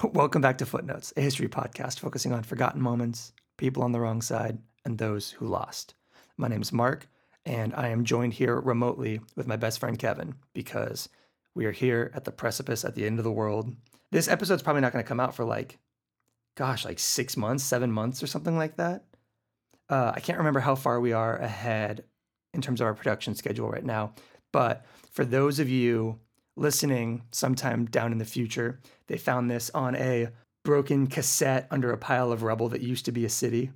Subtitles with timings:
[0.14, 4.22] Welcome back to Footnotes, a history podcast focusing on forgotten moments, people on the wrong
[4.22, 5.94] side, and those who lost.
[6.38, 7.06] My name is Mark,
[7.44, 11.10] and I am joined here remotely with my best friend Kevin because
[11.54, 13.74] we are here at the precipice at the end of the world.
[14.10, 15.78] This episode's probably not going to come out for like,
[16.56, 19.04] gosh, like six months, seven months, or something like that.
[19.90, 22.04] Uh, I can't remember how far we are ahead
[22.54, 24.14] in terms of our production schedule right now,
[24.50, 26.20] but for those of you
[26.60, 30.28] listening sometime down in the future, they found this on a
[30.62, 33.70] broken cassette under a pile of rubble that used to be a city.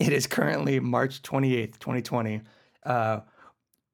[0.00, 2.40] It is currently March 28th, 2020.
[2.84, 3.20] Uh,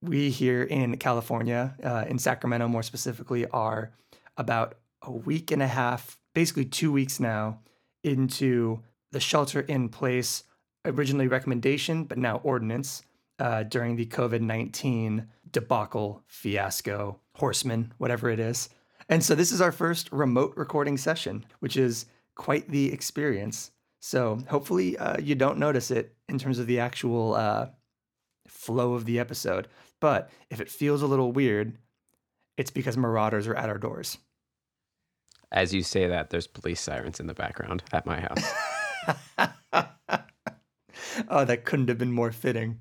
[0.01, 3.93] we here in California, uh, in Sacramento more specifically, are
[4.37, 7.59] about a week and a half, basically two weeks now,
[8.05, 10.45] into the shelter in place,
[10.85, 13.03] originally recommendation, but now ordinance
[13.41, 18.69] uh, during the COVID 19 debacle, fiasco, horseman, whatever it is.
[19.09, 23.71] And so this is our first remote recording session, which is quite the experience.
[24.01, 27.69] So hopefully uh, you don't notice it in terms of the actual uh,
[28.49, 29.69] flow of the episode.
[30.01, 31.77] But if it feels a little weird,
[32.57, 34.19] it's because marauders are at our doors.
[35.53, 38.53] As you say that, there's police sirens in the background at my house.
[41.29, 42.81] oh, that couldn't have been more fitting.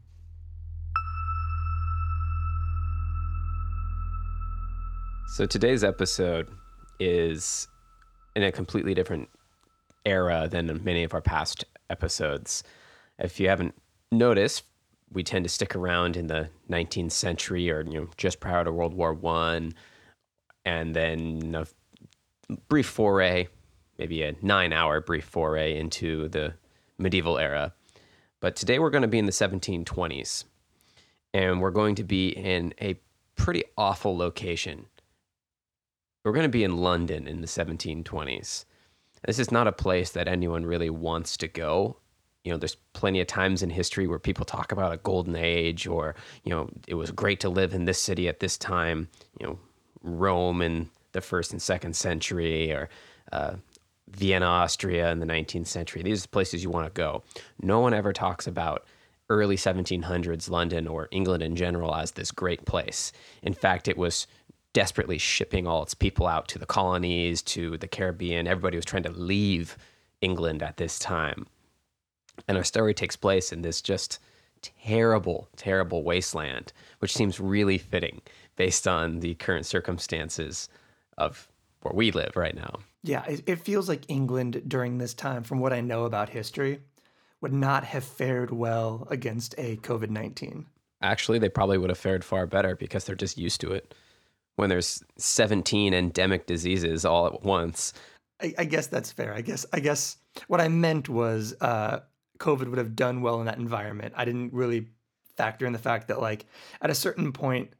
[5.31, 6.49] So today's episode
[6.99, 7.69] is
[8.35, 9.29] in a completely different
[10.05, 12.65] era than many of our past episodes.
[13.17, 13.73] If you haven't
[14.11, 14.63] noticed,
[15.09, 18.73] we tend to stick around in the 19th century or you know just prior to
[18.73, 19.71] World War One,
[20.65, 21.65] and then a
[22.67, 23.47] brief foray,
[23.97, 26.55] maybe a nine-hour brief foray into the
[26.97, 27.73] medieval era.
[28.41, 30.43] But today we're going to be in the 1720s,
[31.33, 32.99] and we're going to be in a
[33.37, 34.87] pretty awful location.
[36.23, 38.65] We're going to be in London in the 1720s.
[39.25, 41.97] This is not a place that anyone really wants to go
[42.43, 45.85] you know, there's plenty of times in history where people talk about a golden age
[45.85, 49.07] or, you know, it was great to live in this city at this time,
[49.39, 49.59] you know,
[50.01, 52.89] Rome in the first and second century or
[53.31, 53.55] uh,
[54.09, 56.01] Vienna, Austria in the 19th century.
[56.01, 57.23] These are places you want to go.
[57.61, 58.85] No one ever talks about
[59.29, 63.11] early 1700s London or England in general as this great place.
[63.43, 64.25] In fact, it was
[64.73, 68.47] desperately shipping all its people out to the colonies, to the Caribbean.
[68.47, 69.77] Everybody was trying to leave
[70.21, 71.47] England at this time.
[72.47, 74.19] And our story takes place in this just
[74.61, 78.21] terrible, terrible wasteland, which seems really fitting
[78.55, 80.69] based on the current circumstances
[81.17, 81.47] of
[81.81, 82.79] where we live right now.
[83.03, 86.79] Yeah, it, feels like England during this time, from what I know about history,
[87.41, 90.67] would not have fared well against a COVID 19.
[91.01, 93.95] Actually, they probably would have fared far better because they're just used to it.
[94.57, 97.93] When there's 17 endemic diseases all at once.
[98.41, 99.33] I, I guess that's fair.
[99.33, 100.17] I guess I guess
[100.47, 102.01] what I meant was uh,
[102.39, 104.13] COVID would have done well in that environment.
[104.17, 104.87] I didn't really
[105.37, 106.45] factor in the fact that like
[106.81, 107.71] at a certain point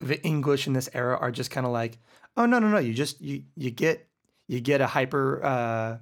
[0.00, 1.98] the English in this era are just kind of like,
[2.36, 4.08] oh no no no, you just you you get
[4.48, 5.96] you get a hyper uh,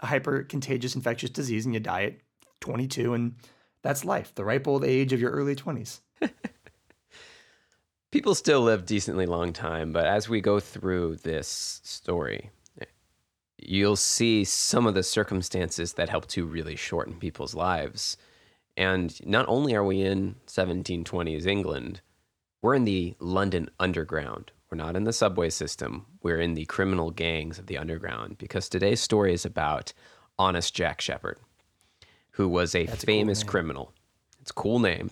[0.00, 2.14] a hyper contagious infectious disease and you die at
[2.60, 3.34] 22 and
[3.82, 6.00] that's life, the ripe old age of your early 20s.
[8.10, 12.50] People still live decently long time, but as we go through this story,
[13.58, 18.16] you'll see some of the circumstances that help to really shorten people's lives.
[18.78, 22.00] And not only are we in 1720s England,
[22.62, 24.52] we're in the London Underground.
[24.70, 26.06] We're not in the subway system.
[26.22, 29.92] We're in the criminal gangs of the underground because today's story is about
[30.38, 31.38] Honest Jack Sheppard,
[32.32, 33.92] who was a That's famous a cool criminal.
[34.40, 35.10] It's a cool name.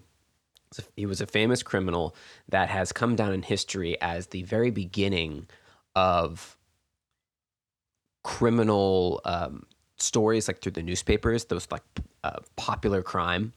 [0.95, 2.15] He was a famous criminal
[2.49, 5.47] that has come down in history as the very beginning
[5.95, 6.57] of
[8.25, 9.65] criminal um,
[9.99, 11.83] stories like through the newspapers, those like
[12.25, 13.53] uh, popular crime.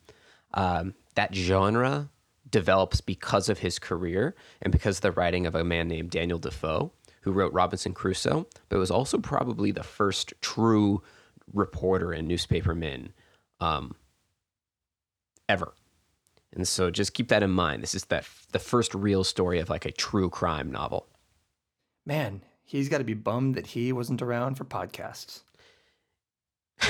[0.53, 2.09] Um, that genre
[2.49, 6.39] develops because of his career and because of the writing of a man named Daniel
[6.39, 11.01] Defoe, who wrote Robinson Crusoe, but was also probably the first true
[11.53, 13.09] reporter and newspaperman
[13.59, 13.95] um,
[15.47, 15.73] ever.
[16.53, 17.83] And so just keep that in mind.
[17.83, 21.07] This is that the first real story of like a true crime novel.
[22.05, 25.41] Man, he's got to be bummed that he wasn't around for podcasts.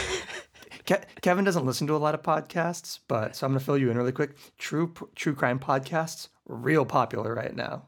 [0.86, 3.78] Ke- Kevin doesn't listen to a lot of podcasts, but so I'm going to fill
[3.78, 4.36] you in really quick.
[4.58, 7.84] True true crime podcasts real popular right now.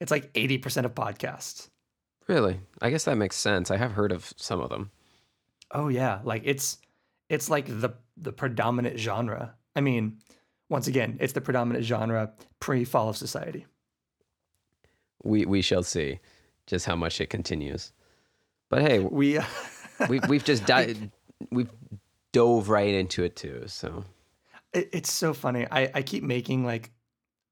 [0.00, 1.68] It's like 80% of podcasts.
[2.26, 2.60] Really?
[2.80, 3.70] I guess that makes sense.
[3.70, 4.90] I have heard of some of them.
[5.72, 6.78] Oh yeah, like it's
[7.28, 9.54] it's like the the predominant genre.
[9.76, 10.18] I mean,
[10.70, 13.66] once again, it's the predominant genre pre fall of society.
[15.22, 16.20] We we shall see
[16.66, 17.92] just how much it continues.
[18.70, 19.38] But hey, we
[20.08, 20.94] we've we've just di-
[21.50, 21.70] we've
[22.32, 23.64] dove right into it too.
[23.66, 24.04] So
[24.72, 25.66] It, it's so funny.
[25.70, 26.92] I, I keep making like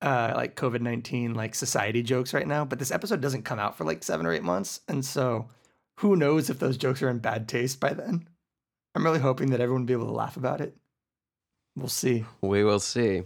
[0.00, 3.76] uh like COVID nineteen like society jokes right now, but this episode doesn't come out
[3.76, 5.49] for like seven or eight months, and so
[5.97, 8.29] who knows if those jokes are in bad taste by then.
[8.94, 10.76] I'm really hoping that everyone will be able to laugh about it.
[11.79, 12.25] We'll see.
[12.41, 13.23] we will see.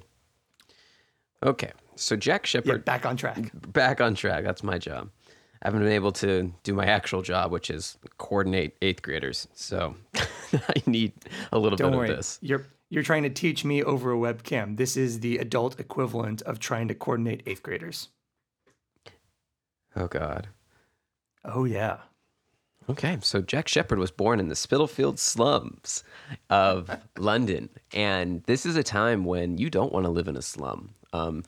[1.43, 3.51] Okay, so Jack Yeah, Sheppard back on track.
[3.73, 4.45] back on track.
[4.45, 5.11] That's my job.
[5.63, 9.47] I haven't been able to do my actual job, which is coordinate eighth graders.
[9.55, 9.95] So
[10.53, 11.13] I need
[11.53, 12.11] a little Don't bit worry.
[12.11, 12.39] of this.
[12.43, 14.77] You're you're trying to teach me over a webcam.
[14.77, 18.09] This is the adult equivalent of trying to coordinate eighth graders.
[19.97, 20.49] Oh God.
[21.45, 21.99] Oh yeah.
[22.91, 26.05] Okay, so Jack Sheppard was born in the Spitalfield slums
[26.51, 30.43] of London, and this is a time when you don't want to live in a
[30.43, 30.91] slum.
[31.13, 31.45] Um,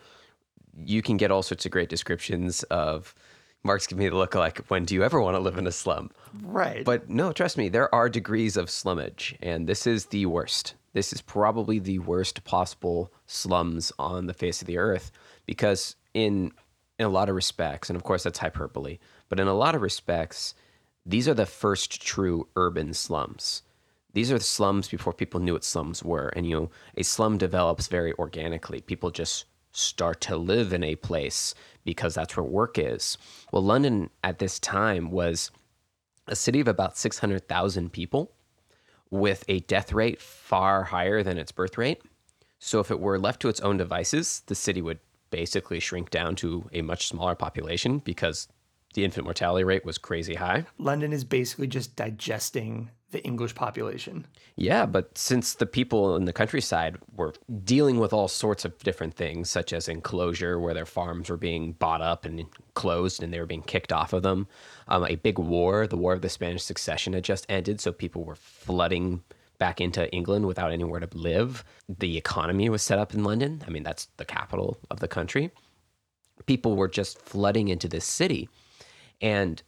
[0.85, 3.15] you can get all sorts of great descriptions of.
[3.67, 5.73] Mark's giving me the look like, when do you ever want to live in a
[5.73, 6.11] slum?
[6.43, 6.85] Right.
[6.85, 10.75] But no, trust me, there are degrees of slummage, and this is the worst.
[10.93, 15.11] This is probably the worst possible slums on the face of the earth
[15.47, 16.53] because, in,
[16.99, 18.99] in a lot of respects, and of course that's hyperbole,
[19.31, 20.55] but in a lot of respects,
[21.07, 23.63] these are the first true urban slums.
[24.13, 26.29] These are the slums before people knew what slums were.
[26.29, 28.81] And, you know, a slum develops very organically.
[28.81, 31.55] People just start to live in a place
[31.85, 33.19] because that's where work is.
[33.53, 35.51] Well, London at this time was
[36.29, 38.33] a city of about 600,000 people
[39.11, 42.01] with a death rate far higher than its birth rate.
[42.61, 46.37] So if it were left to its own devices, the city would basically shrink down
[46.37, 48.49] to a much smaller population because
[48.95, 50.65] the infant mortality rate was crazy high.
[50.79, 54.27] London is basically just digesting the English population.
[54.57, 57.33] Yeah, but since the people in the countryside were
[57.65, 61.73] dealing with all sorts of different things, such as enclosure, where their farms were being
[61.73, 62.45] bought up and
[62.75, 64.49] closed and they were being kicked off of them,
[64.89, 68.25] um, a big war, the War of the Spanish Succession, had just ended, so people
[68.25, 69.23] were flooding
[69.59, 71.65] back into England without anywhere to live.
[71.89, 73.63] The economy was set up in London.
[73.67, 75.53] I mean, that's the capital of the country.
[76.47, 78.49] People were just flooding into this city,
[79.25, 79.63] and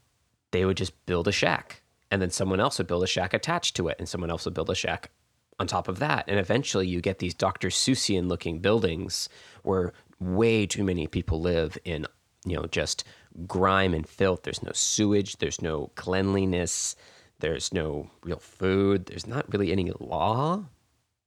[0.50, 1.82] they would just build a shack.
[2.10, 4.52] And then someone else would build a shack attached to it and someone else would
[4.54, 5.10] build a shack
[5.58, 6.26] on top of that.
[6.28, 9.30] And eventually you get these dr seussian looking buildings
[9.62, 12.06] where way too many people live in
[12.44, 13.02] you know just
[13.46, 14.42] grime and filth.
[14.42, 16.94] There's no sewage there's no cleanliness
[17.38, 20.64] there's no real food there's not really any law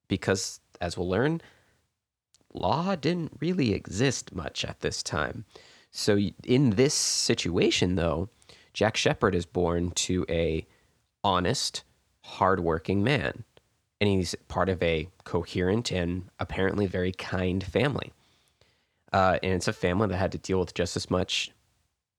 [0.08, 1.42] because as we'll learn
[2.54, 5.46] law didn't really exist much at this time
[5.91, 8.30] so in this situation though
[8.74, 10.65] Jack Sheppard is born to a
[11.24, 11.83] honest,
[12.24, 13.44] hardworking man,
[14.00, 18.13] and he's part of a coherent and apparently very kind family.
[19.12, 21.51] Uh, and it's a family that had to deal with just as much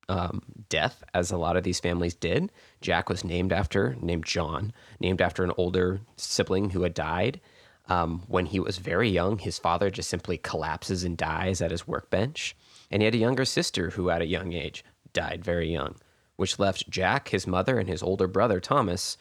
[0.08, 2.50] um, death as a lot of these families did.
[2.81, 7.40] Jack was named after, named John, named after an older sibling who had died.
[7.88, 11.87] Um, when he was very young, his father just simply collapses and dies at his
[11.87, 12.56] workbench.
[12.91, 15.97] And he had a younger sister who, at a young age, died very young
[16.41, 19.19] which left Jack, his mother, and his older brother, Thomas,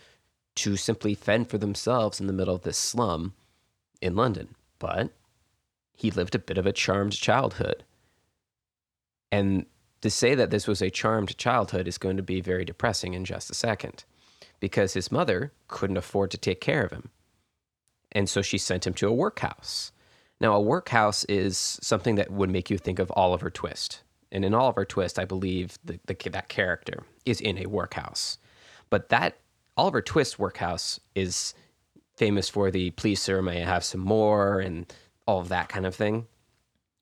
[0.55, 3.33] to simply fend for themselves in the middle of this slum
[4.01, 4.55] in London.
[4.79, 5.11] But
[5.93, 7.83] he lived a bit of a charmed childhood.
[9.33, 9.65] And
[9.99, 13.25] to say that this was a charmed childhood is going to be very depressing in
[13.25, 14.05] just a second
[14.61, 17.09] because his mother couldn't afford to take care of him.
[18.13, 19.91] And so she sent him to a workhouse.
[20.41, 24.03] Now, a workhouse is something that would make you think of Oliver Twist.
[24.31, 28.37] And in Oliver Twist, I believe the, the, that character is in a workhouse.
[28.89, 29.37] But that
[29.75, 31.53] Oliver Twist workhouse is
[32.15, 34.91] famous for the please, sir, may I have some more and
[35.25, 36.27] all of that kind of thing.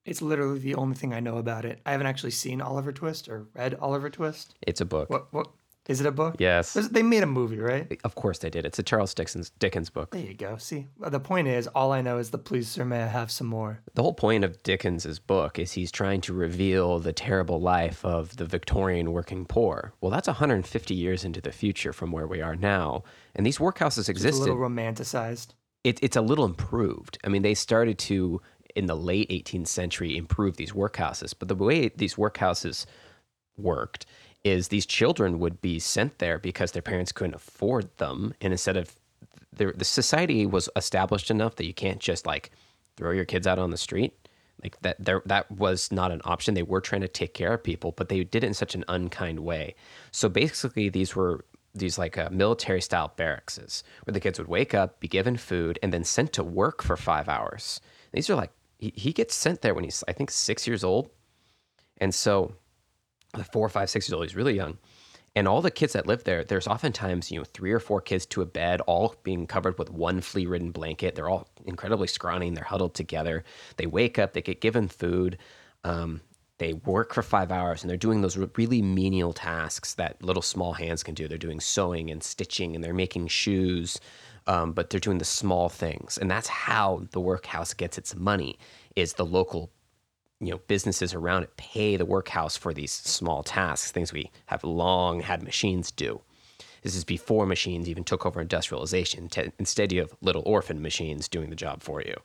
[0.06, 1.82] It's literally the only thing I know about it.
[1.86, 4.56] I haven't actually seen Oliver Twist or read Oliver Twist.
[4.62, 5.10] It's a book.
[5.10, 5.48] What what
[5.88, 6.36] is it a book?
[6.40, 6.74] Yes.
[6.74, 8.00] There's- They made a movie, right?
[8.04, 8.66] Of course they did.
[8.66, 10.12] It's a Charles Dickens, Dickens book.
[10.12, 10.58] There you go.
[10.58, 13.32] See, uh, the point is, all I know is the please, sir, may I have
[13.32, 13.80] some more?
[13.96, 18.38] The whole point of Dickens's book is he's trying to reveal the terrible life of
[18.38, 19.94] the Victorian working poor.
[20.02, 23.04] Well, that's 150 years into the future from where we are now,
[23.36, 24.42] and these workhouses It's a existed.
[24.42, 25.48] little romanticized.
[25.84, 27.18] it, it's a little improved.
[27.24, 28.42] I mean, they started to
[28.76, 32.86] in the late 18th century improve these workhouses, but the way these workhouses
[33.58, 34.06] worked
[34.48, 38.78] is these children would be sent there because their parents couldn't afford them, and instead
[38.78, 38.96] of
[39.58, 42.52] the, society was established enough that you can't just like
[42.96, 44.14] throw your kids out on the street.
[44.64, 46.56] Like that, there that was not an option.
[46.56, 48.84] They were trying to take care of people, but they did it in such an
[48.88, 49.76] unkind way.
[50.12, 54.74] So basically, these were these like uh, military style barracks where the kids would wake
[54.74, 57.80] up, be given food, and then sent to work for five hours.
[58.14, 61.12] These are like he, he gets sent there when he's I think six years old,
[61.98, 62.54] and so
[63.52, 64.24] four, five, six years old.
[64.24, 64.78] He's really young,
[65.36, 68.26] And all the kids that live there, there's oftentimes, you know, three or four kids
[68.28, 71.16] to a bed, all being covered with one flea ridden blanket.
[71.16, 73.44] They're all incredibly scrawny and they're huddled together.
[73.78, 75.38] They wake up, they get given food.
[75.84, 76.22] Um,
[76.60, 80.74] they work for five hours and they're doing those really menial tasks that little small
[80.74, 81.28] hands can do.
[81.28, 84.00] They're doing sewing and stitching and they're making shoes,
[84.48, 86.18] um, but they're doing the small things.
[86.18, 88.58] And that's how the workhouse gets its money
[88.96, 89.70] is the local
[90.40, 94.64] you know businesses around it pay the workhouse for these small tasks things we have
[94.64, 96.22] long had machines do.
[96.84, 99.30] This is before machines even took over industrialization.
[99.60, 102.16] Instead you have little orphan machines doing the job for you.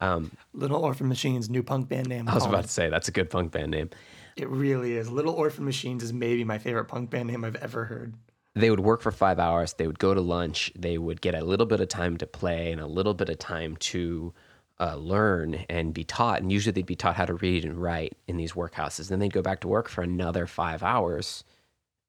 [0.00, 3.12] Um, little orphan machines new punk band name i was about to say that's a
[3.12, 3.90] good punk band name.
[4.36, 5.08] It really is.
[5.10, 8.14] Little orphan machines is maybe my favorite punk band name i've ever heard.
[8.56, 9.72] They would work for five hours.
[9.74, 10.72] They would go to lunch.
[10.76, 13.38] They would get a little bit of time to play and a little bit of
[13.38, 14.32] time to
[14.80, 16.42] uh, learn and be taught.
[16.42, 19.08] And usually they'd be taught how to read and write in these workhouses.
[19.08, 21.44] Then they'd go back to work for another five hours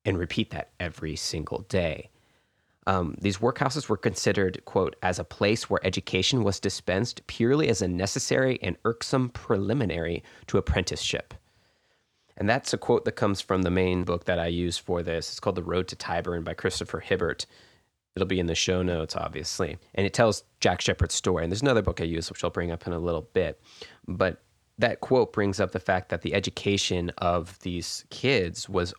[0.04, 2.10] and repeat that every single day.
[2.88, 7.82] Um, these workhouses were considered, quote, as a place where education was dispensed purely as
[7.82, 11.34] a necessary and irksome preliminary to apprenticeship.
[12.38, 15.30] And that's a quote that comes from the main book that I use for this.
[15.30, 17.46] It's called The Road to Tyburn by Christopher Hibbert.
[18.16, 19.78] It'll be in the show notes, obviously.
[19.94, 21.44] And it tells Jack Sheppard's story.
[21.44, 23.60] And there's another book I use, which I'll bring up in a little bit.
[24.08, 24.42] But
[24.78, 28.94] that quote brings up the fact that the education of these kids was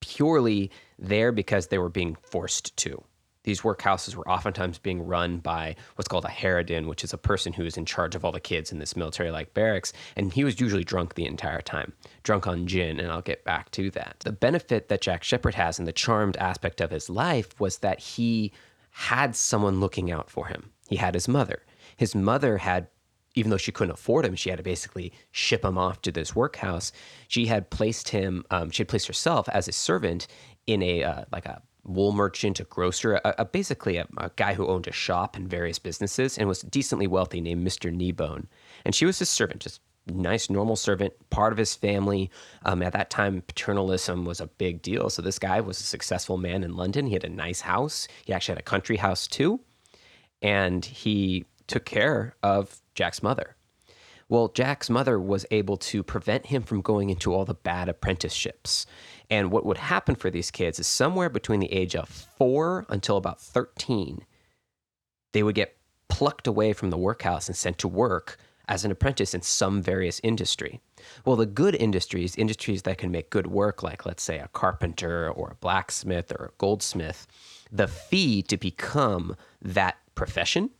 [0.00, 3.02] purely there because they were being forced to
[3.46, 7.52] these workhouses were oftentimes being run by what's called a harridan, which is a person
[7.52, 9.92] who is in charge of all the kids in this military like barracks.
[10.16, 11.92] And he was usually drunk the entire time,
[12.24, 14.16] drunk on gin, and I'll get back to that.
[14.20, 18.00] The benefit that Jack Sheppard has and the charmed aspect of his life was that
[18.00, 18.52] he
[18.90, 20.72] had someone looking out for him.
[20.88, 21.62] He had his mother.
[21.96, 22.88] His mother had
[23.36, 26.34] even though she couldn't afford him, she had to basically ship him off to this
[26.34, 26.90] workhouse.
[27.28, 30.26] She had placed him, um, she had placed herself as a servant
[30.66, 34.54] in a uh, like a wool merchant, a grocer, a, a basically a, a, guy
[34.54, 37.94] who owned a shop and various businesses and was decently wealthy named Mr.
[37.94, 38.46] Kneebone.
[38.84, 42.30] And she was his servant, just nice, normal servant, part of his family.
[42.64, 45.10] Um, at that time, paternalism was a big deal.
[45.10, 47.06] So this guy was a successful man in London.
[47.06, 48.06] He had a nice house.
[48.24, 49.60] He actually had a country house too.
[50.42, 53.56] And he took care of Jack's mother.
[54.28, 58.84] Well, Jack's mother was able to prevent him from going into all the bad apprenticeships.
[59.30, 63.16] And what would happen for these kids is somewhere between the age of four until
[63.16, 64.24] about 13,
[65.32, 65.76] they would get
[66.08, 70.20] plucked away from the workhouse and sent to work as an apprentice in some various
[70.24, 70.80] industry.
[71.24, 75.30] Well, the good industries, industries that can make good work, like let's say a carpenter
[75.30, 77.26] or a blacksmith or a goldsmith,
[77.70, 80.70] the fee to become that profession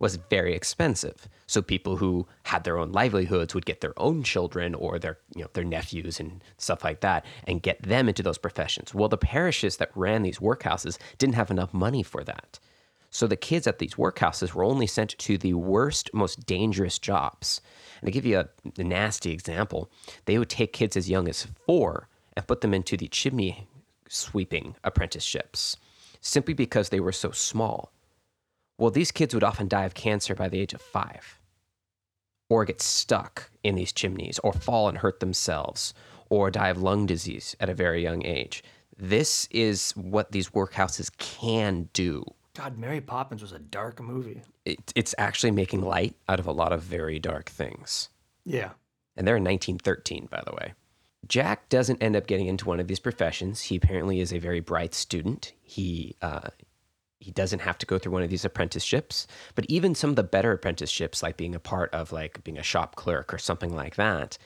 [0.00, 1.28] was very expensive.
[1.46, 5.42] So people who had their own livelihoods would get their own children or their you
[5.42, 8.92] know their nephews and stuff like that and get them into those professions.
[8.92, 12.58] Well, the parishes that ran these workhouses didn't have enough money for that.
[13.10, 17.60] So the kids at these workhouses were only sent to the worst, most dangerous jobs.
[18.00, 19.90] And to give you a, a nasty example,
[20.24, 23.68] they would take kids as young as four and put them into the chimney
[24.08, 25.76] sweeping apprenticeships
[26.20, 27.92] simply because they were so small.
[28.80, 31.38] Well, these kids would often die of cancer by the age of five,
[32.48, 35.92] or get stuck in these chimneys, or fall and hurt themselves,
[36.30, 38.64] or die of lung disease at a very young age.
[38.96, 42.24] This is what these workhouses can do.
[42.56, 44.40] God, Mary Poppins was a dark movie.
[44.64, 48.08] It, it's actually making light out of a lot of very dark things.
[48.46, 48.70] Yeah.
[49.14, 50.72] And they're in 1913, by the way.
[51.28, 53.60] Jack doesn't end up getting into one of these professions.
[53.60, 55.52] He apparently is a very bright student.
[55.62, 56.48] He uh,
[57.20, 60.22] he doesn't have to go through one of these apprenticeships but even some of the
[60.22, 63.96] better apprenticeships like being a part of like being a shop clerk or something like
[63.96, 64.36] that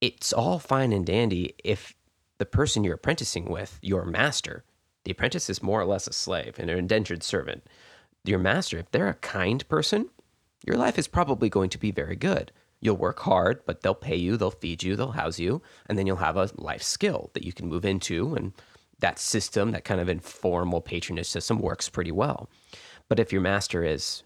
[0.00, 1.94] it's all fine and dandy if
[2.38, 4.64] the person you're apprenticing with your master
[5.04, 7.66] the apprentice is more or less a slave and an indentured servant.
[8.24, 10.10] Your master if they're a kind person
[10.64, 12.52] your life is probably going to be very good.
[12.80, 16.06] You'll work hard but they'll pay you they'll feed you they'll house you and then
[16.06, 18.52] you'll have a life skill that you can move into and
[19.02, 22.48] that system, that kind of informal patronage system, works pretty well.
[23.08, 24.22] But if your master is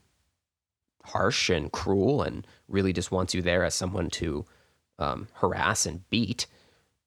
[1.04, 4.44] harsh and cruel and really just wants you there as someone to
[4.98, 6.46] um, harass and beat,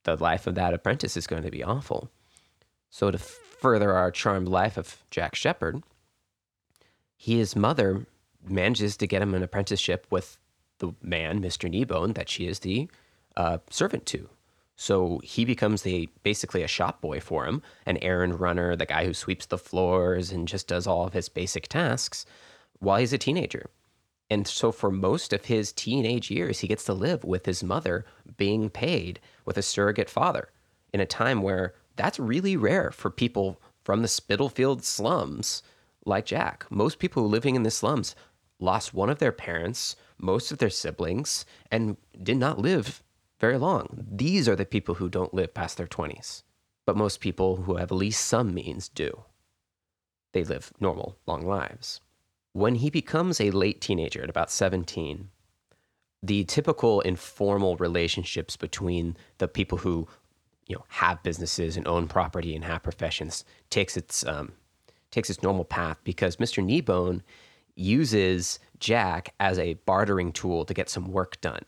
[0.04, 2.10] the life of that apprentice is going to be awful.
[2.90, 5.84] So, to further our charmed life of Jack Sheppard,
[7.16, 8.08] his mother
[8.48, 10.38] manages to get him an apprenticeship with
[10.80, 11.70] the man, Mr.
[11.70, 12.90] Kneebone, that she is the
[13.36, 14.30] uh, servant to.
[14.82, 19.04] So he becomes the basically a shop boy for him, an errand runner, the guy
[19.04, 22.26] who sweeps the floors and just does all of his basic tasks
[22.80, 23.70] while he's a teenager.
[24.30, 28.06] And so for most of his teenage years, he gets to live with his mother
[28.38, 30.48] being paid with a surrogate father
[30.94, 35.62] in a time where that's really rare for people from the Spitalfield slums
[36.06, 36.66] like Jack.
[36.70, 38.16] Most people living in the slums
[38.60, 43.04] lost one of their parents, most of their siblings, and did not live
[43.40, 44.06] very long.
[44.12, 46.44] These are the people who don't live past their 20s.
[46.86, 49.24] But most people who have at least some means do.
[50.34, 52.02] They live normal, long lives.
[52.54, 55.30] When he becomes a late teenager at about 17,
[56.22, 60.08] the typical informal relationships between the people who
[60.68, 64.52] you know have businesses and own property and have professions takes its um,
[65.12, 66.64] takes its normal path because Mr.
[66.64, 67.22] Kneebone
[67.76, 71.64] uses Jack as a bartering tool to get some work done.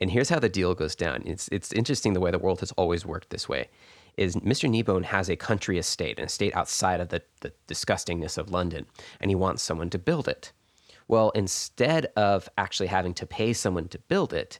[0.00, 1.22] And here's how the deal goes down.
[1.26, 3.68] It's it's interesting the way the world has always worked this way.
[4.16, 4.68] Is Mr.
[4.68, 8.86] Kneebone has a country estate, an estate outside of the, the disgustingness of London,
[9.20, 10.52] and he wants someone to build it.
[11.06, 14.58] Well, instead of actually having to pay someone to build it,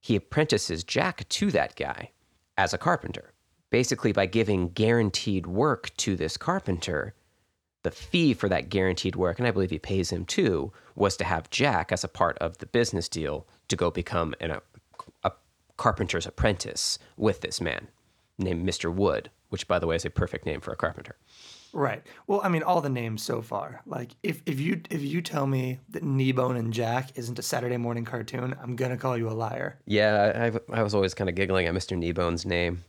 [0.00, 2.10] he apprentices Jack to that guy
[2.56, 3.32] as a carpenter.
[3.70, 7.14] Basically, by giving guaranteed work to this carpenter,
[7.82, 11.24] the fee for that guaranteed work, and I believe he pays him too, was to
[11.24, 14.60] have Jack as a part of the business deal to go become an,
[15.76, 17.88] carpenter's apprentice with this man
[18.38, 18.92] named Mr.
[18.92, 21.16] Wood, which, by the way, is a perfect name for a carpenter.
[21.72, 22.02] Right.
[22.26, 23.82] Well, I mean, all the names so far.
[23.86, 27.76] Like, if, if you if you tell me that Kneebone and Jack isn't a Saturday
[27.76, 29.78] morning cartoon, I'm gonna call you a liar.
[29.84, 31.96] Yeah, I, I was always kind of giggling at Mr.
[31.98, 32.82] Kneebone's name.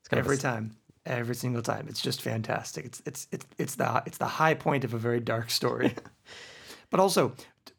[0.00, 0.76] It's kind Every of a, time
[1.08, 1.86] every single time.
[1.88, 2.84] It's just fantastic.
[2.84, 5.94] It's it's it's it's the it's the high point of a very dark story.
[6.90, 7.34] but also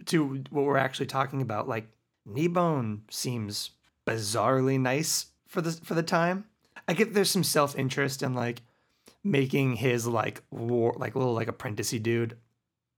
[0.07, 1.87] to what we're actually talking about, like
[2.27, 3.71] Kneebone seems
[4.09, 6.45] bizarrely nice for the for the time.
[6.87, 8.61] I get there's some self interest in like
[9.23, 12.37] making his like war like little like apprenticey dude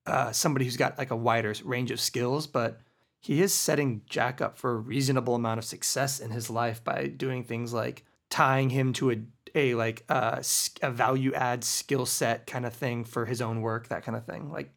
[0.05, 2.79] uh somebody who's got like a wider range of skills, but
[3.19, 7.07] he is setting Jack up for a reasonable amount of success in his life by
[7.07, 9.17] doing things like tying him to a
[9.53, 10.41] a like uh,
[10.81, 14.25] a value add skill set kind of thing for his own work, that kind of
[14.25, 14.51] thing.
[14.51, 14.71] Like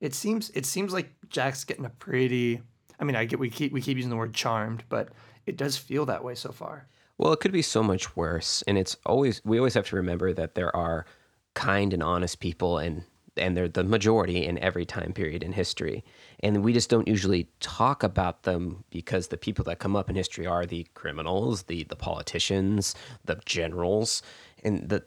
[0.00, 2.60] it seems it seems like Jack's getting a pretty.
[2.98, 5.10] I mean, I get we keep we keep using the word charmed, but
[5.46, 6.88] it does feel that way so far.
[7.18, 10.32] Well, it could be so much worse, and it's always we always have to remember
[10.32, 11.06] that there are
[11.54, 13.04] kind and honest people and
[13.38, 16.04] and they're the majority in every time period in history.
[16.40, 20.16] And we just don't usually talk about them because the people that come up in
[20.16, 24.22] history are the criminals, the the politicians, the generals,
[24.64, 25.04] and the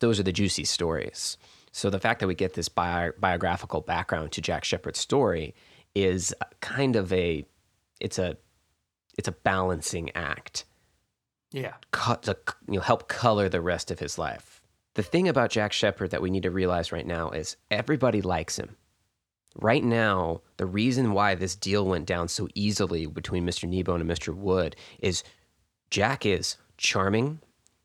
[0.00, 1.36] those are the juicy stories.
[1.72, 5.54] So the fact that we get this bi- biographical background to Jack Sheppard's story
[5.94, 7.44] is kind of a
[8.00, 8.36] it's a
[9.20, 10.64] it's a balancing act.
[11.52, 11.74] Yeah.
[11.92, 12.36] to
[12.68, 14.60] you know help color the rest of his life
[14.94, 18.58] the thing about Jack Sheppard that we need to realize right now is everybody likes
[18.58, 18.76] him.
[19.56, 23.68] Right now, the reason why this deal went down so easily between Mr.
[23.68, 24.34] Kneebone and Mr.
[24.34, 25.22] Wood is
[25.90, 27.40] Jack is charming.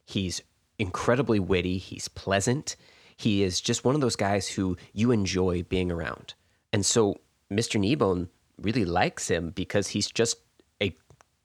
[0.05, 0.41] He's
[0.77, 1.77] incredibly witty.
[1.77, 2.75] He's pleasant.
[3.17, 6.33] He is just one of those guys who you enjoy being around.
[6.73, 7.15] And so
[7.51, 7.79] Mr.
[7.79, 8.29] Kneebone
[8.61, 10.37] really likes him because he's just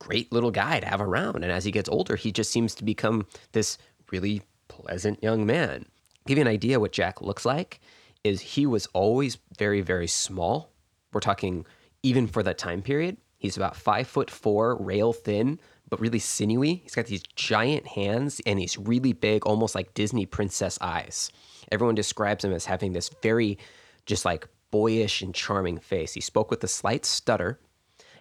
[0.01, 1.45] great little guy to have around.
[1.45, 3.79] And as he gets older, he just seems to become this
[4.11, 5.87] really pleasant young man.
[6.27, 7.81] Give you an idea what Jack looks like
[8.25, 10.73] is he was always very, very small.
[11.13, 11.65] We're talking
[12.03, 13.17] even for that time period.
[13.39, 15.59] He's about five foot four, rail thin,
[15.89, 16.75] but really sinewy.
[16.75, 21.31] He's got these giant hands and these really big, almost like Disney princess eyes.
[21.73, 23.59] Everyone describes him as having this very,
[24.07, 26.13] just like boyish and charming face.
[26.13, 27.59] He spoke with a slight stutter,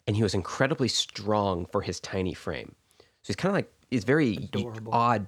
[0.10, 2.74] and he was incredibly strong for his tiny frame.
[2.98, 4.92] So he's kind of like he's very Adorable.
[4.92, 5.28] odd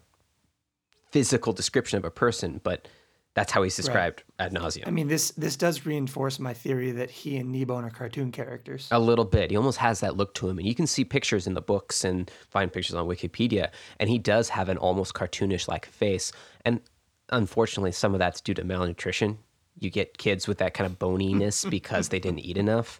[1.12, 2.88] physical description of a person, but
[3.36, 4.48] that's how he's described right.
[4.48, 4.88] ad nauseum.
[4.88, 8.88] I mean, this this does reinforce my theory that he and Kneebone are cartoon characters.
[8.90, 9.52] A little bit.
[9.52, 12.04] He almost has that look to him, and you can see pictures in the books
[12.04, 16.32] and find pictures on Wikipedia, and he does have an almost cartoonish like face.
[16.66, 16.82] And
[17.30, 19.38] unfortunately, some of that's due to malnutrition.
[19.78, 23.00] You get kids with that kind of boniness because they didn't eat enough,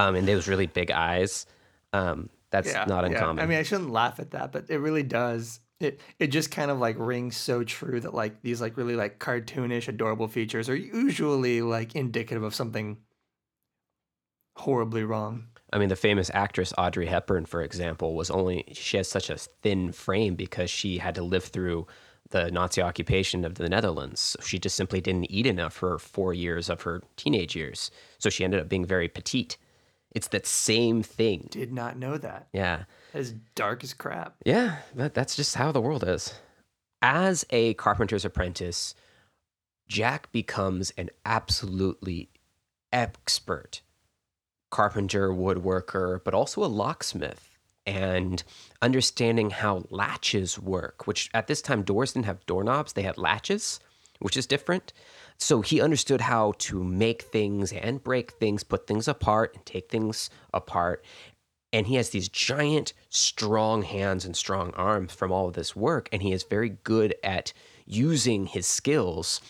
[0.00, 1.46] um, and those really big eyes.
[1.92, 3.36] Um, that's yeah, not uncommon.
[3.36, 3.42] Yeah.
[3.42, 6.70] I mean, I shouldn't laugh at that, but it really does it it just kind
[6.70, 10.76] of like rings so true that like these like really like cartoonish adorable features are
[10.76, 12.98] usually like indicative of something
[14.56, 19.08] horribly wrong i mean the famous actress audrey hepburn for example was only she has
[19.08, 21.86] such a thin frame because she had to live through
[22.28, 26.68] the nazi occupation of the netherlands she just simply didn't eat enough for four years
[26.68, 29.56] of her teenage years so she ended up being very petite
[30.12, 34.36] it's that same thing did not know that yeah as dark as crap.
[34.44, 36.34] Yeah, that, that's just how the world is.
[37.02, 38.94] As a carpenter's apprentice,
[39.88, 42.28] Jack becomes an absolutely
[42.92, 43.82] expert
[44.70, 47.46] carpenter, woodworker, but also a locksmith.
[47.86, 48.44] and
[48.82, 53.80] understanding how latches work, which at this time doors didn't have doorknobs, they had latches,
[54.20, 54.92] which is different.
[55.40, 59.90] So he understood how to make things and break things, put things apart and take
[59.90, 61.02] things apart.
[61.72, 66.10] And he has these giant, strong hands and strong arms from all of this work.
[66.12, 67.54] And he is very good at
[67.86, 69.40] using his skills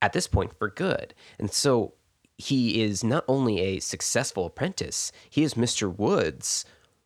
[0.00, 1.12] at this point for good.
[1.38, 1.92] And so
[2.38, 5.94] he is not only a successful apprentice, he is Mr.
[5.94, 6.64] Wood's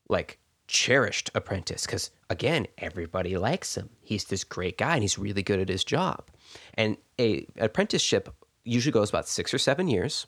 [0.08, 0.38] like
[0.68, 3.90] cherished apprentice because again, everybody likes him.
[4.02, 6.30] He's this great guy and he's really good at his job.
[6.74, 8.28] And a apprenticeship
[8.64, 10.26] usually goes about 6 or 7 years.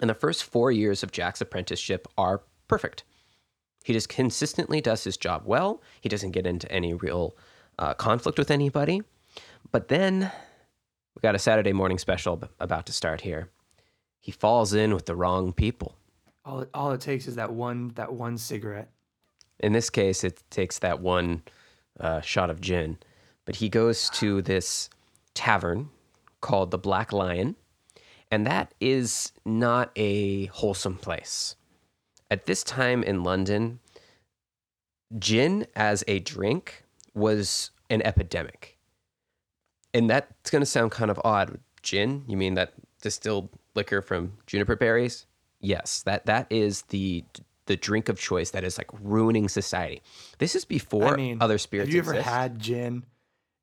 [0.00, 3.04] And the first 4 years of Jack's apprenticeship are perfect.
[3.84, 5.82] He just consistently does his job well.
[6.00, 7.36] He doesn't get into any real
[7.78, 9.02] uh, conflict with anybody.
[9.70, 10.32] But then
[11.14, 13.50] we got a Saturday morning special about to start here.
[14.20, 15.96] He falls in with the wrong people.
[16.46, 18.90] All it, all it takes is that one that one cigarette.
[19.60, 21.42] In this case, it takes that one
[22.00, 22.98] uh, shot of gin.
[23.44, 24.88] But he goes to this
[25.34, 25.90] tavern
[26.40, 27.56] called the Black Lion,
[28.30, 31.56] and that is not a wholesome place.
[32.30, 33.80] At this time in London,
[35.18, 38.78] gin as a drink was an epidemic.
[39.92, 41.60] And that's going to sound kind of odd.
[41.82, 42.24] Gin?
[42.26, 45.26] You mean that distilled liquor from juniper berries?
[45.60, 47.24] Yes, that that is the
[47.66, 50.02] the drink of choice that is like ruining society.
[50.38, 51.88] This is before I mean, other spirits.
[51.88, 52.28] Have you ever exist.
[52.28, 53.04] had gin?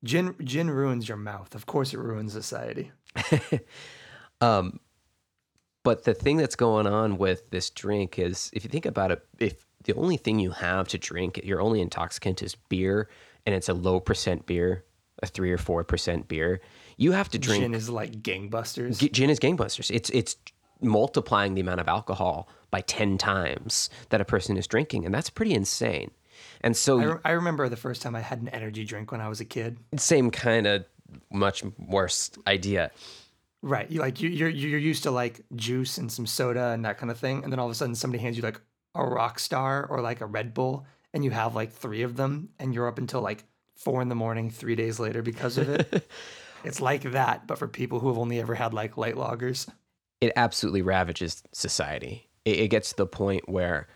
[0.04, 1.54] Gin gin ruins your mouth.
[1.54, 2.90] Of course, it ruins society.
[4.40, 4.80] um,
[5.84, 9.24] but the thing that's going on with this drink is, if you think about it,
[9.38, 13.08] if the only thing you have to drink, your only intoxicant is beer,
[13.46, 14.84] and it's a low percent beer,
[15.22, 16.60] a three or four percent beer,
[16.96, 17.62] you have to drink.
[17.62, 18.98] Gin is like gangbusters.
[18.98, 19.90] G- gin is gangbusters.
[19.90, 20.36] It's it's
[20.80, 25.30] multiplying the amount of alcohol by ten times that a person is drinking, and that's
[25.30, 26.10] pretty insane.
[26.62, 29.20] And so, I, re- I remember the first time I had an energy drink when
[29.20, 29.78] I was a kid.
[29.96, 30.84] same kind of
[31.30, 32.90] much worse idea.
[33.62, 36.98] Right, you like you, you're you're used to like juice and some soda and that
[36.98, 38.60] kind of thing, and then all of a sudden somebody hands you like
[38.94, 42.48] a rock star or like a Red Bull, and you have like three of them,
[42.58, 43.44] and you're up until like
[43.76, 46.10] four in the morning three days later because of it.
[46.64, 49.66] it's like that, but for people who have only ever had like light loggers.
[50.20, 52.28] it absolutely ravages society.
[52.44, 53.88] It, it gets to the point where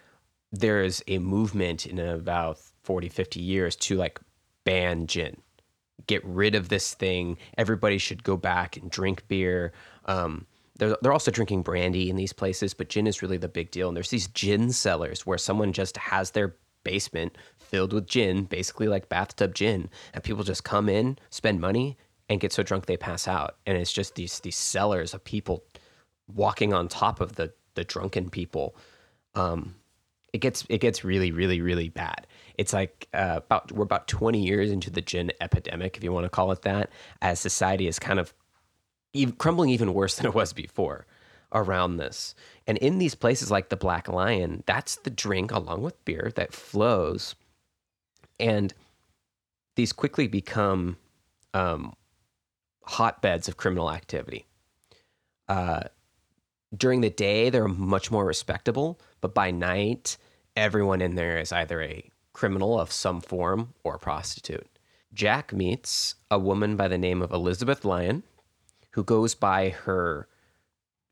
[0.59, 4.21] there is a movement in about 40, 50 years to like
[4.65, 5.37] ban gin.
[6.07, 7.39] Get rid of this thing.
[7.59, 9.73] Everybody should go back and drink beer.
[10.05, 10.47] Um,
[10.79, 13.89] they're, they're also drinking brandy in these places, but gin is really the big deal.
[13.89, 18.87] And there's these gin cellars where someone just has their basement filled with gin, basically
[18.87, 21.97] like bathtub gin, and people just come in, spend money,
[22.29, 23.57] and get so drunk they pass out.
[23.67, 25.65] And it's just these these cellars of people
[26.33, 28.77] walking on top of the the drunken people.
[29.35, 29.75] Um,
[30.37, 32.27] it gets it gets really really really bad.
[32.59, 36.25] It's like uh, about we're about twenty years into the gin epidemic, if you want
[36.25, 36.91] to call it that,
[37.23, 38.35] as society is kind of
[39.15, 41.07] even, crumbling even worse than it was before
[41.53, 42.35] around this.
[42.67, 46.53] And in these places like the Black Lion, that's the drink along with beer that
[46.53, 47.35] flows,
[48.39, 48.75] and
[49.77, 50.99] these quickly become
[51.55, 51.95] um,
[52.83, 54.45] hotbeds of criminal activity.
[55.49, 55.85] Uh,
[56.77, 60.19] during the day, they're much more respectable, but by night,
[60.57, 64.67] everyone in there is either a criminal of some form or a prostitute.
[65.13, 68.23] Jack meets a woman by the name of Elizabeth Lyon,
[68.91, 70.29] who goes by her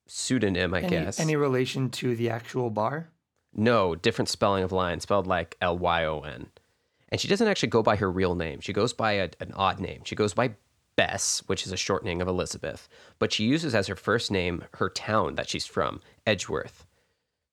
[0.07, 1.19] pseudonym, I Any, guess.
[1.21, 3.09] any relation to the actual bar?
[3.55, 6.49] No, different spelling of Lyon, spelled like L Y O N.
[7.09, 8.61] And she doesn't actually go by her real name.
[8.61, 10.01] She goes by a, an odd name.
[10.05, 10.55] She goes by
[10.97, 14.89] Bess, which is a shortening of Elizabeth, but she uses as her first name her
[14.89, 16.87] town that she's from, Edgeworth.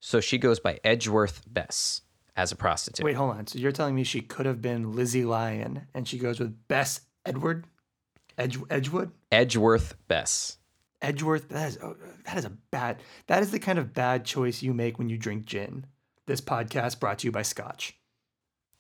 [0.02, 2.02] So she goes by Edgeworth Bess
[2.36, 3.06] as a prostitute.
[3.06, 3.48] Wait, hold on.
[3.48, 7.02] So you're telling me she could have been Lizzie Lyon, and she goes with Bess
[7.26, 7.68] Edward,
[8.38, 10.58] Edge Edgewood, Edgeworth Bess.
[11.04, 11.50] Edgeworth.
[11.50, 12.98] That is oh, that is a bad.
[13.28, 15.86] That is the kind of bad choice you make when you drink gin.
[16.26, 17.96] This podcast brought to you by Scotch.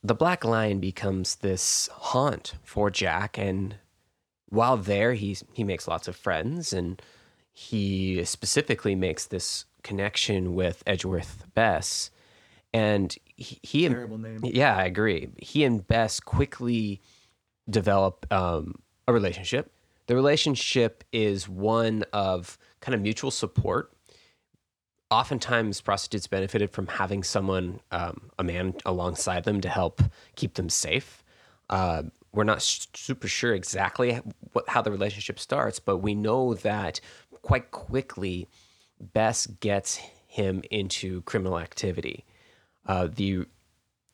[0.03, 3.75] The Black Lion becomes this haunt for Jack, and
[4.49, 6.99] while there, he's, he makes lots of friends, and
[7.53, 12.11] he specifically makes this connection with Edgeworth Bess.
[12.73, 14.39] And he, he and Terrible name.
[14.43, 15.29] Yeah, I agree.
[15.37, 17.01] He and Bess quickly
[17.69, 18.75] develop um,
[19.07, 19.71] a relationship.
[20.07, 23.93] The relationship is one of kind of mutual support.
[25.09, 30.01] Oftentimes, prostitutes benefited from having someone, um, a man, alongside them to help
[30.35, 31.23] keep them safe.
[31.69, 34.15] Uh, we're not super sure exactly
[34.53, 37.01] what, how the relationship starts, but we know that
[37.41, 38.47] quite quickly,
[39.01, 42.25] Bess gets him into criminal activity.
[42.85, 43.45] Uh, the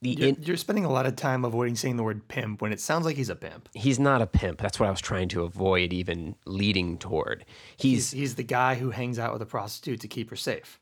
[0.01, 2.71] the You're, in, you're spending a lot of time avoiding saying the word pimp when
[2.71, 3.67] it sounds like he's a pimp.
[3.73, 4.61] he's not a pimp.
[4.61, 7.45] That's what I was trying to avoid even leading toward.
[7.77, 10.79] He's, He's he's the guy who hangs out with a prostitute to keep her safe.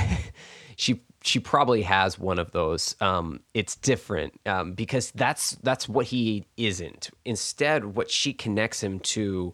[0.75, 2.95] she she probably has one of those.
[2.99, 7.09] Um, it's different um, because that's that's what he isn't.
[7.23, 9.53] Instead, what she connects him to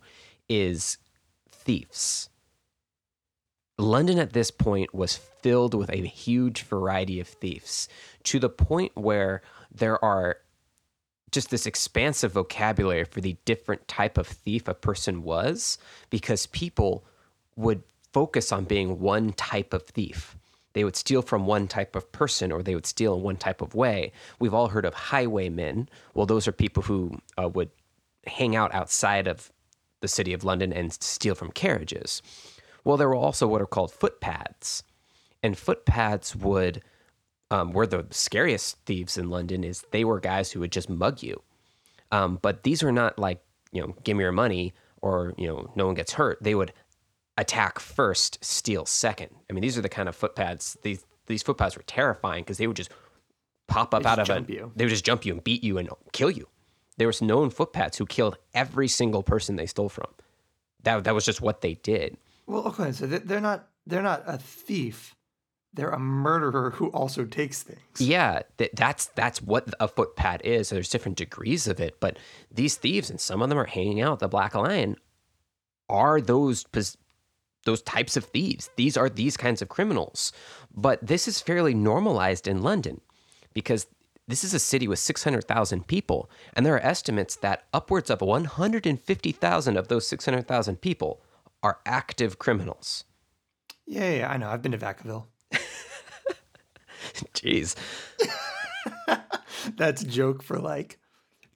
[0.50, 0.98] is
[1.52, 2.31] thieves.
[3.82, 7.90] London at this point was filled with a huge variety of thieves
[8.24, 9.42] to the point where
[9.74, 10.38] there are
[11.32, 15.78] just this expansive vocabulary for the different type of thief a person was
[16.10, 17.06] because people
[17.56, 20.36] would focus on being one type of thief.
[20.74, 23.62] They would steal from one type of person or they would steal in one type
[23.62, 24.12] of way.
[24.40, 25.90] We've all heard of highwaymen.
[26.14, 27.72] Well, those are people who uh, would
[28.28, 29.52] hang out outside of
[30.02, 32.22] the city of London and steal from carriages.
[32.84, 34.84] Well, there were also what are called footpads.
[35.44, 36.84] And footpads would,
[37.50, 41.24] um, were the scariest thieves in London, is they were guys who would just mug
[41.24, 41.42] you.
[42.12, 43.42] Um, but these were not like,
[43.72, 46.38] you know, give me your money or, you know, no one gets hurt.
[46.42, 46.74] They would
[47.38, 49.30] attack first, steal second.
[49.50, 50.78] I mean, these are the kind of footpads.
[50.84, 52.92] These these footpads were terrifying because they would just
[53.68, 54.46] pop up They out of a.
[54.52, 54.72] you.
[54.76, 56.48] They would just jump you and beat you and kill you.
[56.98, 60.08] There was known footpads who killed every single person they stole from.
[60.84, 62.18] That that was just what they did.
[62.52, 65.16] Well, okay, so they- they're not they're not a thief.
[65.74, 67.80] They're a murderer who also takes things.
[68.00, 70.70] Yeah, that, that's that's what a footpad is.
[70.70, 72.20] There's different degrees of it, but
[72.54, 74.98] these thieves and some of them are hanging out the Black Lion
[75.90, 76.98] are those pos-
[77.64, 78.70] those types of thieves.
[78.76, 80.34] These are these kinds of criminals.
[80.76, 83.00] But this is fairly normalized in London
[83.54, 83.88] because
[84.28, 89.78] this is a city with 600,000 people and there are estimates that upwards of 150,000
[89.78, 91.22] of those 600,000 people
[91.64, 93.06] are active criminals.
[93.86, 94.50] Yeah, yeah, I know.
[94.50, 95.26] I've been to Vacaville.
[97.34, 97.76] Jeez.
[99.76, 101.00] That's a joke for like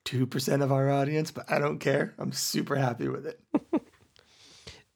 [0.03, 2.13] two percent of our audience, but I don't care.
[2.17, 3.39] I'm super happy with it.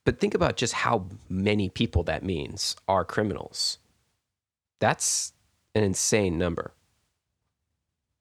[0.05, 3.77] But think about just how many people that means are criminals.
[4.79, 5.33] That's
[5.75, 6.73] an insane number.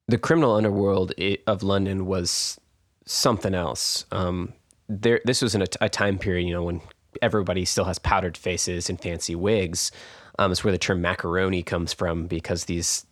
[0.06, 1.14] The criminal underworld
[1.46, 2.60] of London was
[3.06, 4.04] something else.
[4.12, 4.52] Um,
[4.88, 6.80] there, this was in a, a time period, you know, when
[7.22, 9.90] everybody still has powdered faces and fancy wigs.
[10.38, 13.06] Um, it's where the term macaroni comes from because these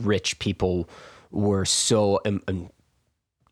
[0.00, 0.88] rich people
[1.30, 2.70] were so um, um,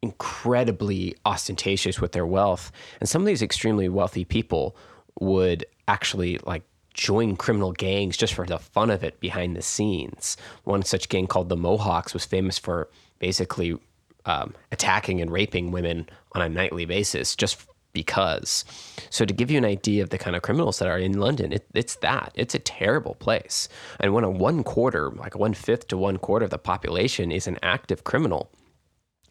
[0.02, 2.72] incredibly ostentatious with their wealth.
[3.00, 4.76] And some of these extremely wealthy people
[5.20, 6.62] would actually like
[6.94, 10.36] join criminal gangs just for the fun of it behind the scenes.
[10.64, 12.88] One such gang called the Mohawks was famous for
[13.18, 13.78] basically
[14.26, 18.64] um, attacking and raping women on a nightly basis just because.
[19.10, 21.52] So, to give you an idea of the kind of criminals that are in London,
[21.52, 22.32] it, it's that.
[22.34, 23.68] It's a terrible place.
[23.98, 27.46] And when a one quarter, like one fifth to one quarter of the population is
[27.46, 28.50] an active criminal,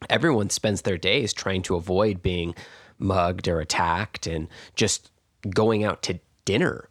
[0.09, 2.55] everyone spends their days trying to avoid being
[2.97, 5.11] mugged or attacked and just
[5.49, 6.89] going out to dinner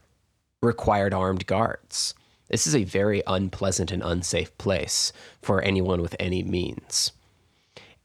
[0.63, 2.15] required armed guards.
[2.49, 7.13] This is a very unpleasant and unsafe place for anyone with any means.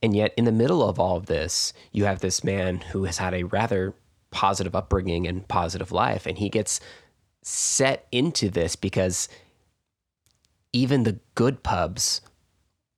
[0.04, 3.18] And yet, in the middle of all of this, you have this man who has
[3.18, 3.96] had a rather
[4.30, 6.80] positive upbringing and positive life, and he gets
[7.42, 9.28] set into this because
[10.74, 12.22] even the good pubs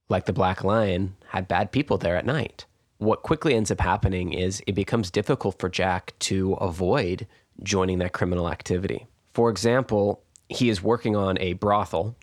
[0.10, 2.66] like the Black Lion, had bad people there at night.
[2.98, 7.28] What quickly ends up happening is it becomes difficult for Jack to avoid
[7.64, 9.08] joining that criminal activity.
[9.34, 12.16] For example, he is working on a brothel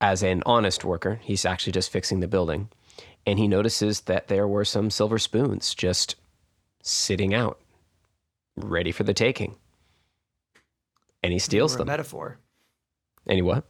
[0.00, 1.20] as an honest worker.
[1.22, 2.68] He's actually just fixing the building.
[3.26, 6.16] And he notices that there were some silver spoons just
[6.82, 7.60] sitting out,
[8.56, 9.56] ready for the taking.
[11.22, 11.88] And he steals They were them.
[11.88, 12.38] a metaphor.
[13.28, 13.64] Any what?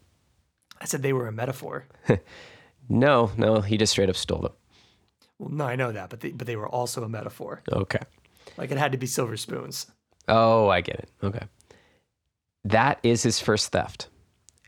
[0.81, 1.87] I said they were a metaphor.
[2.93, 4.53] No, no, he just straight up stole them.
[5.39, 7.63] Well, no, I know that, but they, but they were also a metaphor.
[7.71, 8.01] Okay.
[8.57, 9.87] Like it had to be silver spoons.
[10.27, 11.09] Oh, I get it.
[11.23, 11.47] Okay.
[12.65, 14.09] That is his first theft.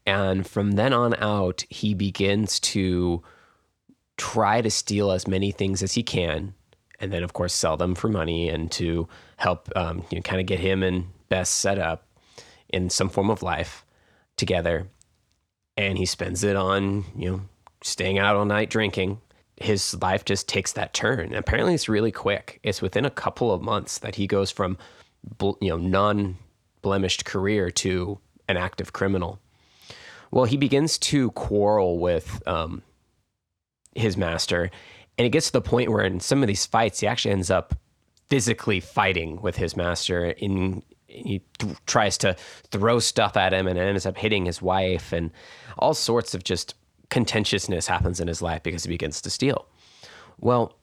[0.06, 3.24] And from then on out, he begins to
[4.22, 6.54] try to steal as many things as he can.
[7.00, 10.40] And then, of course, sell them for money and to help um, you know, kind
[10.40, 12.06] of get him and Bess set up
[12.68, 13.84] in some form of life
[14.36, 14.86] together.
[15.76, 17.40] And he spends it on, you know,
[17.82, 19.20] staying out all night drinking.
[19.56, 21.18] His life just takes that turn.
[21.20, 22.60] And apparently, it's really quick.
[22.62, 24.78] It's within a couple of months that he goes from
[25.40, 26.36] you know non
[26.82, 29.40] blemished career to an active criminal.
[30.30, 32.82] Well, he begins to quarrel with um,
[33.94, 34.70] his master,
[35.18, 37.50] and it gets to the point where in some of these fights, he actually ends
[37.50, 37.74] up
[38.28, 40.26] physically fighting with his master.
[40.26, 42.34] In he th- tries to
[42.70, 45.30] throw stuff at him and ends up hitting his wife, and
[45.78, 46.74] all sorts of just
[47.10, 49.66] contentiousness happens in his life because he begins to steal.
[50.40, 50.78] Well,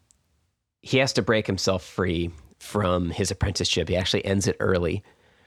[0.81, 3.89] he has to break himself free from his apprenticeship.
[3.89, 5.03] He actually ends it early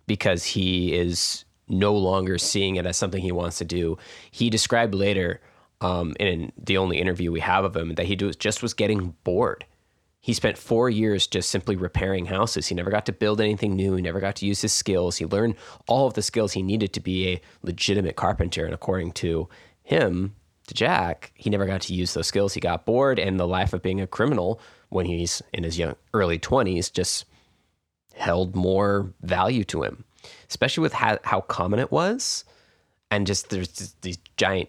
[0.07, 3.97] because he is no longer seeing it as something he wants to do.
[4.31, 5.41] He described later
[5.83, 9.67] um, in the only interview we have of him that he just was getting bored.
[10.21, 12.69] He spent four years just simply repairing houses.
[12.69, 13.97] He never got to build anything new.
[13.97, 15.17] He never got to use his skills.
[15.17, 15.57] He learned
[15.89, 18.65] all of the skills he needed to be a legitimate carpenter.
[18.65, 19.49] And according to
[19.83, 20.37] him,
[20.69, 22.55] to Jack, he never got to use those skills.
[22.55, 25.97] He got bored, and the life of being a criminal when he's in his young
[26.15, 27.25] early 20s just
[28.15, 30.05] held more value to him,
[30.49, 32.45] especially with how, how common it was.
[33.11, 34.69] And just there's just these giant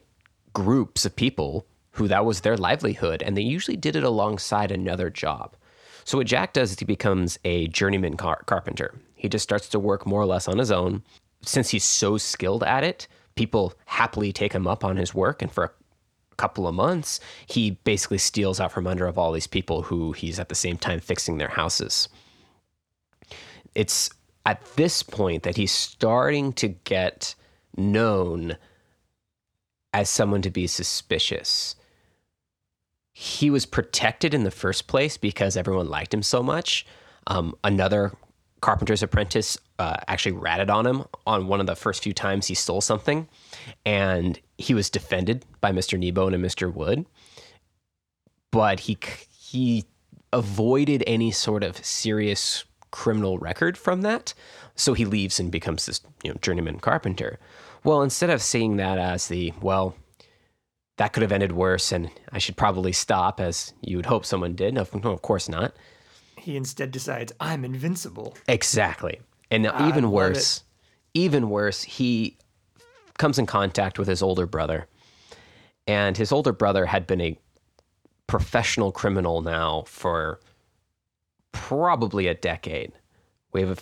[0.53, 5.09] groups of people who that was their livelihood, and they usually did it alongside another
[5.09, 5.55] job.
[6.05, 8.95] So, what Jack does is he becomes a journeyman car- carpenter.
[9.15, 11.03] He just starts to work more or less on his own.
[11.43, 15.51] Since he's so skilled at it, people happily take him up on his work, and
[15.51, 19.83] for a couple of months, he basically steals out from under of all these people
[19.83, 22.09] who he's at the same time fixing their houses.
[23.75, 24.09] It's
[24.45, 27.35] at this point that he's starting to get
[27.77, 28.57] known
[29.93, 31.75] as someone to be suspicious.
[33.11, 36.85] He was protected in the first place because everyone liked him so much.
[37.27, 38.11] Um, another
[38.63, 42.55] carpenter's apprentice uh, actually ratted on him on one of the first few times he
[42.55, 43.27] stole something,
[43.85, 45.99] and he was defended by Mr.
[45.99, 46.73] Kneebone and Mr.
[46.73, 47.05] Wood,
[48.51, 48.97] but he
[49.37, 49.85] he
[50.31, 54.33] avoided any sort of serious criminal record from that,
[54.75, 57.39] so he leaves and becomes this you know journeyman carpenter.
[57.83, 59.95] Well, instead of seeing that as the well,
[60.97, 64.55] that could have ended worse, and I should probably stop, as you would hope someone
[64.55, 64.73] did.
[64.73, 65.73] No, of course not
[66.43, 68.35] he instead decides I'm invincible.
[68.47, 69.21] Exactly.
[69.49, 70.63] And now, even worse,
[71.13, 72.37] even worse, he
[73.17, 74.87] comes in contact with his older brother.
[75.87, 77.37] And his older brother had been a
[78.27, 80.39] professional criminal now for
[81.51, 82.91] probably a decade.
[83.53, 83.81] We have a,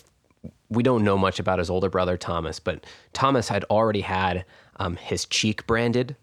[0.68, 4.44] we don't know much about his older brother Thomas, but Thomas had already had
[4.76, 6.16] um, his cheek branded,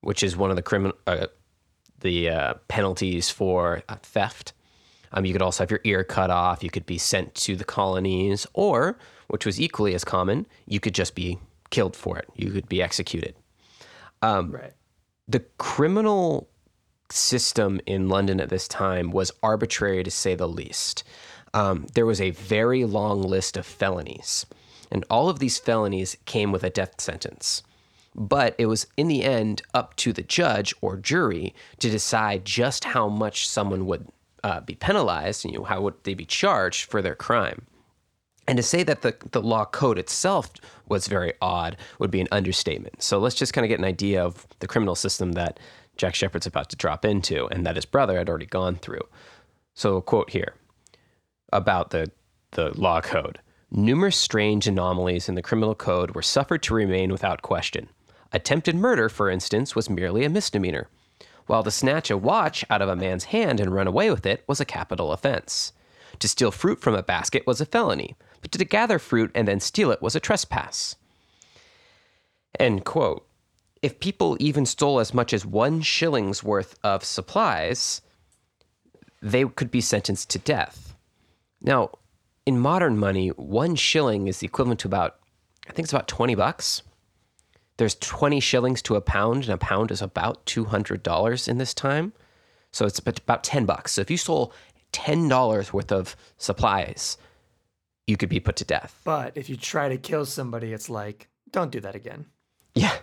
[0.00, 1.26] which is one of the criminal uh,
[2.00, 4.52] the uh, penalties for uh, theft.
[5.12, 6.62] Um, you could also have your ear cut off.
[6.62, 10.94] You could be sent to the colonies, or, which was equally as common, you could
[10.94, 11.38] just be
[11.70, 12.28] killed for it.
[12.36, 13.34] You could be executed.
[14.22, 14.72] Um, right.
[15.28, 16.48] The criminal
[17.10, 21.04] system in London at this time was arbitrary to say the least.
[21.54, 24.44] Um, there was a very long list of felonies,
[24.90, 27.62] and all of these felonies came with a death sentence.
[28.16, 32.84] But it was in the end up to the judge or jury to decide just
[32.84, 34.08] how much someone would
[34.42, 37.62] uh, be penalized, you know, how would they be charged for their crime?
[38.46, 40.50] And to say that the, the law code itself
[40.88, 43.02] was very odd would be an understatement.
[43.02, 45.58] So let's just kind of get an idea of the criminal system that
[45.96, 49.06] Jack Sheppard's about to drop into and that his brother had already gone through.
[49.72, 50.54] So, a quote here
[51.54, 52.10] about the,
[52.50, 53.40] the law code
[53.70, 57.88] Numerous strange anomalies in the criminal code were suffered to remain without question.
[58.30, 60.88] Attempted murder, for instance, was merely a misdemeanor
[61.46, 64.44] while to snatch a watch out of a man's hand and run away with it
[64.46, 65.72] was a capital offense.
[66.20, 69.60] To steal fruit from a basket was a felony, but to gather fruit and then
[69.60, 70.96] steal it was a trespass.
[72.58, 73.26] End quote.
[73.82, 78.00] If people even stole as much as one shilling's worth of supplies,
[79.20, 80.83] they could be sentenced to death.
[81.64, 81.90] Now,
[82.46, 85.16] in modern money, one shilling is the equivalent to about,
[85.68, 86.82] I think it's about 20 bucks
[87.76, 92.12] there's 20 shillings to a pound, and a pound is about $200 in this time.
[92.70, 93.92] So it's about 10 bucks.
[93.92, 94.52] So if you stole
[94.92, 97.16] $10 worth of supplies,
[98.06, 99.00] you could be put to death.
[99.04, 102.26] But if you try to kill somebody, it's like, don't do that again.
[102.74, 102.94] Yeah.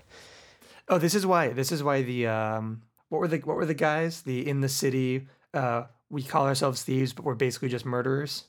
[0.87, 1.49] Oh, this is why.
[1.49, 4.23] This is why the um, what were the what were the guys?
[4.23, 8.43] The in the city, uh, we call ourselves thieves, but we're basically just murderers.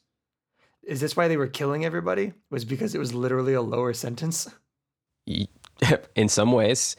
[0.84, 2.32] Is this why they were killing everybody?
[2.50, 4.48] Was because it was literally a lower sentence?
[6.14, 6.96] in some ways,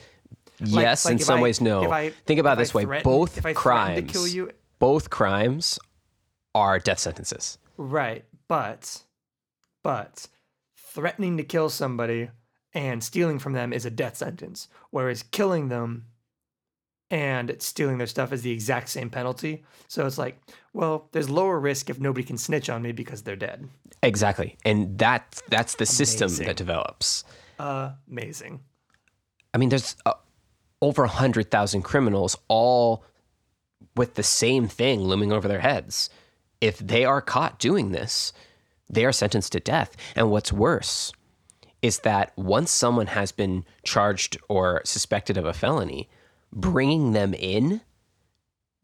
[0.59, 1.05] like, yes.
[1.05, 1.91] Like in some I, ways, no.
[1.91, 5.79] I, Think about this way: both crimes, you, both crimes,
[6.55, 7.57] are death sentences.
[7.77, 9.03] Right, but,
[9.83, 10.27] but,
[10.77, 12.29] threatening to kill somebody
[12.73, 16.05] and stealing from them is a death sentence, whereas killing them
[17.11, 19.63] and stealing their stuff is the exact same penalty.
[19.87, 20.39] So it's like,
[20.73, 23.69] well, there's lower risk if nobody can snitch on me because they're dead.
[24.01, 26.05] Exactly, and that that's the Amazing.
[26.05, 27.23] system that develops.
[27.59, 28.59] Amazing.
[29.53, 30.13] I mean, there's uh,
[30.81, 33.05] over a hundred thousand criminals, all
[33.95, 36.09] with the same thing looming over their heads.
[36.59, 38.33] If they are caught doing this,
[38.89, 39.95] they are sentenced to death.
[40.15, 41.11] And what's worse
[41.81, 46.09] is that once someone has been charged or suspected of a felony,
[46.53, 47.81] bringing them in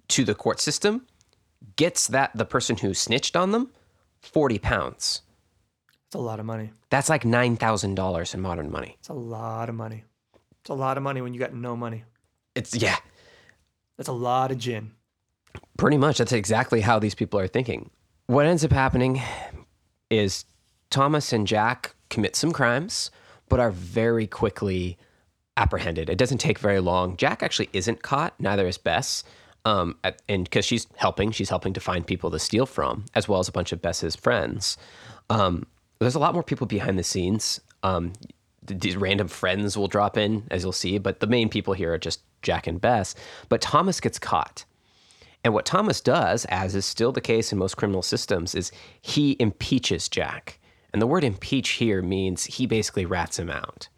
[0.09, 1.05] to the court system
[1.75, 3.71] gets that the person who snitched on them
[4.21, 5.21] 40 pounds.
[6.07, 6.71] It's a lot of money.
[6.89, 8.95] That's like $9,000 in modern money.
[8.99, 10.03] It's a lot of money.
[10.61, 12.03] It's a lot of money when you got no money.
[12.55, 12.97] It's, yeah,
[13.97, 14.91] That's a lot of gin.
[15.77, 16.17] pretty much.
[16.17, 17.91] That's exactly how these people are thinking.
[18.25, 19.21] What ends up happening
[20.09, 20.45] is
[20.89, 23.11] Thomas and Jack commit some crimes,
[23.47, 24.97] but are very quickly
[25.59, 26.09] apprehended.
[26.09, 27.17] It doesn't take very long.
[27.17, 29.23] Jack actually isn't caught, neither is Bess.
[29.65, 29.97] Um,
[30.29, 33.49] and because she's helping, she's helping to find people to steal from, as well as
[33.49, 34.77] a bunch of Bess's friends.
[35.29, 35.67] Um,
[35.99, 37.59] there's a lot more people behind the scenes.
[37.83, 38.13] Um,
[38.65, 41.97] these random friends will drop in, as you'll see, but the main people here are
[41.97, 43.13] just Jack and Bess.
[43.49, 44.63] But Thomas gets caught.
[45.43, 49.35] And what Thomas does, as is still the case in most criminal systems, is he
[49.39, 50.59] impeaches Jack.
[50.93, 53.89] And the word impeach here means he basically rats him out.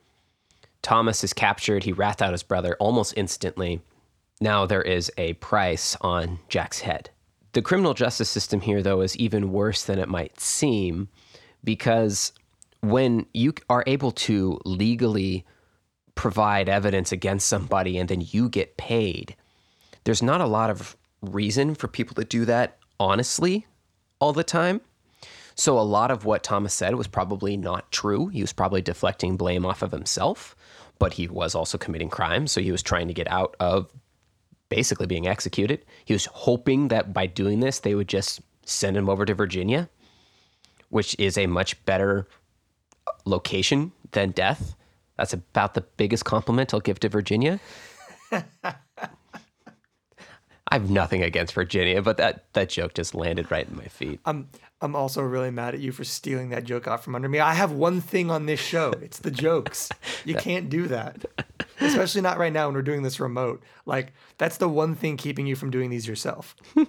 [0.81, 1.83] Thomas is captured.
[1.83, 3.81] He rats out his brother almost instantly.
[4.39, 7.09] Now there is a price on Jack's head.
[7.53, 11.09] The criminal justice system here, though, is even worse than it might seem
[11.63, 12.31] because
[12.81, 15.45] when you are able to legally
[16.15, 19.35] provide evidence against somebody and then you get paid,
[20.03, 23.67] there's not a lot of reason for people to do that honestly
[24.19, 24.81] all the time.
[25.55, 28.27] So a lot of what Thomas said was probably not true.
[28.27, 30.55] He was probably deflecting blame off of himself,
[31.01, 32.51] but he was also committing crimes.
[32.51, 33.91] So he was trying to get out of
[34.69, 35.83] basically being executed.
[36.05, 39.89] He was hoping that by doing this, they would just send him over to Virginia,
[40.89, 42.27] which is a much better
[43.25, 44.75] location than death.
[45.17, 47.59] That's about the biggest compliment I'll give to Virginia.
[50.71, 54.21] I have nothing against Virginia, but that, that joke just landed right in my feet.
[54.25, 54.47] I'm
[54.83, 57.39] I'm also really mad at you for stealing that joke out from under me.
[57.39, 58.91] I have one thing on this show.
[59.01, 59.89] It's the jokes.
[60.23, 61.25] You can't do that.
[61.79, 63.63] Especially not right now when we're doing this remote.
[63.87, 66.55] Like that's the one thing keeping you from doing these yourself.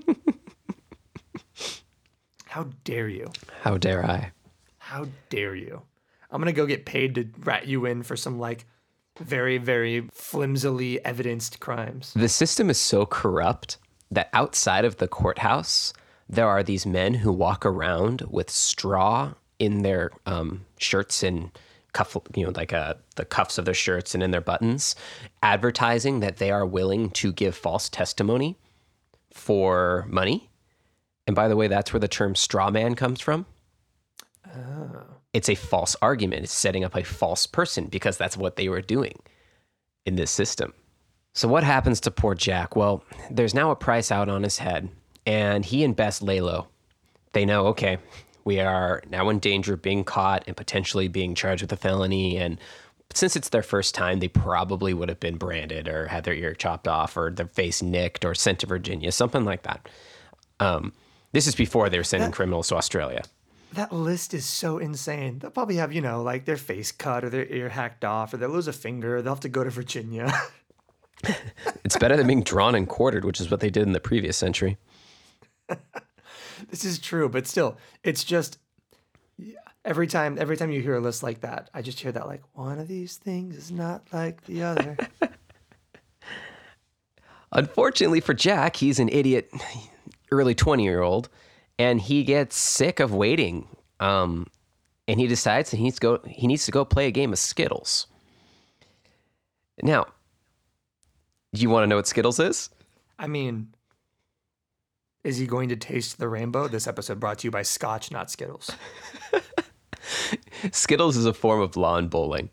[2.45, 3.33] How dare you?
[3.63, 4.33] How dare I?
[4.77, 5.81] How dare you?
[6.31, 8.67] I'm gonna go get paid to rat you in for some like
[9.21, 12.13] very, very flimsily evidenced crimes.
[12.15, 13.79] The system is so corrupt
[14.11, 15.93] that outside of the courthouse,
[16.29, 21.51] there are these men who walk around with straw in their um, shirts and
[21.93, 24.97] cuff, you know, like uh, the cuffs of their shirts and in their buttons,
[25.43, 28.57] advertising that they are willing to give false testimony
[29.33, 30.51] for money.
[31.27, 33.47] And by the way, that's where the term straw man comes from.
[35.33, 36.45] It's a false argument.
[36.45, 39.19] It's setting up a false person because that's what they were doing
[40.05, 40.75] in this system.
[41.35, 42.77] So what happens to poor Jack?
[42.77, 44.91] Well, there's now a price out on his head,
[45.25, 46.67] and he and Bess lay low.
[47.33, 47.97] They know, okay,
[48.45, 52.37] we are now in danger of being caught and potentially being charged with a felony.
[52.37, 52.59] And
[53.15, 56.53] since it's their first time, they probably would have been branded or had their ear
[56.55, 59.89] chopped off or their face nicked or sent to Virginia, something like that.
[60.61, 60.93] Um,
[61.33, 63.23] this is before they were sending criminals to Australia.
[63.73, 65.39] That list is so insane.
[65.39, 68.37] They'll probably have, you know, like their face cut or their ear hacked off or
[68.37, 69.23] they'll lose a finger.
[69.23, 70.33] They'll have to go to Virginia.
[71.85, 74.37] It's better than being drawn and quartered, which is what they did in the previous
[74.37, 74.79] century.
[76.71, 78.59] this is true, but still, it's just
[79.85, 82.43] every time every time you hear a list like that, I just hear that like
[82.55, 84.97] one of these things is not like the other.
[87.53, 89.51] Unfortunately for Jack, he's an idiot,
[90.31, 91.29] early 20 year old,
[91.83, 93.67] and he gets sick of waiting.
[93.99, 94.47] Um,
[95.09, 97.33] and he decides that he needs, to go, he needs to go play a game
[97.33, 98.07] of Skittles.
[99.83, 100.07] Now,
[101.53, 102.71] do you want to know what Skittles is?
[103.19, 103.75] I mean,
[105.25, 106.69] is he going to taste the rainbow?
[106.69, 108.71] This episode brought to you by Scotch, not Skittles.
[110.73, 112.51] Skittles is a form of lawn bowling.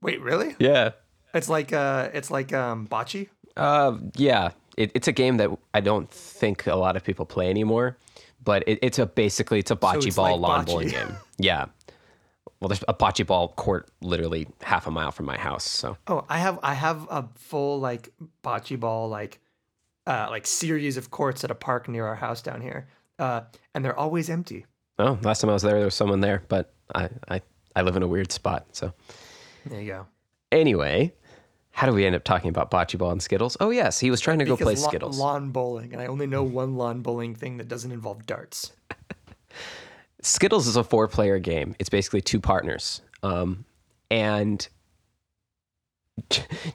[0.00, 0.56] Wait, really?
[0.58, 0.92] Yeah.
[1.34, 3.28] It's like uh it's like um bocce?
[3.56, 4.50] Uh, yeah.
[4.76, 7.96] It, it's a game that I don't think a lot of people play anymore,
[8.44, 10.66] but it, it's a basically it's a bocce it's ball like lawn bocce.
[10.66, 11.16] bowling game.
[11.38, 11.66] Yeah.
[12.60, 15.64] Well, there's a bocce ball court literally half a mile from my house.
[15.68, 18.10] So Oh, I have I have a full like
[18.42, 19.40] bocce ball like
[20.06, 22.88] uh like series of courts at a park near our house down here.
[23.18, 23.42] Uh
[23.74, 24.64] and they're always empty.
[24.98, 27.42] Oh, last time I was there, there was someone there, but I, I,
[27.74, 28.64] I live in a weird spot.
[28.72, 28.94] So,
[29.66, 30.06] There you go.
[30.50, 31.12] anyway,
[31.76, 33.54] how do we end up talking about bocce ball and Skittles?
[33.60, 35.18] Oh, yes, he was trying to go play Because la- Skittles.
[35.18, 38.72] lawn bowling, and I only know one lawn bowling thing that doesn't involve darts.
[40.22, 41.76] Skittles is a four player game.
[41.78, 43.02] It's basically two partners.
[43.22, 43.66] Um,
[44.10, 44.66] and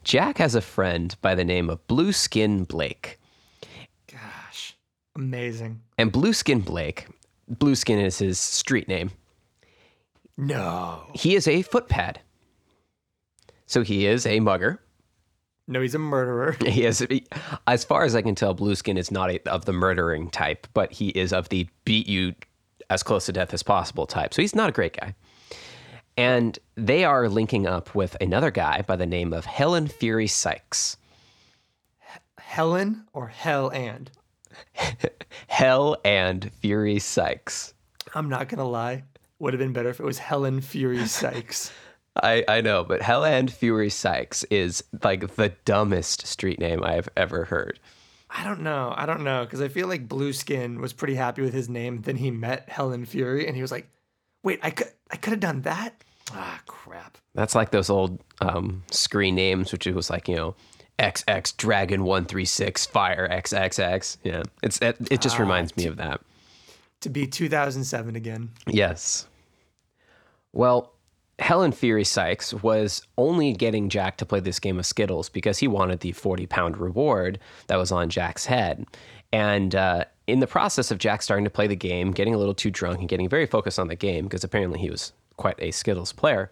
[0.03, 3.19] Jack has a friend by the name of Blue Skin Blake.
[4.05, 4.77] Gosh,
[5.15, 5.81] amazing.
[5.97, 7.07] And Blue Skin Blake,
[7.47, 9.09] Blue Skin is his street name.
[10.37, 11.07] No.
[11.15, 12.17] He is a footpad.
[13.65, 14.79] So he is a mugger.
[15.71, 16.57] No, he's a murderer.
[16.65, 17.05] He is,
[17.65, 20.91] as far as I can tell, Blueskin is not a, of the murdering type, but
[20.91, 22.35] he is of the beat you
[22.89, 24.33] as close to death as possible type.
[24.33, 25.15] So he's not a great guy.
[26.17, 30.97] And they are linking up with another guy by the name of Helen Fury Sykes.
[32.37, 34.11] Helen or Hell and?
[35.47, 37.73] Hell and Fury Sykes.
[38.13, 39.05] I'm not gonna lie.
[39.39, 41.71] Would have been better if it was Helen Fury Sykes.
[42.15, 47.09] I, I know, but Hell and Fury Sykes is like the dumbest street name I've
[47.15, 47.79] ever heard.
[48.29, 48.93] I don't know.
[48.95, 52.01] I don't know because I feel like Blueskin was pretty happy with his name.
[52.01, 53.89] Then he met Helen Fury, and he was like,
[54.43, 56.01] "Wait, I could, I could have done that."
[56.33, 57.17] Ah, crap.
[57.33, 60.55] That's like those old um, screen names, which it was like you know,
[60.99, 64.17] XX Dragon One Three Six Fire XXX.
[64.23, 66.21] Yeah, it's it, it just reminds me of that.
[67.01, 68.51] To be 2007 again.
[68.67, 69.27] Yes.
[70.53, 70.93] Well,
[71.41, 75.67] Helen Fury Sykes was only getting Jack to play this game of Skittles because he
[75.67, 78.85] wanted the 40 pound reward that was on Jack's head.
[79.33, 82.53] And uh, in the process of Jack starting to play the game, getting a little
[82.53, 85.71] too drunk and getting very focused on the game, because apparently he was quite a
[85.71, 86.51] Skittles player,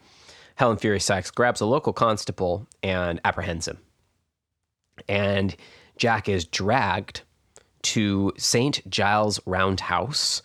[0.56, 3.78] Helen Fury Sykes grabs a local constable and apprehends him.
[5.08, 5.56] And
[5.98, 7.22] Jack is dragged
[7.84, 8.90] to St.
[8.90, 10.42] Giles Roundhouse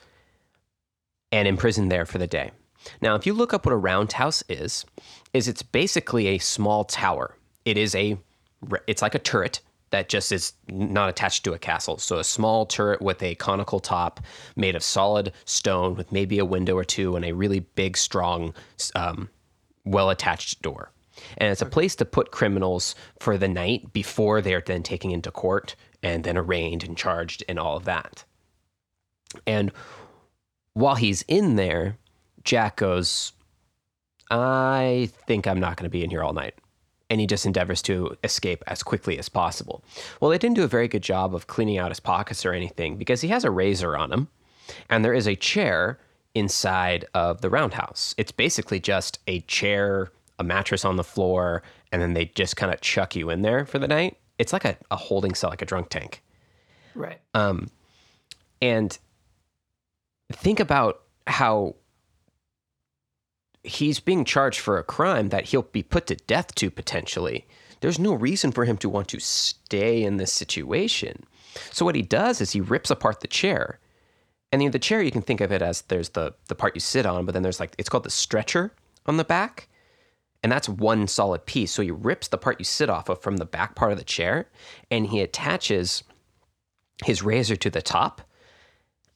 [1.33, 2.51] and imprisoned there for the day.
[3.01, 4.85] Now, if you look up what a roundhouse is,
[5.33, 7.37] is it's basically a small tower.
[7.65, 8.19] It is a
[8.87, 9.61] it's like a turret
[9.91, 11.99] that just is not attached to a castle.
[11.99, 14.21] So a small turret with a conical top
[14.57, 18.55] made of solid stone with maybe a window or two and a really big, strong,
[18.97, 19.29] um,
[19.85, 20.91] well attached door.
[21.39, 25.31] And it's a place to put criminals for the night before they're then taken into
[25.31, 28.25] court and then arraigned and charged and all of that.
[29.47, 29.71] And
[30.73, 31.99] while he's in there,
[32.45, 33.33] Jack goes,
[34.31, 36.55] I think I'm not going to be in here all night.
[37.11, 39.85] And he just endeavors to escape as quickly as possible.
[40.21, 42.97] Well, they didn't do a very good job of cleaning out his pockets or anything
[42.97, 44.29] because he has a razor on him
[44.89, 45.99] and there is a chair
[46.35, 48.15] inside of the roundhouse.
[48.19, 52.73] It's basically just a chair, a mattress on the floor, and then they just kind
[52.73, 54.17] of chuck you in there for the night.
[54.39, 56.23] It's like a, a holding cell, like a drunk tank.
[56.95, 57.21] Right.
[57.35, 57.69] Um,
[58.61, 58.99] and
[60.33, 61.77] think about how
[63.65, 67.47] he's being charged for a crime that he'll be put to death to potentially.
[67.81, 71.25] There's no reason for him to want to stay in this situation.
[71.73, 73.81] So what he does is he rips apart the chair.
[74.53, 77.07] And the, chair you can think of it as there's the the part you sit
[77.07, 78.73] on, but then there's like it's called the stretcher
[79.07, 79.69] on the back.
[80.45, 81.73] And that's one solid piece.
[81.73, 84.05] So he rips the part you sit off of from the back part of the
[84.05, 84.49] chair
[84.91, 86.05] and he attaches
[87.05, 88.21] his razor to the top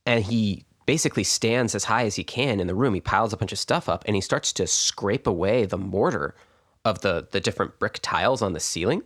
[0.07, 2.95] and he basically stands as high as he can in the room.
[2.95, 6.35] He piles a bunch of stuff up and he starts to scrape away the mortar
[6.83, 9.03] of the the different brick tiles on the ceiling.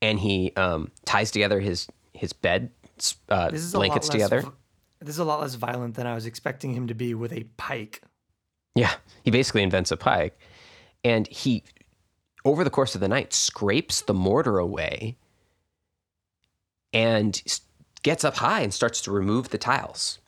[0.00, 2.70] And he um, ties together his his bed
[3.28, 4.42] uh, This is a blankets together.
[4.42, 4.48] v-
[5.00, 7.42] This is a lot less violent than I was expecting him to be with a
[7.56, 8.00] pike.
[8.76, 10.38] Yeah, he basically invents a pike,
[11.02, 11.64] and he,
[12.44, 15.16] over the course of the night, scrapes the mortar away,
[16.92, 17.42] and
[18.04, 20.20] gets up high and starts to remove the tiles.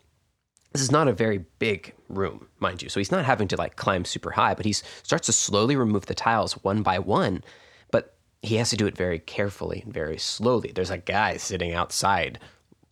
[0.79, 3.75] This is not a very big room, mind you, so he's not having to like
[3.75, 7.43] climb super high, but he starts to slowly remove the tiles one by one.
[7.91, 10.71] But he has to do it very carefully and very slowly.
[10.73, 12.39] There's a guy sitting outside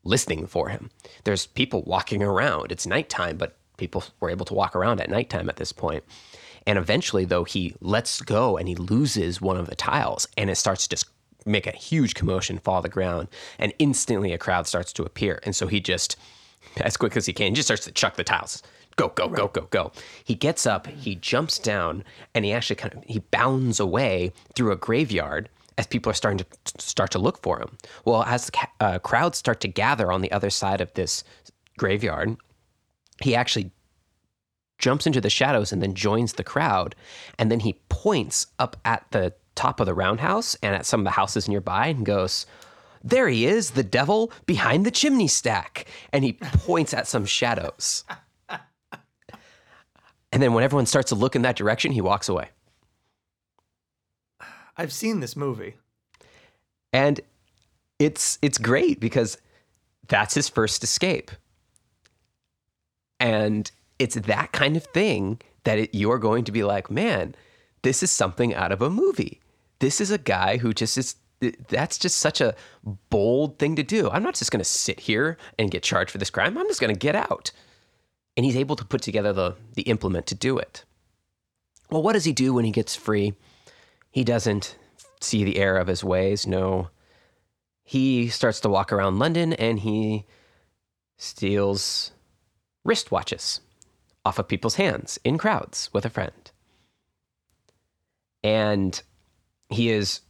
[0.03, 0.91] listening for him.
[1.22, 2.72] There's people walking around.
[2.72, 6.03] It's nighttime, but people were able to walk around at nighttime at this point.
[6.66, 10.57] And eventually, though, he lets go and he loses one of the tiles, and it
[10.57, 11.07] starts to just
[11.45, 13.28] make a huge commotion, fall to the ground,
[13.61, 15.39] and instantly a crowd starts to appear.
[15.45, 16.16] And so he just,
[16.81, 18.62] as quick as he can, just starts to chuck the tiles.
[18.97, 19.93] Go, go, go, go, go.
[20.24, 22.03] He gets up, he jumps down,
[22.35, 26.39] and he actually kind of he bounds away through a graveyard as people are starting
[26.39, 26.47] to
[26.79, 27.77] start to look for him.
[28.07, 28.51] Well, as
[28.81, 31.24] uh, crowds start to gather on the other side of this
[31.77, 32.37] graveyard,
[33.22, 33.70] he actually
[34.79, 36.95] jumps into the shadows and then joins the crowd.
[37.39, 41.05] And then he points up at the top of the roundhouse and at some of
[41.05, 42.47] the houses nearby and goes,
[43.07, 45.87] There he is, the devil behind the chimney stack.
[46.13, 48.03] And he points at some shadows.
[50.33, 52.49] And then when everyone starts to look in that direction, he walks away.
[54.77, 55.77] I've seen this movie.
[56.93, 57.21] And
[57.99, 59.39] it's it's great because
[60.09, 61.31] that's his first escape.
[63.21, 67.35] And it's that kind of thing that it, you're going to be like, man,
[67.83, 69.41] this is something out of a movie.
[69.79, 71.15] This is a guy who just is.
[71.41, 72.55] That's just such a
[73.11, 74.09] bold thing to do.
[74.11, 76.57] I'm not just going to sit here and get charged for this crime.
[76.57, 77.53] I'm just going to get out.
[78.37, 80.84] And he's able to put together the the implement to do it.
[81.91, 83.34] Well, what does he do when he gets free?
[84.11, 84.76] He doesn't
[85.20, 86.47] see the error of his ways.
[86.47, 86.89] No,
[87.84, 90.26] he starts to walk around London and he
[91.16, 92.12] steals
[92.87, 93.61] wristwatches
[94.24, 96.51] off of people's hands in crowds with a friend.
[98.43, 99.01] And
[99.68, 100.20] he is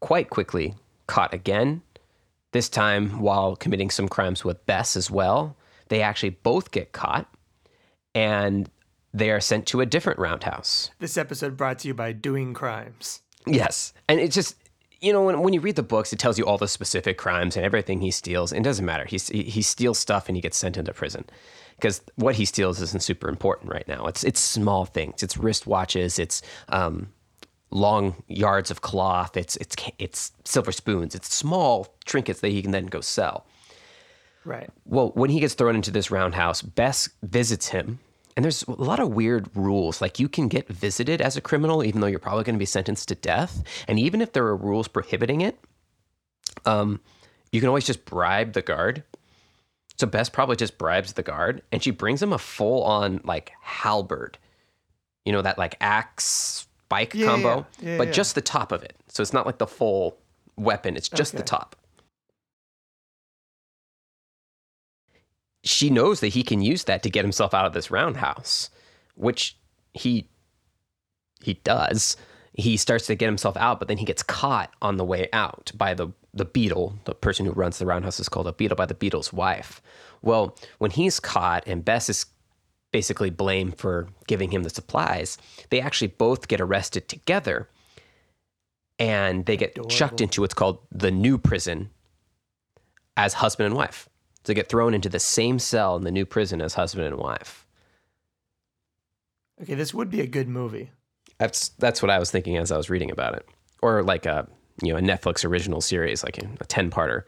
[0.00, 0.74] quite quickly
[1.06, 1.82] caught again,
[2.52, 5.56] this time while committing some crimes with Bess as well.
[5.88, 7.26] They actually both get caught
[8.14, 8.68] and
[9.12, 10.90] they are sent to a different roundhouse.
[10.98, 13.22] This episode brought to you by Doing Crimes.
[13.46, 13.92] Yes.
[14.08, 14.56] And it's just,
[15.00, 17.56] you know, when, when you read the books, it tells you all the specific crimes
[17.56, 18.52] and everything he steals.
[18.52, 19.04] It doesn't matter.
[19.04, 21.24] He, he steals stuff and he gets sent into prison
[21.76, 24.06] because what he steals isn't super important right now.
[24.06, 25.22] It's, it's small things.
[25.22, 26.18] It's wristwatches.
[26.18, 27.12] It's, um,
[27.70, 29.36] long yards of cloth.
[29.36, 31.14] It's, it's, it's silver spoons.
[31.14, 33.46] It's small trinkets that he can then go sell.
[34.44, 34.70] Right.
[34.84, 37.98] Well, when he gets thrown into this roundhouse, Bess visits him
[38.36, 40.02] and there's a lot of weird rules.
[40.02, 42.66] Like you can get visited as a criminal, even though you're probably going to be
[42.66, 43.62] sentenced to death.
[43.88, 45.58] And even if there are rules prohibiting it,
[46.66, 47.00] um,
[47.50, 49.02] you can always just bribe the guard.
[49.98, 53.52] So Bess probably just bribes the guard, and she brings him a full on like
[53.62, 54.36] halberd.
[55.24, 57.90] You know that like axe spike Yeah, combo, yeah.
[57.92, 58.94] Yeah, but just the top of it.
[59.08, 60.18] So it's not like the full
[60.56, 60.96] weapon.
[60.96, 61.76] It's just the top.
[65.66, 68.70] she knows that he can use that to get himself out of this roundhouse,
[69.16, 69.56] which
[69.94, 70.28] he
[71.42, 72.16] he does.
[72.52, 75.72] He starts to get himself out, but then he gets caught on the way out
[75.74, 76.98] by the the beetle.
[77.04, 79.82] The person who runs the roundhouse is called a beetle by the beetle's wife.
[80.22, 82.26] Well, when he's caught and Bess is
[82.96, 85.36] basically blame for giving him the supplies,
[85.68, 87.68] they actually both get arrested together
[88.98, 91.90] and they get chucked into what's called the new prison
[93.14, 94.08] as husband and wife.
[94.36, 97.18] So they get thrown into the same cell in the new prison as husband and
[97.18, 97.66] wife.
[99.60, 100.90] Okay, this would be a good movie.
[101.36, 103.46] That's that's what I was thinking as I was reading about it,
[103.82, 104.48] or like a
[104.82, 107.24] you know a Netflix original series, like a ten parter.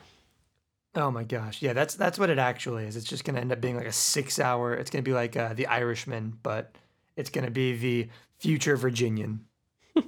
[0.95, 2.97] Oh my gosh, yeah, that's that's what it actually is.
[2.97, 4.74] It's just gonna end up being like a six-hour.
[4.74, 6.74] It's gonna be like uh, The Irishman, but
[7.16, 8.09] it's gonna be the
[8.39, 9.45] future Virginian.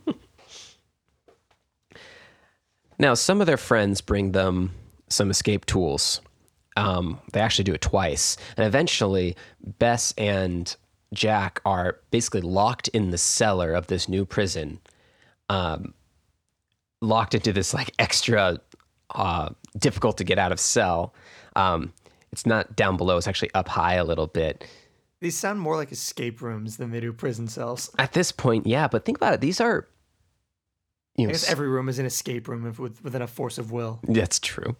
[3.00, 4.72] Now, some of their friends bring them
[5.08, 6.20] some escape tools.
[6.76, 9.36] Um, they actually do it twice, and eventually,
[9.78, 10.76] Bess and
[11.14, 14.80] Jack are basically locked in the cellar of this new prison,
[15.48, 15.94] um,
[17.00, 18.60] locked into this like extra
[19.14, 21.14] uh, difficult to get out of cell.
[21.56, 21.92] Um,
[22.32, 24.66] it's not down below; it's actually up high a little bit.
[25.20, 27.90] These sound more like escape rooms than they do prison cells.
[27.98, 29.88] At this point, yeah, but think about it; these are,
[31.16, 33.72] you I guess every room is an escape room if with, within a force of
[33.72, 34.00] will.
[34.04, 34.76] That's true.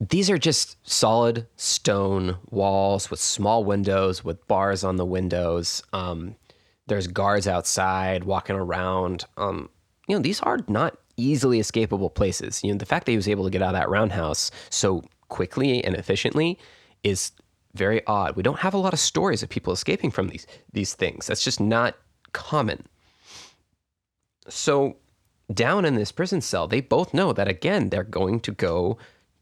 [0.00, 5.82] These are just solid stone walls with small windows with bars on the windows.
[5.92, 6.36] Um,
[6.86, 9.26] there's guards outside walking around.
[9.36, 9.68] Um,
[10.08, 12.62] you know, these are not easily escapable places.
[12.64, 15.04] You know, the fact that he was able to get out of that roundhouse so
[15.28, 16.58] quickly and efficiently
[17.02, 17.32] is
[17.74, 18.36] very odd.
[18.36, 21.26] We don't have a lot of stories of people escaping from these these things.
[21.26, 21.96] That's just not
[22.32, 22.86] common.
[24.48, 24.96] So
[25.52, 28.98] down in this prison cell, they both know that again, they're going to go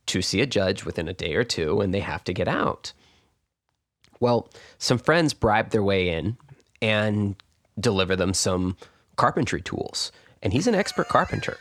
[0.07, 2.93] to see a judge within a day or two and they have to get out.
[4.21, 6.37] Well, some friends bribe their way in
[6.81, 7.37] and
[7.79, 8.77] deliver them some
[9.17, 10.11] carpentry tools.
[10.43, 11.59] And he's an expert carpenter.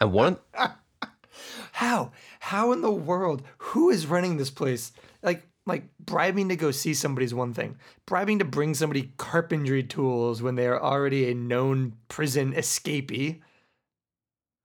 [0.00, 0.36] And one
[1.72, 2.12] How?
[2.40, 3.42] How in the world?
[3.58, 4.92] Who is running this place?
[5.22, 7.76] Like, like bribing to go see somebody's one thing.
[8.06, 13.40] Bribing to bring somebody carpentry tools when they are already a known prison escapee.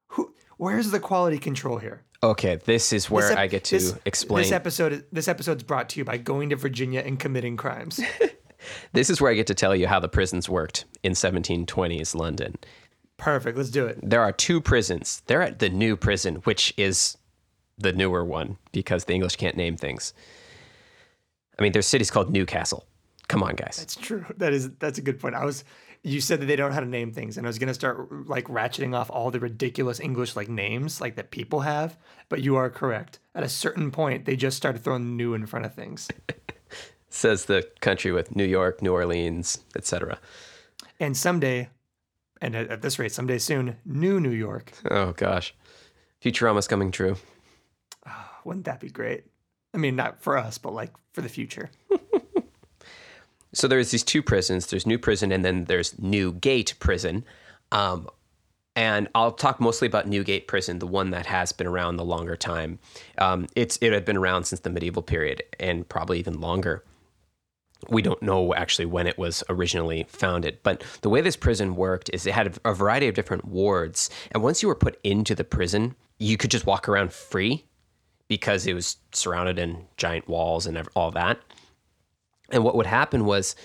[0.09, 0.33] Who?
[0.57, 2.03] Where's the quality control here?
[2.21, 4.43] Okay, this is where This ep- I get to this- explain.
[4.43, 5.05] This episode.
[5.11, 7.99] This episode's brought to you by going to Virginia and committing crimes.
[8.93, 12.55] this is where I get to tell you how the prisons worked in 1720s London.
[13.19, 13.57] Perfect.
[13.57, 13.99] Let's do it.
[14.01, 15.21] There are two prisons.
[15.27, 17.17] They're at the new prison, which is
[17.77, 20.13] the newer one because the English can't name things.
[21.57, 22.85] I mean, there's cities called Newcastle.
[23.27, 23.77] Come on, guys.
[23.77, 24.25] That's true.
[24.37, 25.35] That is that's a good point.
[25.35, 25.63] I was
[26.01, 28.27] you said that they don't know how to name things, and I was gonna start
[28.27, 31.97] like ratcheting off all the ridiculous English like names like that people have.
[32.29, 33.19] But you are correct.
[33.35, 36.07] At a certain point, they just started throwing new in front of things.
[37.09, 40.19] Says the country with New York, New Orleans, etc.
[40.99, 41.69] And someday,
[42.41, 44.71] and at, at this rate, someday soon, new New York.
[44.89, 45.53] Oh gosh,
[46.23, 47.17] Futurama's coming true.
[48.43, 49.25] Wouldn't that be great?
[49.73, 51.69] I mean, not for us, but like for the future.
[53.53, 54.67] So there's these two prisons.
[54.67, 57.25] There's New Prison and then there's Newgate Prison.
[57.71, 58.07] Um,
[58.75, 62.35] and I'll talk mostly about Newgate Prison, the one that has been around the longer
[62.35, 62.79] time.
[63.17, 66.83] Um, it's it had been around since the medieval period and probably even longer.
[67.87, 70.59] We don't know actually when it was originally founded.
[70.63, 74.09] But the way this prison worked is it had a variety of different wards.
[74.31, 77.65] And once you were put into the prison, you could just walk around free
[78.27, 81.39] because it was surrounded in giant walls and all that.
[82.51, 83.55] And what would happen was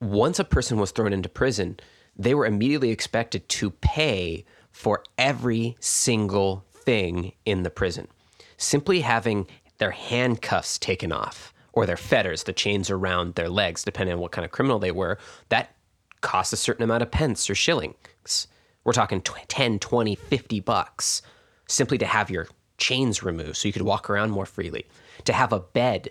[0.00, 1.78] once a person was thrown into prison,
[2.16, 8.08] they were immediately expected to pay for every single thing in the prison.
[8.56, 9.46] Simply having
[9.78, 14.32] their handcuffs taken off or their fetters, the chains around their legs, depending on what
[14.32, 15.16] kind of criminal they were,
[15.48, 15.74] that
[16.20, 18.46] cost a certain amount of pence or shillings.
[18.84, 21.22] We're talking 10, 20, 50 bucks
[21.68, 24.84] simply to have your chains removed so you could walk around more freely.
[25.24, 26.10] To have a bed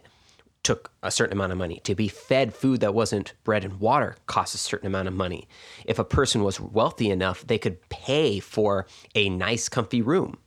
[0.63, 1.81] took a certain amount of money.
[1.83, 5.47] To be fed food that wasn't bread and water cost a certain amount of money.
[5.85, 10.39] If a person was wealthy enough, they could pay for a nice, comfy room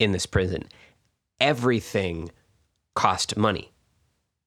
[0.00, 0.64] in this prison.
[1.38, 2.32] Everything
[2.96, 3.70] cost money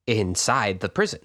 [0.07, 1.19] inside the prison.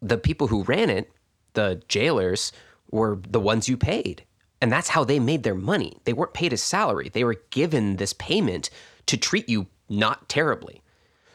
[0.00, 1.10] The people who ran it,
[1.54, 2.52] the jailers,
[2.90, 4.24] were the ones you paid.
[4.60, 5.98] And that's how they made their money.
[6.04, 8.70] They weren't paid a salary, they were given this payment
[9.06, 10.82] to treat you not terribly.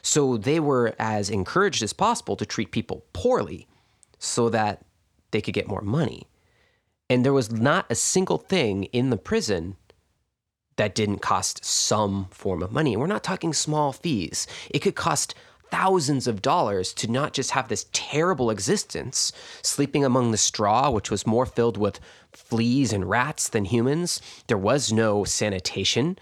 [0.02, 3.68] So they were as encouraged as possible to treat people poorly
[4.18, 4.84] so that
[5.32, 6.28] they could get more money.
[7.10, 9.76] And there was not a single thing in the prison
[10.78, 12.96] that didn't cost some form of money.
[12.98, 14.48] We're not talking small fees.
[14.70, 15.36] It could cost
[15.72, 19.32] thousands of dollars to not just have this terrible existence,
[19.64, 22.00] sleeping among the straw, which was more filled with
[22.32, 24.22] fleas and rats than humans.
[24.48, 26.20] There was no sanitation.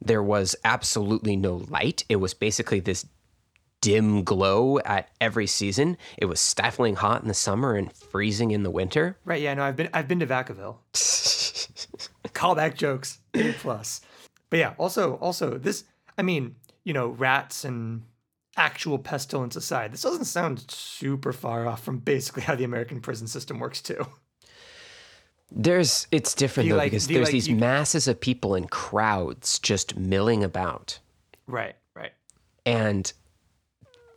[0.00, 2.04] There was absolutely no light.
[2.08, 3.06] It was basically this
[3.80, 5.98] dim glow at every season.
[6.16, 9.18] It was stifling hot in the summer and freezing in the winter.
[9.24, 9.42] Right.
[9.42, 9.54] Yeah.
[9.54, 10.76] No, I've been I've been to Vacaville.
[12.32, 13.18] Callback jokes.
[13.34, 14.00] A plus.
[14.48, 14.74] But yeah.
[14.78, 15.84] Also, also this.
[16.16, 18.02] I mean, you know, rats and
[18.56, 23.26] actual pestilence aside, this doesn't sound super far off from basically how the American prison
[23.26, 24.06] system works too.
[25.50, 29.58] There's it's different though like, because there's like, these you, masses of people in crowds
[29.58, 30.98] just milling about.
[31.46, 32.12] Right, right.
[32.64, 33.12] And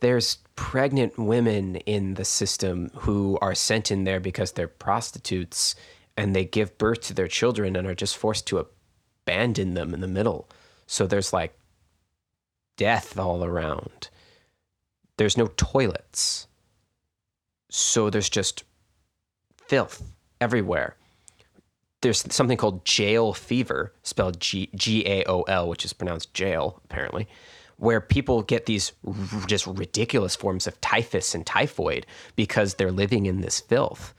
[0.00, 5.74] there's pregnant women in the system who are sent in there because they're prostitutes
[6.16, 8.66] and they give birth to their children and are just forced to
[9.26, 10.48] abandon them in the middle.
[10.86, 11.58] So there's like
[12.76, 14.08] death all around.
[15.18, 16.46] There's no toilets.
[17.70, 18.64] So there's just
[19.66, 20.02] filth
[20.40, 20.96] everywhere.
[22.02, 24.68] There's something called jail fever, spelled G
[25.06, 27.26] A O L, which is pronounced jail, apparently
[27.76, 29.14] where people get these r-
[29.46, 34.14] just ridiculous forms of typhus and typhoid because they're living in this filth.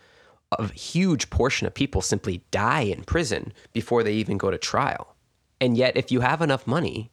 [0.57, 5.15] A huge portion of people simply die in prison before they even go to trial.
[5.59, 7.11] And yet, if you have enough money,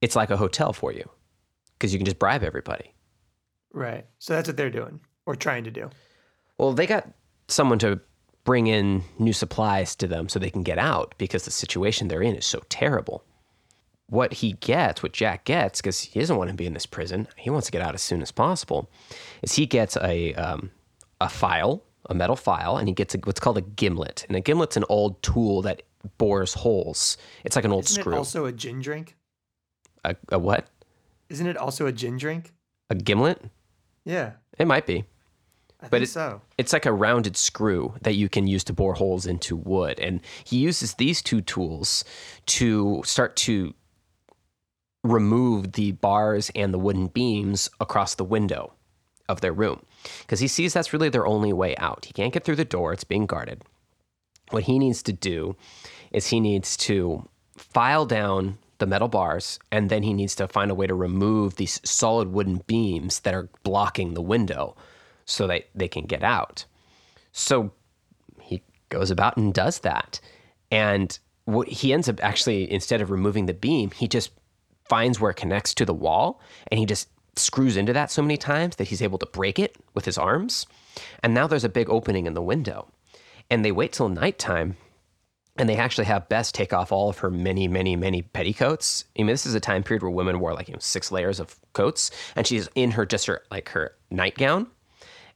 [0.00, 1.08] it's like a hotel for you
[1.82, 2.94] because you can just bribe everybody.
[3.74, 4.06] Right.
[4.20, 5.90] So that's what they're doing or trying to do.
[6.56, 7.08] Well, they got
[7.48, 8.00] someone to
[8.44, 12.22] bring in new supplies to them so they can get out because the situation they're
[12.22, 13.24] in is so terrible
[14.12, 17.26] what he gets, what Jack gets, because he doesn't want to be in this prison,
[17.34, 18.90] he wants to get out as soon as possible,
[19.40, 20.70] is he gets a um,
[21.18, 24.26] a file, a metal file, and he gets a, what's called a gimlet.
[24.28, 25.84] And a gimlet's an old tool that
[26.18, 27.16] bores holes.
[27.44, 28.14] It's like an old Isn't screw.
[28.14, 29.16] Also a gin drink.
[30.04, 30.66] A, a what?
[31.32, 32.52] Isn't it also a gin drink?
[32.90, 33.42] A gimlet?
[34.04, 34.32] Yeah.
[34.58, 35.04] It might be.
[35.80, 36.42] I but it, so.
[36.58, 39.98] it's like a rounded screw that you can use to bore holes into wood.
[39.98, 42.04] And he uses these two tools
[42.46, 43.72] to start to
[45.02, 48.74] remove the bars and the wooden beams across the window
[49.26, 49.84] of their room
[50.20, 52.04] because he sees that's really their only way out.
[52.04, 53.62] He can't get through the door, it's being guarded.
[54.50, 55.56] What he needs to do
[56.12, 57.26] is he needs to
[57.56, 61.54] file down the metal bars and then he needs to find a way to remove
[61.54, 64.76] these solid wooden beams that are blocking the window
[65.24, 66.64] so that they can get out.
[67.30, 67.70] So
[68.40, 70.20] he goes about and does that.
[70.72, 74.32] And what he ends up actually, instead of removing the beam, he just
[74.88, 78.36] finds where it connects to the wall and he just screws into that so many
[78.36, 80.66] times that he's able to break it with his arms.
[81.22, 82.88] And now there's a big opening in the window.
[83.48, 84.76] And they wait till nighttime
[85.56, 89.04] and they actually have Bess take off all of her many, many, many petticoats.
[89.16, 91.40] I mean, this is a time period where women wore like you know six layers
[91.40, 94.68] of coats, and she's in her just her like her nightgown.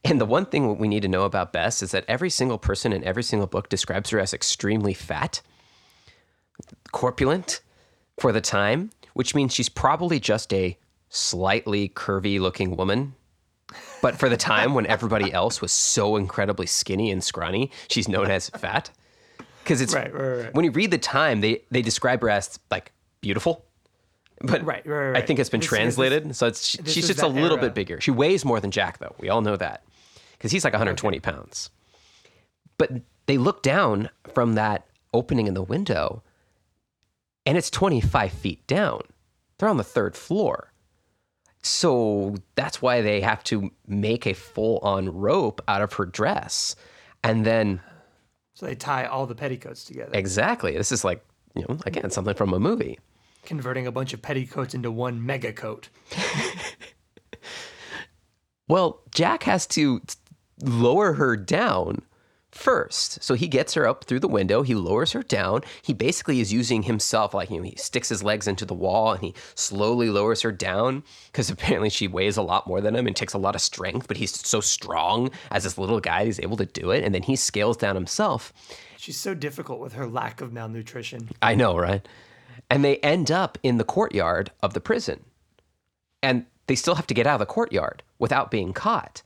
[0.03, 2.93] And the one thing we need to know about Bess is that every single person
[2.93, 5.41] in every single book describes her as extremely fat,
[6.91, 7.61] corpulent
[8.19, 10.77] for the time, which means she's probably just a
[11.09, 13.15] slightly curvy looking woman.
[14.01, 18.31] But for the time when everybody else was so incredibly skinny and scrawny, she's known
[18.31, 18.91] as fat.
[19.67, 20.53] Because it's right, right, right.
[20.53, 23.65] when you read the time, they, they describe her as like beautiful,
[24.41, 26.93] But Right, right, right, I think it's been This is- this- translated, so it's this
[26.93, 27.67] she's just a little era.
[27.67, 27.99] bit bigger.
[27.99, 29.13] She weighs more than Jack, though.
[29.19, 29.83] We all know that
[30.33, 31.69] because he's like 120 pounds.
[32.77, 32.91] But
[33.25, 36.21] they look down from that opening in the window,
[37.45, 39.01] and it's 25 feet down.
[39.57, 40.71] They're on the third floor.
[41.63, 46.75] So that's why they have to make a full on rope out of her dress.
[47.23, 47.81] And then,
[48.57, 51.23] So they tie all the petticoats together, exactly, this is like,
[51.55, 52.97] you know, again, something from a movie.
[53.45, 55.89] converting a bunch of petticoats into one mega coat.
[58.67, 60.01] Well, Jack has to
[60.61, 62.01] lower her down
[62.57, 63.23] first.
[63.23, 65.61] So he gets her up through the window, he lowers her down.
[65.81, 69.13] He basically is using himself like, you know, he sticks his legs into the wall
[69.13, 73.07] and he slowly lowers her down because apparently she weighs a lot more than him
[73.07, 76.39] and takes a lot of strength, but he's so strong as this little guy, he's
[76.39, 77.03] able to do it.
[77.03, 78.51] And then he scales down himself.
[78.97, 81.29] She's so difficult with her lack of malnutrition.
[81.41, 82.05] I know, right?
[82.69, 85.23] And they end up in the courtyard of the prison.
[86.23, 89.21] And they still have to get out of the courtyard without being caught.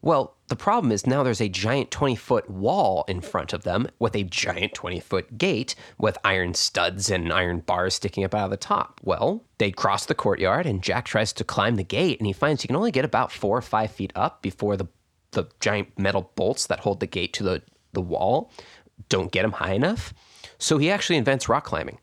[0.00, 3.88] Well, the problem is now there's a giant 20 foot wall in front of them
[3.98, 8.44] with a giant 20 foot gate with iron studs and iron bars sticking up out
[8.44, 9.00] of the top.
[9.02, 12.60] Well, they cross the courtyard and Jack tries to climb the gate and he finds
[12.60, 14.88] he can only get about four or five feet up before the,
[15.30, 17.62] the giant metal bolts that hold the gate to the,
[17.94, 18.52] the wall
[19.08, 20.12] don't get him high enough.
[20.58, 21.96] So he actually invents rock climbing.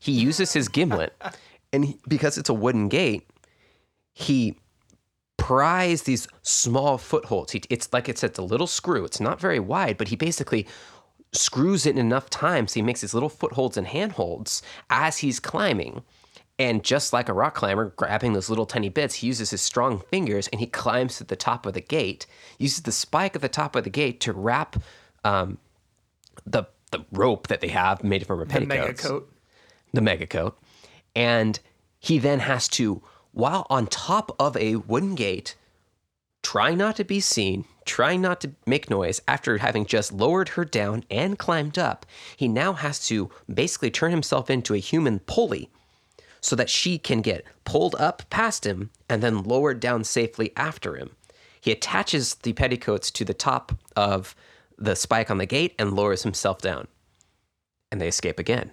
[0.00, 1.14] He uses his gimlet,
[1.72, 3.30] and he, because it's a wooden gate,
[4.14, 4.58] he
[5.36, 7.52] pries these small footholds.
[7.52, 9.04] He, it's like it's at a little screw.
[9.04, 10.66] It's not very wide, but he basically
[11.32, 15.38] screws it in enough time so he makes these little footholds and handholds as he's
[15.40, 16.02] climbing.
[16.58, 20.00] And just like a rock climber, grabbing those little tiny bits, he uses his strong
[20.10, 22.24] fingers and he climbs to the top of the gate.
[22.58, 24.76] Uses the spike at the top of the gate to wrap
[25.24, 25.58] um,
[26.46, 29.30] the the rope that they have made from a The mega coat.
[29.92, 30.56] the mega coat.
[31.14, 31.58] And
[31.98, 33.02] he then has to,
[33.36, 35.56] while on top of a wooden gate,
[36.42, 40.64] trying not to be seen, trying not to make noise, after having just lowered her
[40.64, 45.68] down and climbed up, he now has to basically turn himself into a human pulley
[46.40, 50.96] so that she can get pulled up past him and then lowered down safely after
[50.96, 51.10] him.
[51.60, 54.34] He attaches the petticoats to the top of
[54.78, 56.88] the spike on the gate and lowers himself down.
[57.92, 58.70] And they escape again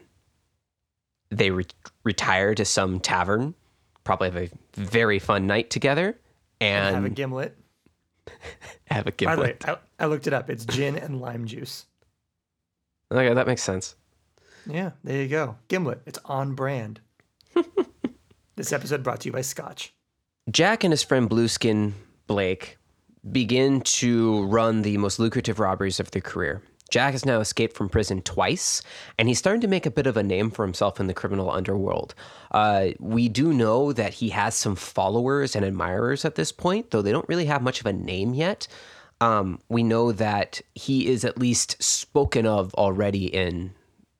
[1.38, 1.66] they re-
[2.04, 3.56] retire to some tavern,
[4.04, 6.20] probably have a very fun night together,
[6.60, 7.58] and have a gimlet.
[8.86, 9.80] have a By the way, gimlet.
[10.00, 10.50] I, I looked it up.
[10.50, 11.86] It's gin and lime juice.
[13.12, 13.96] Okay, that makes sense.
[14.66, 15.58] Yeah, there you go.
[15.68, 16.02] Gimlet.
[16.06, 17.00] It's on brand.
[18.56, 19.94] this episode brought to you by Scotch.
[20.50, 21.94] Jack and his friend Blueskin
[22.28, 22.78] Blake
[23.32, 26.62] begin to run the most lucrative robberies of their career.
[26.94, 28.84] Jack has now escaped from prison twice,
[29.18, 31.50] and he's starting to make a bit of a name for himself in the criminal
[31.50, 32.14] underworld.
[32.52, 37.02] Uh, we do know that he has some followers and admirers at this point, though
[37.02, 38.68] they don't really have much of a name yet.
[39.22, 43.74] Um, we know that he is at least spoken of already in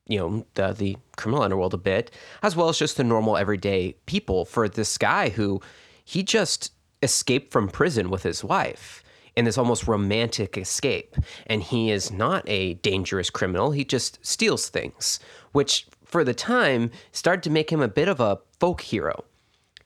[0.08, 2.10] you know the the criminal underworld a bit,
[2.42, 4.44] as well as just the normal everyday people.
[4.44, 5.60] For this guy who
[6.04, 6.72] he just
[7.04, 9.03] escaped from prison with his wife
[9.36, 11.16] in this almost romantic escape,
[11.46, 13.72] and he is not a dangerous criminal.
[13.72, 15.18] He just steals things,
[15.52, 19.24] which for the time started to make him a bit of a folk hero.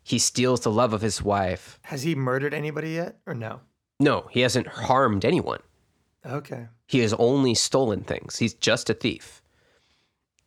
[0.03, 1.79] He steals the love of his wife.
[1.83, 3.61] Has he murdered anybody yet or no?
[4.01, 5.61] No, he hasn't harmed anyone.
[6.25, 6.69] Okay.
[6.87, 8.37] He has only stolen things.
[8.39, 9.43] He's just a thief.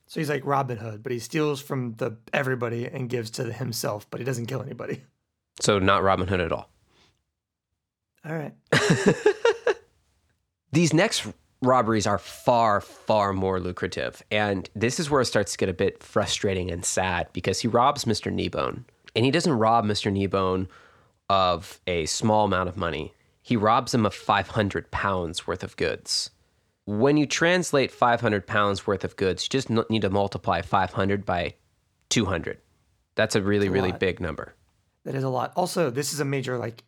[0.08, 4.10] So he's like Robin Hood, but he steals from the everybody and gives to himself,
[4.10, 5.04] but he doesn't kill anybody.
[5.62, 6.70] So not Robin Hood at all.
[8.26, 8.54] All right.
[10.72, 11.28] These next
[11.62, 14.22] robberies are far, far more lucrative.
[14.32, 17.68] And this is where it starts to get a bit frustrating and sad because he
[17.68, 18.34] robs Mr.
[18.34, 18.86] Kneebone.
[19.16, 20.12] And he doesn't rob Mr.
[20.12, 20.68] Kneebone
[21.32, 26.30] of a small amount of money, he robs him of 500 pounds worth of goods.
[26.86, 31.56] When you translate 500 pounds worth of goods, you just need to multiply 500 by
[32.10, 32.58] 200.
[33.16, 34.00] That's a really, a really lot.
[34.02, 34.56] big number.
[35.06, 35.54] That is a lot.
[35.56, 36.84] Also, this is a major like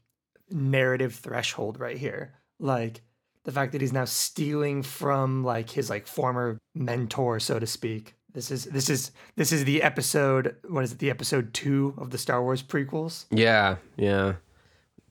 [0.53, 2.33] narrative threshold right here.
[2.59, 3.01] Like
[3.43, 8.15] the fact that he's now stealing from like his like former mentor, so to speak.
[8.33, 10.55] This is this is this is the episode.
[10.67, 10.99] What is it?
[10.99, 13.25] The episode two of the Star Wars prequels.
[13.29, 14.35] Yeah, yeah.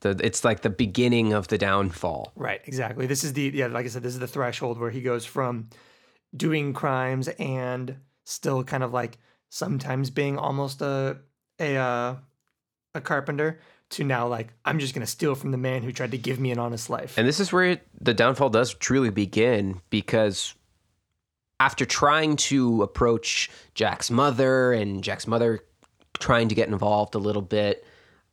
[0.01, 2.33] The, it's like the beginning of the downfall.
[2.35, 2.61] Right.
[2.65, 3.07] Exactly.
[3.07, 3.67] This is the yeah.
[3.67, 5.69] Like I said, this is the threshold where he goes from
[6.35, 9.19] doing crimes and still kind of like
[9.51, 11.19] sometimes being almost a
[11.61, 12.17] a uh,
[12.95, 13.61] a carpenter
[13.93, 16.51] to now like I'm just gonna steal from the man who tried to give me
[16.51, 17.17] an honest life.
[17.19, 20.55] And this is where it, the downfall does truly begin because
[21.61, 25.61] after trying to approach Jack's mother and Jack's mother
[26.19, 27.85] trying to get involved a little bit.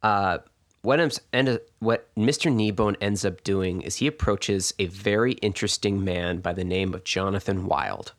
[0.01, 0.39] Uh,
[0.81, 2.51] what, ends, end, what Mr.
[2.51, 7.03] Kneebone ends up doing is he approaches a very interesting man by the name of
[7.03, 8.13] Jonathan Wild.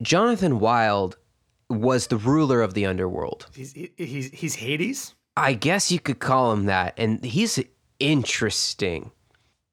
[0.00, 1.16] Jonathan Wild
[1.68, 3.46] was the ruler of the underworld.
[3.54, 5.14] He's he's he's Hades.
[5.38, 7.62] I guess you could call him that, and he's
[8.00, 9.12] interesting.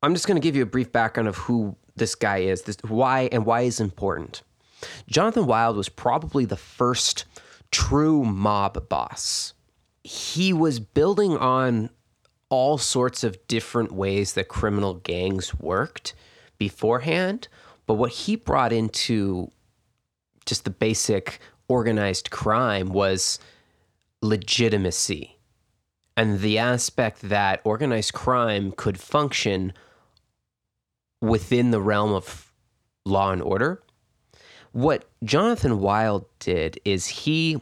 [0.03, 2.77] I'm just going to give you a brief background of who this guy is, this,
[2.87, 4.43] why and why he's important.
[5.07, 7.25] Jonathan Wild was probably the first
[7.71, 9.53] true mob boss.
[10.03, 11.89] He was building on
[12.49, 16.13] all sorts of different ways that criminal gangs worked
[16.59, 17.47] beforehand,
[17.87, 19.49] but what he brought into
[20.45, 23.39] just the basic organized crime was
[24.21, 25.34] legitimacy
[26.17, 29.73] and the aspect that organized crime could function
[31.21, 32.53] within the realm of
[33.05, 33.81] law and order.
[34.71, 37.61] What Jonathan Wild did is he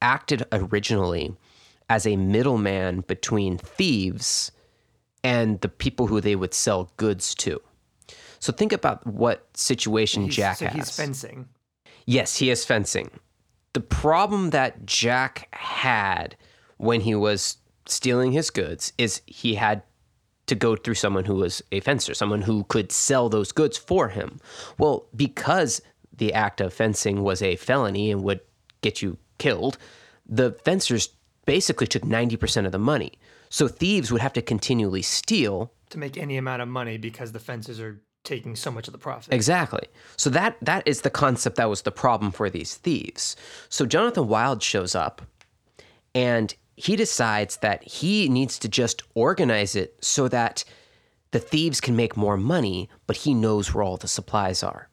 [0.00, 1.34] acted originally
[1.88, 4.52] as a middleman between thieves
[5.22, 7.60] and the people who they would sell goods to.
[8.38, 10.74] So think about what situation He's, Jack so has.
[10.74, 11.48] he's fencing.
[12.06, 13.10] Yes, he is fencing.
[13.72, 16.36] The problem that Jack had
[16.76, 17.58] when he was
[17.88, 19.82] stealing his goods is he had
[20.46, 24.08] to go through someone who was a fencer, someone who could sell those goods for
[24.08, 24.38] him.
[24.78, 25.82] Well, because
[26.16, 28.40] the act of fencing was a felony and would
[28.80, 29.76] get you killed,
[30.26, 31.10] the fencers
[31.46, 33.12] basically took 90% of the money.
[33.48, 37.38] So thieves would have to continually steal to make any amount of money because the
[37.38, 39.32] fences are taking so much of the profit.
[39.32, 39.86] Exactly.
[40.16, 43.36] So that that is the concept that was the problem for these thieves.
[43.68, 45.22] So Jonathan Wild shows up
[46.14, 50.64] and he decides that he needs to just organize it so that
[51.30, 54.88] the thieves can make more money, but he knows where all the supplies are.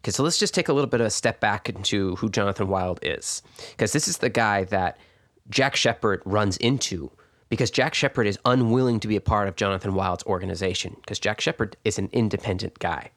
[0.00, 2.68] Okay, so let's just take a little bit of a step back into who Jonathan
[2.68, 3.42] Wild is.
[3.70, 4.98] Because this is the guy that
[5.50, 7.10] Jack Sheppard runs into
[7.48, 11.40] because Jack Sheppard is unwilling to be a part of Jonathan Wild's organization because Jack
[11.40, 13.10] Sheppard is an independent guy.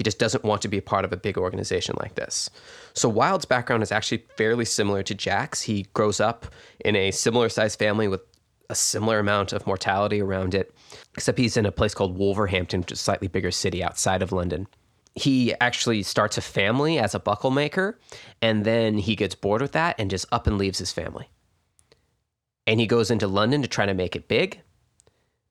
[0.00, 2.48] He just doesn't want to be a part of a big organization like this.
[2.94, 5.60] So Wild's background is actually fairly similar to Jack's.
[5.60, 6.46] He grows up
[6.82, 8.22] in a similar sized family with
[8.70, 10.74] a similar amount of mortality around it,
[11.14, 14.32] except he's in a place called Wolverhampton, which is a slightly bigger city outside of
[14.32, 14.66] London.
[15.16, 17.98] He actually starts a family as a buckle maker,
[18.40, 21.28] and then he gets bored with that and just up and leaves his family
[22.70, 24.60] and he goes into London to try to make it big.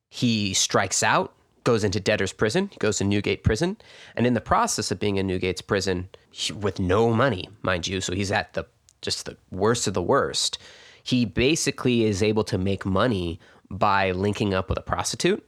[0.10, 3.78] He strikes out, goes into debtor's prison, he goes to Newgate prison,
[4.16, 8.01] and in the process of being in Newgate's prison, he, with no money, mind you,
[8.01, 8.66] so he's at the
[9.01, 10.57] just the worst of the worst.
[11.03, 13.39] He basically is able to make money
[13.70, 15.45] by linking up with a prostitute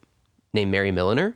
[0.53, 1.36] named Mary Milliner.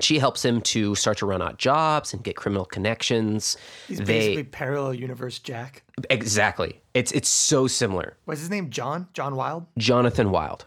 [0.00, 3.56] She helps him to start to run out jobs and get criminal connections.
[3.88, 5.82] He's basically parallel universe Jack.
[6.10, 6.80] Exactly.
[6.92, 8.16] It's it's so similar.
[8.26, 8.68] What's his name?
[8.70, 9.08] John?
[9.14, 9.66] John Wild?
[9.78, 10.66] Jonathan Wild.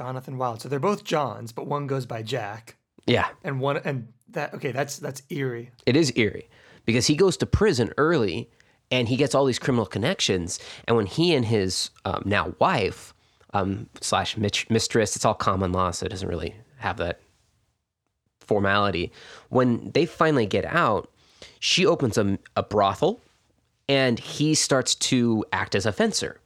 [0.00, 0.62] Jonathan Wild.
[0.62, 2.76] So they're both Johns, but one goes by Jack.
[3.04, 3.28] Yeah.
[3.44, 5.72] And one and that okay, that's that's eerie.
[5.84, 6.48] It is eerie
[6.86, 8.48] because he goes to prison early
[8.90, 10.58] and he gets all these criminal connections.
[10.88, 13.12] And when he and his um, now wife
[13.52, 17.20] um, slash mistress, it's all common law, so it doesn't really have that
[18.40, 19.12] formality.
[19.50, 21.10] When they finally get out,
[21.58, 23.20] she opens a, a brothel
[23.86, 26.40] and he starts to act as a fencer.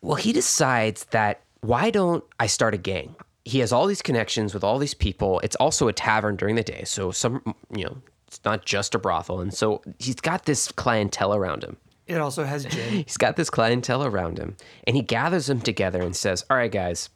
[0.00, 3.16] Well, he decides that why don't I start a gang?
[3.44, 5.40] He has all these connections with all these people.
[5.40, 6.84] It's also a tavern during the day.
[6.84, 9.40] So some, you know, it's not just a brothel.
[9.40, 11.76] And so he's got this clientele around him.
[12.06, 13.04] It also has gin.
[13.04, 14.56] he's got this clientele around him.
[14.86, 17.08] And he gathers them together and says, All right, guys,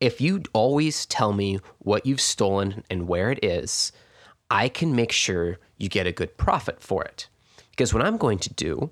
[0.00, 3.92] if you always tell me what you've stolen and where it is,
[4.50, 7.28] I can make sure you get a good profit for it.
[7.70, 8.90] Because what I'm going to do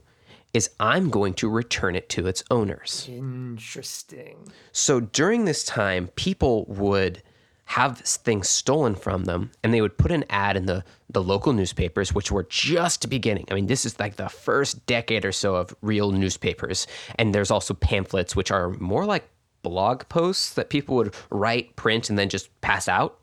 [0.52, 3.06] is I'm going to return it to its owners.
[3.08, 4.48] Interesting.
[4.72, 7.22] So during this time, people would
[7.66, 11.52] have things stolen from them and they would put an ad in the, the local
[11.52, 13.46] newspapers, which were just beginning.
[13.48, 16.88] I mean, this is like the first decade or so of real newspapers.
[17.14, 19.28] And there's also pamphlets, which are more like
[19.62, 23.20] blog posts that people would write, print, and then just pass out.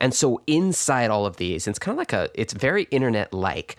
[0.00, 3.76] And so inside all of these, it's kind of like a, it's very internet like.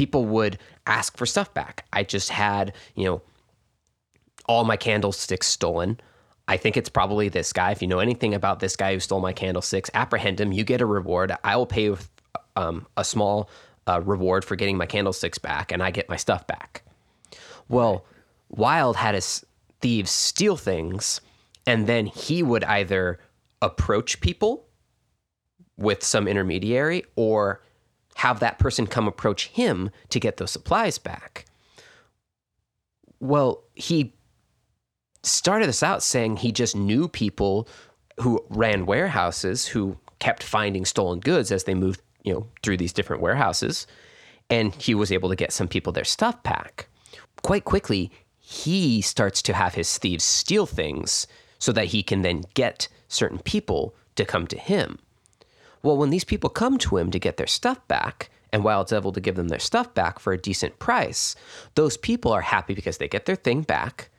[0.00, 1.84] People would ask for stuff back.
[1.92, 3.22] I just had, you know,
[4.46, 6.00] all my candlesticks stolen.
[6.48, 7.72] I think it's probably this guy.
[7.72, 10.52] If you know anything about this guy who stole my candlesticks, apprehend him.
[10.52, 11.32] You get a reward.
[11.44, 11.94] I will pay
[12.56, 13.50] um, a small
[13.86, 16.82] uh, reward for getting my candlesticks back, and I get my stuff back.
[17.68, 18.06] Well,
[18.48, 19.44] Wild had his
[19.82, 21.20] thieves steal things,
[21.66, 23.18] and then he would either
[23.60, 24.64] approach people
[25.76, 27.60] with some intermediary or
[28.16, 31.46] have that person come approach him to get those supplies back.
[33.20, 34.14] Well, he
[35.22, 37.68] started this out saying he just knew people
[38.20, 42.92] who ran warehouses who kept finding stolen goods as they moved, you know, through these
[42.92, 43.86] different warehouses,
[44.48, 46.88] and he was able to get some people their stuff back.
[47.42, 51.26] Quite quickly, he starts to have his thieves steal things
[51.58, 54.98] so that he can then get certain people to come to him.
[55.82, 59.12] Well, when these people come to him to get their stuff back, and Wild's able
[59.12, 61.36] to give them their stuff back for a decent price,
[61.74, 64.10] those people are happy because they get their thing back,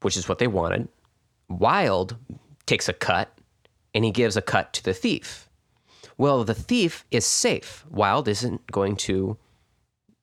[0.00, 0.88] which is what they wanted.
[1.48, 2.16] Wild
[2.66, 3.38] takes a cut
[3.94, 5.48] and he gives a cut to the thief.
[6.18, 7.84] Well, the thief is safe.
[7.90, 9.36] Wild isn't going to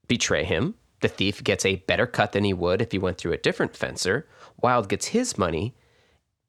[0.07, 0.75] betray him.
[1.01, 3.75] The thief gets a better cut than he would if he went through a different
[3.75, 4.27] fencer.
[4.61, 5.75] Wild gets his money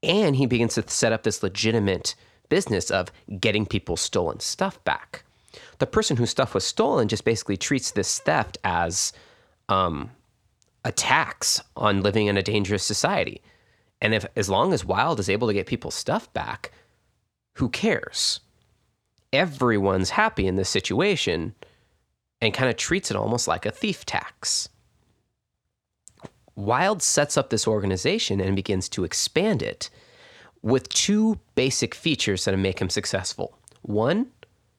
[0.02, 2.14] and he begins to set up this legitimate
[2.54, 5.24] business of getting people's stolen stuff back.
[5.80, 9.12] The person whose stuff was stolen just basically treats this theft as
[9.68, 10.12] um,
[10.84, 13.42] a tax on living in a dangerous society.
[14.00, 16.70] And if as long as Wild is able to get people's stuff back,
[17.54, 18.38] who cares?
[19.32, 21.56] Everyone's happy in this situation
[22.40, 24.68] and kind of treats it almost like a thief tax.
[26.54, 29.90] Wild sets up this organization and begins to expand it
[30.64, 33.58] with two basic features that make him successful.
[33.82, 34.28] One,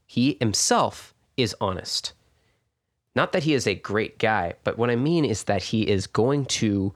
[0.07, 2.13] he himself is honest.
[3.15, 6.07] Not that he is a great guy, but what I mean is that he is
[6.07, 6.91] going to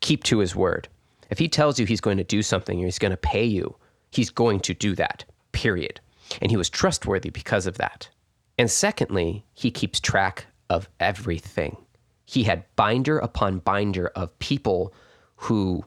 [0.00, 0.86] keep to his word.
[1.30, 3.74] If he tells you he's going to do something or he's going to pay you,
[4.10, 5.98] he's going to do that, period.
[6.42, 8.10] And he was trustworthy because of that.
[8.58, 11.78] And secondly, he keeps track of everything.
[12.26, 14.92] He had binder upon binder of people
[15.36, 15.86] who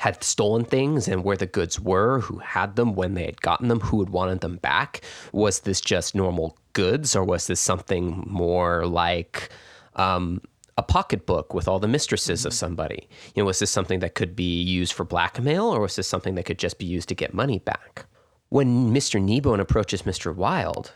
[0.00, 3.68] had stolen things and where the goods were, who had them when they had gotten
[3.68, 5.02] them, who had wanted them back.
[5.32, 9.50] Was this just normal goods or was this something more like
[9.96, 10.40] um,
[10.78, 13.10] a pocketbook with all the mistresses of somebody?
[13.34, 16.34] You know, was this something that could be used for blackmail or was this something
[16.36, 18.06] that could just be used to get money back?
[18.48, 19.22] When Mr.
[19.22, 20.34] Kneebone approaches Mr.
[20.34, 20.94] Wild,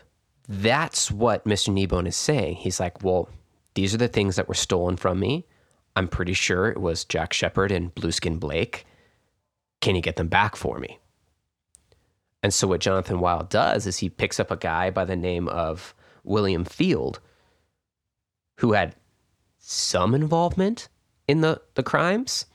[0.49, 1.71] that's what Mr.
[1.71, 2.55] Kneebone is saying.
[2.55, 3.29] He's like, well,
[3.75, 5.45] these are the things that were stolen from me.
[5.95, 8.87] I'm pretty sure it was Jack Sheppard and Blueskin Blake.
[9.85, 10.97] Can you get them back for me?
[12.41, 15.47] And so, what Jonathan Wild does is he picks up a guy by the name
[15.47, 17.19] of William Field,
[18.57, 18.95] who had
[19.59, 20.89] some involvement
[21.27, 22.47] in the, the crimes,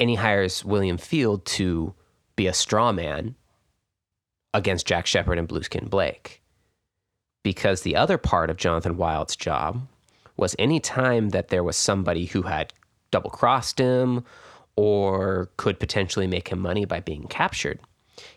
[0.00, 1.94] and he hires William Field to
[2.34, 3.36] be a straw man
[4.52, 6.42] against Jack Sheppard and Blueskin Blake.
[7.44, 9.86] Because the other part of Jonathan Wild's job
[10.36, 12.74] was any time that there was somebody who had
[13.12, 14.24] double crossed him
[14.76, 17.80] or could potentially make him money by being captured,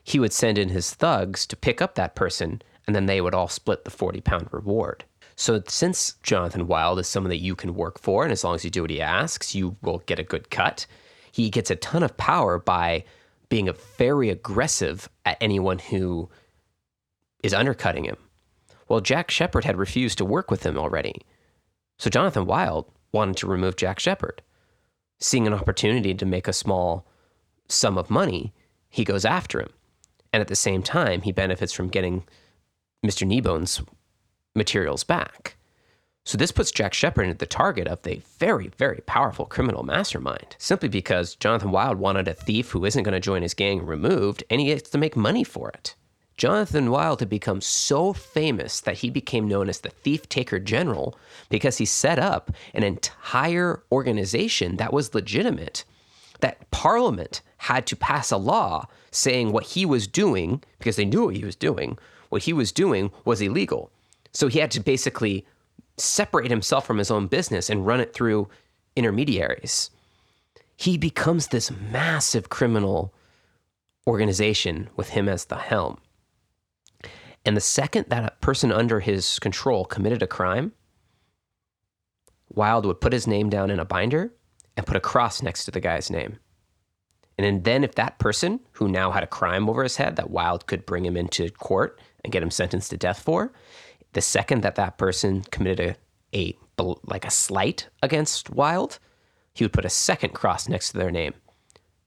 [0.04, 3.36] he would send in his thugs to pick up that person and then they would
[3.36, 5.04] all split the 40 pound reward.
[5.36, 8.66] So, since Jonathan Wild is someone that you can work for, and as long as
[8.66, 10.86] you do what he asks, you will get a good cut,
[11.32, 13.06] he gets a ton of power by
[13.48, 16.30] being very aggressive at anyone who
[17.44, 18.18] is undercutting him.
[18.88, 21.22] Well, Jack Sheppard had refused to work with him already.
[22.00, 24.42] So Jonathan Wild wanted to remove Jack Sheppard.
[25.20, 27.06] Seeing an opportunity to make a small
[27.68, 28.54] sum of money,
[28.90, 29.70] he goes after him.
[30.32, 32.24] And at the same time, he benefits from getting
[33.06, 33.28] Mr.
[33.28, 33.82] Kneebone's
[34.56, 35.56] materials back.
[36.26, 40.56] So this puts Jack Sheppard at the target of a very, very powerful criminal mastermind,
[40.60, 44.44] simply because Jonathan Wild wanted a thief who isn't going to join his gang removed,
[44.50, 45.96] and he gets to make money for it.
[46.40, 51.20] Jonathan Wild had become so famous that he became known as the Thief Taker General
[51.49, 55.84] because he set up an entire organization that was legitimate.
[56.40, 61.26] That Parliament had to pass a law saying what he was doing, because they knew
[61.26, 61.98] what he was doing,
[62.30, 63.91] what he was doing was illegal.
[64.32, 65.45] So he had to basically
[65.98, 68.48] separate himself from his own business and run it through
[68.95, 69.90] intermediaries.
[70.78, 73.14] He becomes this massive criminal
[74.07, 75.99] organization with him as the helm.
[77.50, 80.72] And the second that a person under his control committed a crime,
[82.50, 84.36] Wild would put his name down in a binder
[84.78, 86.38] and put a cross next to the guy's name.
[87.40, 90.68] And then, if that person who now had a crime over his head that Wild
[90.68, 93.52] could bring him into court and get him sentenced to death for,
[94.14, 95.98] the second that that person committed
[96.36, 99.00] a, a like a slight against Wild,
[99.56, 101.34] he would put a second cross next to their name.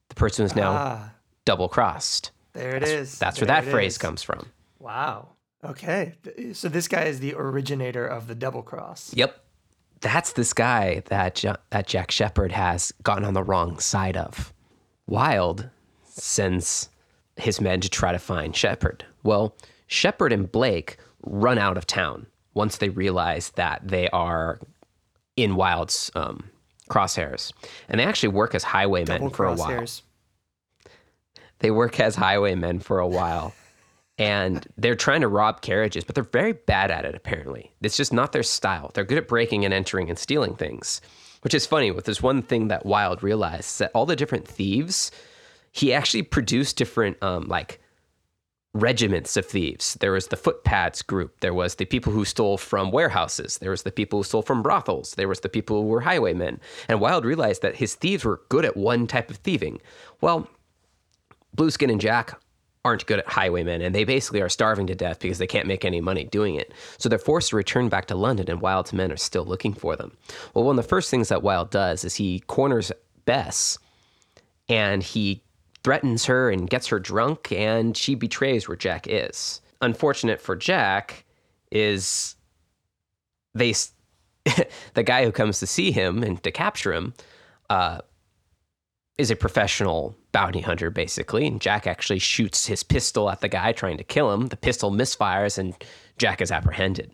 [0.07, 1.11] The person is now ah,
[1.43, 2.31] double crossed.
[2.53, 3.19] There it that's, is.
[3.19, 3.97] That's there where that phrase is.
[3.97, 4.47] comes from.
[4.83, 5.29] Wow.
[5.63, 6.15] Okay.
[6.51, 9.13] So this guy is the originator of the double cross.
[9.15, 9.41] Yep.
[10.01, 14.51] That's this guy that that Jack Sheppard has gotten on the wrong side of.
[15.07, 15.69] Wild
[16.03, 16.89] sends
[17.37, 19.05] his men to try to find Sheppard.
[19.23, 19.55] Well,
[19.87, 24.59] Sheppard and Blake run out of town once they realize that they are
[25.37, 26.49] in Wild's um,
[26.89, 27.53] crosshairs,
[27.87, 29.85] and they actually work as highwaymen Double for a while.
[31.59, 33.53] They work as highwaymen for a while.
[34.17, 37.73] And they're trying to rob carriages, but they're very bad at it, apparently.
[37.81, 38.91] It's just not their style.
[38.93, 41.01] They're good at breaking and entering and stealing things,
[41.41, 41.89] which is funny.
[41.89, 45.11] With this one thing that Wild realized is that all the different thieves,
[45.71, 47.79] he actually produced different, um, like,
[48.75, 49.95] regiments of thieves.
[49.99, 51.39] There was the footpads group.
[51.41, 53.59] There was the people who stole from warehouses.
[53.59, 55.13] There was the people who stole from brothels.
[55.15, 56.59] There was the people who were highwaymen.
[56.87, 59.79] And Wild realized that his thieves were good at one type of thieving.
[60.21, 60.47] Well,
[61.55, 62.39] Blueskin and Jack
[62.85, 65.85] aren't good at highwaymen, and they basically are starving to death because they can't make
[65.85, 66.73] any money doing it.
[66.97, 69.95] So they're forced to return back to London, and Wild's men are still looking for
[69.95, 70.15] them.
[70.53, 72.91] Well, one of the first things that Wild does is he corners
[73.25, 73.77] Bess,
[74.67, 75.41] and he
[75.83, 79.61] threatens her and gets her drunk, and she betrays where Jack is.
[79.81, 81.25] Unfortunate for Jack
[81.71, 82.35] is
[83.55, 83.73] they
[84.93, 87.13] the guy who comes to see him and to capture him
[87.69, 87.99] uh,
[89.17, 91.47] is a professional bounty hunter, basically.
[91.47, 94.47] And Jack actually shoots his pistol at the guy trying to kill him.
[94.47, 95.73] The pistol misfires, and
[96.17, 97.11] Jack is apprehended.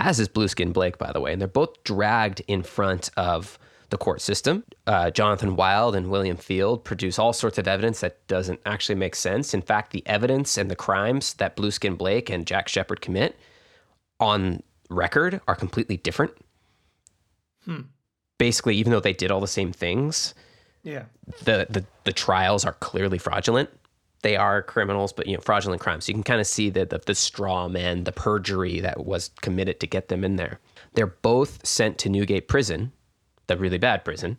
[0.00, 1.32] As is Blueskin Blake, by the way.
[1.32, 3.58] And they're both dragged in front of
[3.90, 4.64] the court system.
[4.86, 9.14] Uh, Jonathan Wild and William Field produce all sorts of evidence that doesn't actually make
[9.14, 9.54] sense.
[9.54, 13.38] In fact, the evidence and the crimes that Blueskin Blake and Jack Sheppard commit
[14.18, 16.32] on record are completely different.
[18.38, 20.34] Basically, even though they did all the same things,
[20.86, 21.06] Yeah.
[21.44, 23.70] the, the the trials are clearly fraudulent.
[24.22, 26.08] They are criminals, but you know, fraudulent crimes.
[26.08, 29.80] You can kind of see the, the the straw man, the perjury that was committed
[29.80, 30.60] to get them in there.
[30.94, 32.92] They're both sent to Newgate Prison,
[33.48, 34.38] the really bad prison,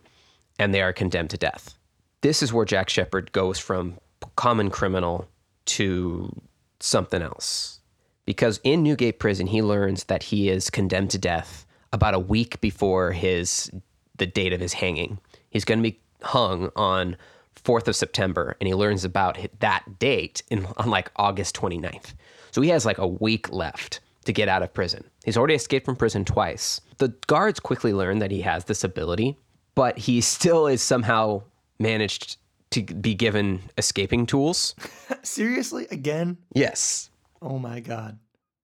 [0.58, 1.74] and they are condemned to death.
[2.22, 3.98] This is where Jack Sheppard goes from
[4.34, 5.28] common criminal
[5.66, 6.34] to
[6.80, 7.80] something else.
[8.24, 12.60] Because in Newgate Prison, he learns that he is condemned to death about a week
[12.60, 13.70] before his
[14.16, 15.18] the date of his hanging.
[15.50, 17.16] He's going to be hung on
[17.64, 22.14] 4th of September, and he learns about that date in, on like August 29th.
[22.50, 25.04] So he has like a week left to get out of prison.
[25.24, 26.80] He's already escaped from prison twice.
[26.98, 29.36] The guards quickly learn that he has this ability,
[29.74, 31.42] but he still is somehow
[31.78, 32.36] managed
[32.70, 34.74] to be given escaping tools.
[35.22, 35.86] Seriously?
[35.90, 36.36] Again?
[36.54, 37.10] Yes.
[37.40, 38.18] Oh my God.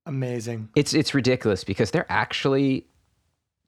[0.06, 0.68] Amazing.
[0.74, 2.86] It's it's ridiculous because they're actually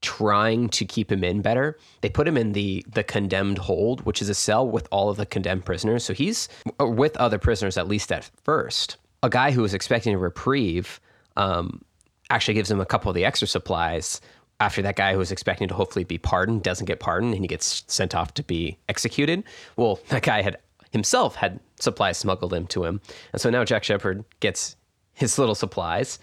[0.01, 1.77] trying to keep him in better.
[2.01, 5.17] They put him in the the condemned hold, which is a cell with all of
[5.17, 6.03] the condemned prisoners.
[6.03, 6.49] So he's
[6.79, 8.97] with other prisoners at least at first.
[9.23, 10.99] A guy who was expecting a reprieve
[11.35, 11.81] um,
[12.29, 14.21] actually gives him a couple of the extra supplies.
[14.59, 17.47] After that guy who was expecting to hopefully be pardoned doesn't get pardoned and he
[17.47, 19.43] gets sent off to be executed.
[19.75, 20.57] Well, that guy had
[20.91, 23.01] himself had supplies smuggled into him,
[23.33, 24.75] and so now Jack Sheppard gets
[25.13, 26.17] his little supplies,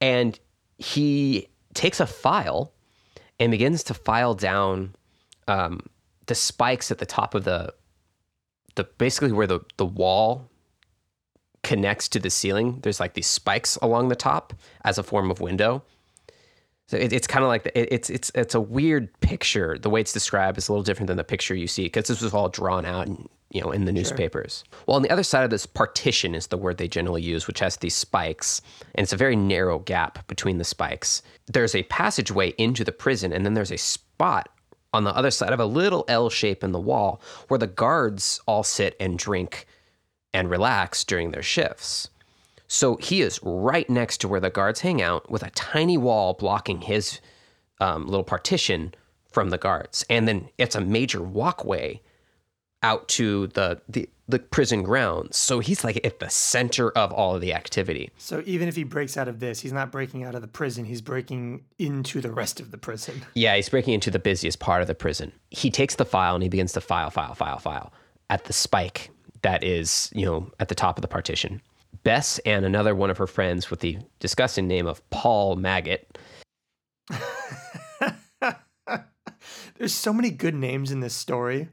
[0.00, 0.38] and
[0.78, 2.72] he takes a file
[3.40, 4.94] and begins to file down
[5.48, 5.80] um,
[6.26, 7.74] the spikes at the top of the
[8.76, 10.48] the basically where the the wall
[11.62, 12.78] connects to the ceiling.
[12.82, 14.52] There's like these spikes along the top
[14.84, 15.82] as a form of window.
[16.86, 19.78] So it, it's kind of like the, it, it's it's it's a weird picture.
[19.78, 22.20] The way it's described is a little different than the picture you see because this
[22.20, 24.64] was all drawn out and you know in the newspapers.
[24.86, 27.60] Well, on the other side of this partition is the word they generally use, which
[27.60, 28.62] has these spikes,
[28.94, 31.22] and it's a very narrow gap between the spikes.
[31.46, 34.48] There's a passageway into the prison, and then there's a spot
[34.92, 38.40] on the other side of a little L shape in the wall where the guards
[38.46, 39.66] all sit and drink
[40.32, 42.08] and relax during their shifts.
[42.68, 46.34] So he is right next to where the guards hang out with a tiny wall
[46.34, 47.20] blocking his
[47.80, 48.94] um, little partition
[49.30, 50.04] from the guards.
[50.08, 52.00] And then it's a major walkway
[52.82, 55.36] out to the, the, the prison grounds.
[55.36, 58.10] So he's like at the center of all of the activity.
[58.16, 60.84] So even if he breaks out of this, he's not breaking out of the prison,
[60.84, 63.22] he's breaking into the rest of the prison.
[63.34, 65.32] Yeah, he's breaking into the busiest part of the prison.
[65.50, 67.92] He takes the file and he begins to file, file, file, file
[68.30, 69.10] at the spike
[69.42, 71.60] that is, you know, at the top of the partition.
[72.02, 76.16] Bess and another one of her friends with the disgusting name of Paul Maggot.
[79.76, 81.68] There's so many good names in this story.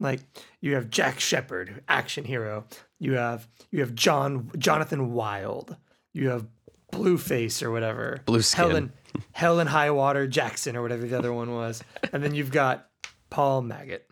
[0.00, 0.20] Like
[0.60, 2.66] you have Jack Sheppard, action hero.
[2.98, 5.76] You have you have John Jonathan Wild.
[6.12, 6.46] You have
[6.92, 8.20] Blueface or whatever.
[8.26, 8.54] Blueskin.
[8.54, 8.92] Helen
[9.32, 11.82] Helen Highwater Jackson or whatever the other one was.
[12.12, 12.88] And then you've got
[13.30, 14.08] Paul Maggot.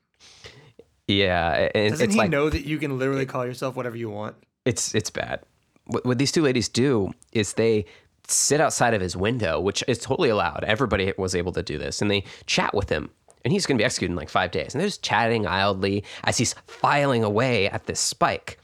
[1.09, 4.37] Yeah, and Doesn't he like know that you can literally call yourself whatever you want?
[4.65, 5.41] it's it's bad.
[5.87, 7.87] What, what these two ladies do is they
[8.29, 10.65] sit outside of his window, which is totally allowed.
[10.65, 13.11] Everybody was able to do this, and they chat with him.
[13.44, 14.73] And he's going to be executed in like five days.
[14.74, 18.59] And they're just chatting idly as he's filing away at this spike.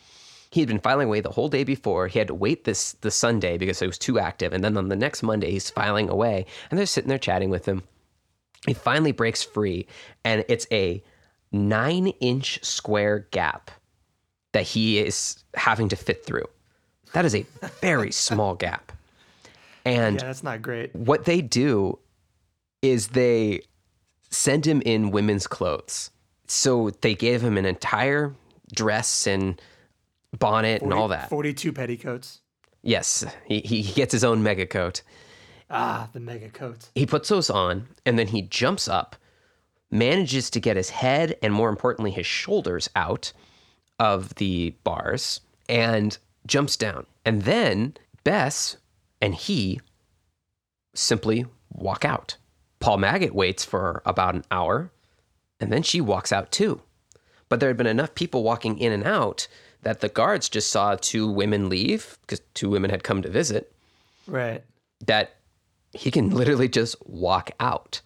[0.50, 2.06] He had been filing away the whole day before.
[2.08, 4.52] He had to wait this the Sunday because it was too active.
[4.52, 7.66] And then on the next Monday, he's filing away, and they're sitting there chatting with
[7.66, 7.82] him.
[8.66, 9.86] He finally breaks free,
[10.24, 11.02] and it's a
[11.52, 13.70] nine inch square gap
[14.52, 16.48] that he is having to fit through.
[17.12, 17.44] That is a
[17.80, 18.92] very small gap.
[19.84, 20.94] And Yeah, that's not great.
[20.94, 21.98] what they do
[22.80, 23.60] is they
[24.30, 26.10] send him in women's clothes.
[26.46, 28.34] So they gave him an entire
[28.74, 29.60] dress and
[30.38, 31.28] bonnet and all that.
[31.28, 32.40] 42 petticoats.
[32.82, 35.02] Yes, he, he he gets his own mega coat.
[35.70, 36.88] Ah, the mega coat.
[36.94, 39.16] He puts those on and then he jumps up,
[39.90, 43.32] manages to get his head and more importantly his shoulders out
[43.98, 47.06] of the bars and jumps down.
[47.24, 47.94] And then
[48.24, 48.76] Bess
[49.20, 49.80] and he
[50.94, 52.36] simply walk out.
[52.80, 54.90] Paul Maggot waits for about an hour
[55.60, 56.80] and then she walks out too.
[57.48, 59.48] But there had been enough people walking in and out
[59.82, 63.72] that the guards just saw two women leave because two women had come to visit
[64.26, 64.62] Right.
[65.06, 65.36] that
[65.92, 68.00] he can literally just walk out.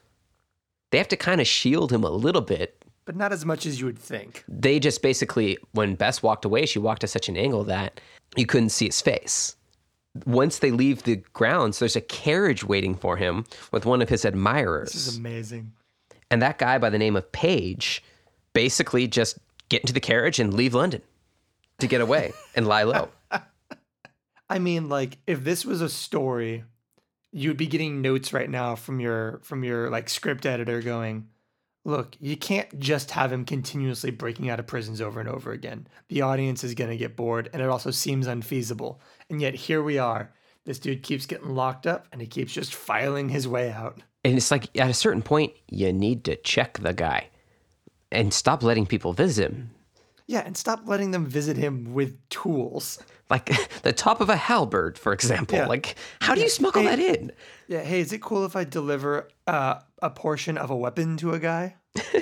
[0.91, 2.85] They have to kind of shield him a little bit.
[3.05, 4.45] But not as much as you would think.
[4.47, 8.01] They just basically, when Bess walked away, she walked at such an angle that
[8.37, 9.57] you couldn't see his face.
[10.27, 14.25] Once they leave the grounds, there's a carriage waiting for him with one of his
[14.25, 14.93] admirers.
[14.93, 15.73] This is amazing.
[16.31, 18.03] and that guy by the name of Page
[18.53, 19.39] basically just
[19.71, 21.01] get into the carriage and leave London
[21.79, 23.09] to get away and lie low.
[24.51, 26.65] I mean, like, if this was a story,
[27.33, 31.29] you'd be getting notes right now from your from your like script editor going,
[31.87, 35.87] look, you can't just have him continuously breaking out of prisons over and over again.
[36.09, 39.01] The audience is gonna get bored, and it also seems unfeasible.
[39.33, 40.31] And yet here we are.
[40.67, 43.99] This dude keeps getting locked up and he keeps just filing his way out.
[44.25, 47.29] And it's like at a certain point, you need to check the guy
[48.13, 49.71] and stop letting people visit him.
[50.27, 52.99] Yeah, and stop letting them visit him with tools.
[53.31, 53.51] Like
[53.83, 55.57] the top of a halberd, for example.
[55.59, 55.67] Yeah.
[55.67, 57.33] Like, how do you smuggle Hey- that in?
[57.69, 61.33] Yeah, hey, is it cool if I deliver uh, a portion of a weapon to
[61.33, 61.77] a guy?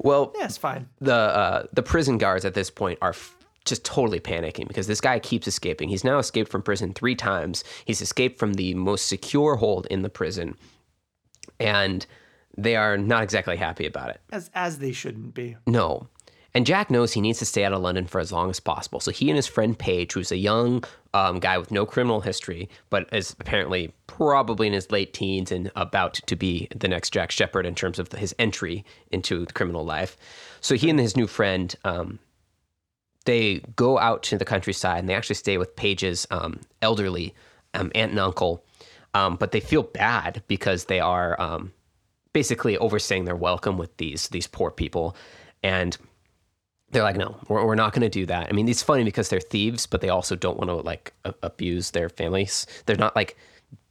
[0.00, 0.88] Well, Yeah, it's fine.
[1.00, 5.00] the uh, the prison guards at this point are f- just totally panicking because this
[5.00, 5.88] guy keeps escaping.
[5.88, 7.64] He's now escaped from prison three times.
[7.84, 10.56] He's escaped from the most secure hold in the prison,
[11.60, 12.06] and
[12.56, 14.20] they are not exactly happy about it.
[14.32, 15.56] As as they shouldn't be.
[15.66, 16.08] No.
[16.54, 19.00] And Jack knows he needs to stay out of London for as long as possible.
[19.00, 20.82] So he and his friend Page, who's a young
[21.12, 25.70] um, guy with no criminal history, but is apparently probably in his late teens and
[25.76, 29.84] about to be the next Jack Sheppard in terms of his entry into the criminal
[29.84, 30.16] life.
[30.60, 32.18] So he and his new friend, um,
[33.28, 37.34] they go out to the countryside and they actually stay with Page's um, elderly
[37.74, 38.64] um, aunt and uncle.
[39.12, 41.72] Um, but they feel bad because they are um,
[42.32, 45.14] basically overstaying their welcome with these these poor people,
[45.62, 45.96] and
[46.90, 48.48] they're like, no, we're, we're not going to do that.
[48.48, 51.34] I mean, it's funny because they're thieves, but they also don't want to like a-
[51.42, 52.66] abuse their families.
[52.86, 53.36] They're not like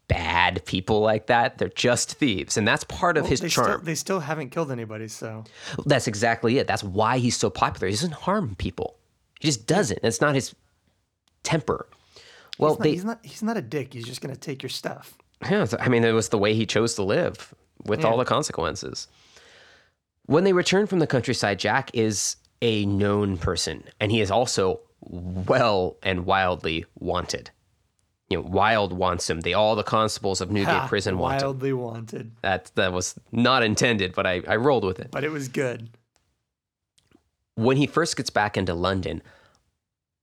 [0.08, 1.60] bad people like that.
[1.60, 3.68] They're just thieves, and that's part of Well, his they charm.
[3.68, 5.44] Still, they still haven't killed anybody, so
[5.86, 6.66] That's exactly it.
[6.66, 7.88] That's why he's so popular.
[7.88, 8.98] He doesn't harm people.
[9.40, 10.00] He just doesn't.
[10.04, 10.56] It's not his
[11.44, 11.88] temper.
[12.58, 13.94] Well, he's not, they, he's not he's not a dick.
[13.94, 15.16] He's just gonna take your stuff.
[15.50, 17.54] yeah, I mean, it was the way he chose to live
[17.86, 19.08] with all the consequences.
[20.26, 24.82] When they return from the countryside, Jack is a known person, and he is also
[25.02, 27.52] well and wildly wanted.
[28.30, 29.40] You know, Wild wants him.
[29.40, 31.48] They all the constables of Newgate Ha, Prison want him.
[31.48, 35.12] wildly wanted, That that was not intended, but I, I rolled with it.
[35.12, 35.90] but it was good.
[37.58, 39.24] When he first gets back into London,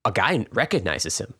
[0.05, 1.35] a guy recognizes him.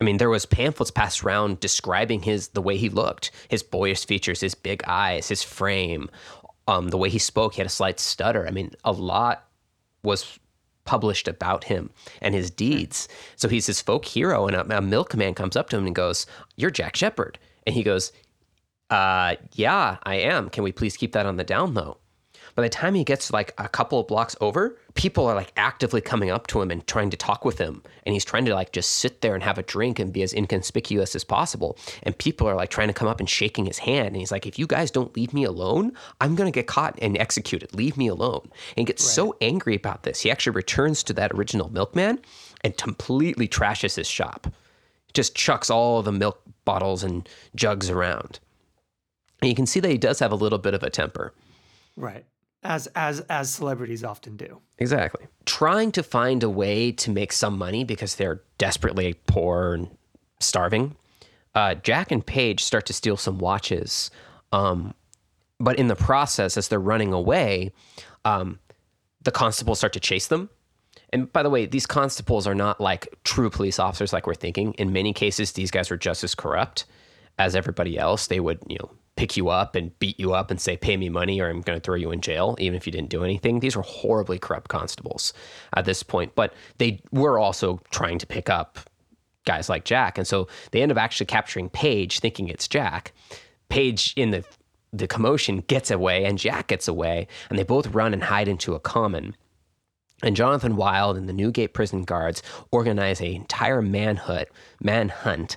[0.00, 4.06] I mean, there was pamphlets passed around describing his the way he looked, his boyish
[4.06, 6.08] features, his big eyes, his frame,
[6.68, 7.54] um, the way he spoke.
[7.54, 8.46] He had a slight stutter.
[8.46, 9.48] I mean, a lot
[10.04, 10.38] was
[10.84, 11.90] published about him
[12.22, 13.08] and his deeds.
[13.34, 16.24] So he's this folk hero, and a, a milkman comes up to him and goes,
[16.54, 18.12] "You're Jack Sheppard," and he goes,
[18.90, 20.50] uh, "Yeah, I am.
[20.50, 21.98] Can we please keep that on the down low?"
[22.54, 26.00] By the time he gets like a couple of blocks over, people are like actively
[26.00, 27.82] coming up to him and trying to talk with him.
[28.04, 30.32] And he's trying to like just sit there and have a drink and be as
[30.32, 31.76] inconspicuous as possible.
[32.04, 34.08] And people are like trying to come up and shaking his hand.
[34.08, 36.96] And he's like, if you guys don't leave me alone, I'm going to get caught
[37.02, 37.74] and executed.
[37.74, 38.42] Leave me alone.
[38.44, 40.20] And he gets so angry about this.
[40.20, 42.20] He actually returns to that original milkman
[42.62, 44.46] and completely trashes his shop.
[45.12, 48.38] Just chucks all the milk bottles and jugs around.
[49.42, 51.34] And you can see that he does have a little bit of a temper.
[51.96, 52.24] Right.
[52.64, 54.60] As as as celebrities often do.
[54.78, 55.26] Exactly.
[55.44, 59.96] Trying to find a way to make some money because they're desperately poor and
[60.40, 60.96] starving.
[61.54, 64.10] Uh, Jack and Page start to steal some watches.
[64.50, 64.94] Um,
[65.60, 67.72] but in the process, as they're running away,
[68.24, 68.58] um,
[69.22, 70.50] the constables start to chase them.
[71.10, 74.72] And by the way, these constables are not like true police officers like we're thinking.
[74.74, 76.86] In many cases, these guys are just as corrupt
[77.38, 78.26] as everybody else.
[78.26, 81.08] They would, you know, pick you up and beat you up and say, pay me
[81.08, 83.60] money or I'm going to throw you in jail, even if you didn't do anything.
[83.60, 85.32] These were horribly corrupt constables
[85.76, 88.78] at this point, but they were also trying to pick up
[89.44, 90.18] guys like Jack.
[90.18, 93.12] And so they end up actually capturing Page, thinking it's Jack.
[93.68, 94.44] Page, in the
[94.92, 98.76] the commotion, gets away, and Jack gets away, and they both run and hide into
[98.76, 99.34] a common.
[100.22, 104.48] And Jonathan Wild and the Newgate prison guards organize an entire manhunt,
[104.80, 105.56] manhunt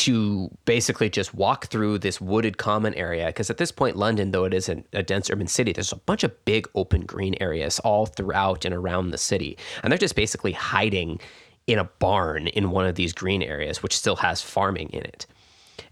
[0.00, 3.26] to basically just walk through this wooded common area.
[3.26, 6.24] Because at this point, London, though it is a, dense urban city, there's a bunch
[6.24, 9.58] of big open green areas all throughout and around the city.
[9.82, 11.20] And they're just basically hiding
[11.66, 15.26] in a barn in one of these green areas, which still has farming in it.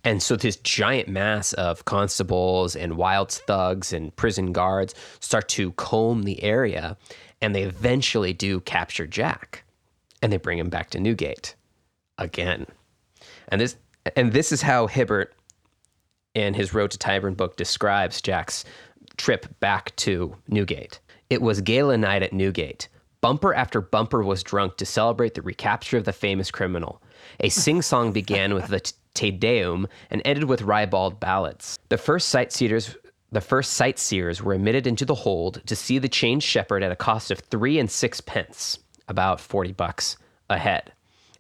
[0.05, 5.73] And so this giant mass of constables and wild thugs and prison guards start to
[5.73, 6.97] comb the area,
[7.43, 9.65] and they eventually do capture Jack,
[10.23, 11.55] and they bring him back to Newgate
[12.17, 12.67] again.
[13.49, 13.77] And this
[14.17, 15.35] and this is how Hibbert
[16.35, 18.65] in his Road to Tyburn book describes Jack's
[19.17, 21.01] trip back to Newgate.
[21.31, 22.89] It was gala night at Newgate.
[23.21, 27.03] Bumper after bumper was drunk to celebrate the recapture of the famous criminal.
[27.41, 31.79] A sing song began with the Te Deum and ended with ribald ballads.
[31.89, 32.97] The first sightseers
[33.31, 36.97] the first sightseers were admitted into the hold to see the chained Sheppard at a
[36.97, 40.17] cost of three and six pence, about 40 bucks
[40.49, 40.93] a head.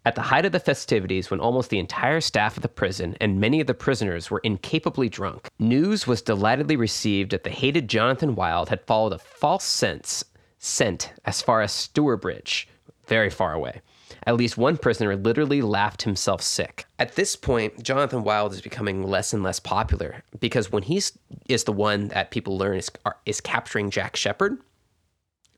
[0.08, 3.38] At the height of the festivities, when almost the entire staff of the prison and
[3.38, 8.34] many of the prisoners were incapably drunk, news was delightedly received that the hated Jonathan
[8.34, 10.24] Wild had followed a false sense
[10.58, 12.68] scent as far as Stourbridge,
[13.06, 13.82] very far away.
[14.26, 16.86] At least one prisoner literally laughed himself sick.
[16.98, 21.02] At this point, Jonathan Wild is becoming less and less popular because when he
[21.50, 22.90] is the one that people learn is,
[23.26, 24.56] is capturing Jack Sheppard,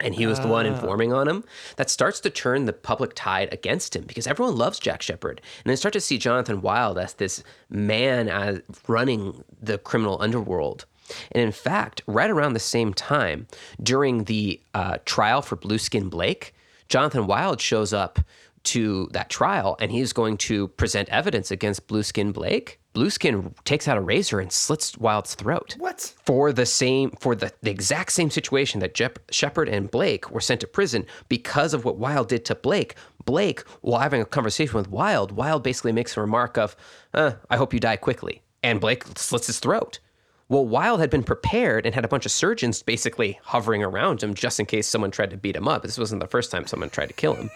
[0.00, 0.70] and he was the one ah.
[0.70, 1.44] informing on him,
[1.76, 5.40] that starts to turn the public tide against him because everyone loves Jack Sheppard.
[5.64, 10.86] And they start to see Jonathan Wild as this man as running the criminal underworld.
[11.32, 13.46] And in fact, right around the same time,
[13.82, 16.54] during the uh, trial for Blueskin Blake,
[16.88, 18.20] Jonathan Wild shows up
[18.62, 22.79] to that trial and he's going to present evidence against Blueskin Blake.
[22.94, 25.76] Blueskin takes out a razor and slits Wild's throat.
[25.78, 26.14] What?
[26.24, 30.40] For the same, for the, the exact same situation that Jep, Sheppard and Blake were
[30.40, 32.96] sent to prison because of what Wild did to Blake.
[33.24, 36.74] Blake, while having a conversation with Wild, Wild basically makes a remark of,
[37.14, 38.42] uh, I hope you die quickly.
[38.62, 40.00] And Blake slits his throat.
[40.48, 44.34] Well, Wild had been prepared and had a bunch of surgeons basically hovering around him
[44.34, 45.82] just in case someone tried to beat him up.
[45.82, 47.50] This wasn't the first time someone tried to kill him.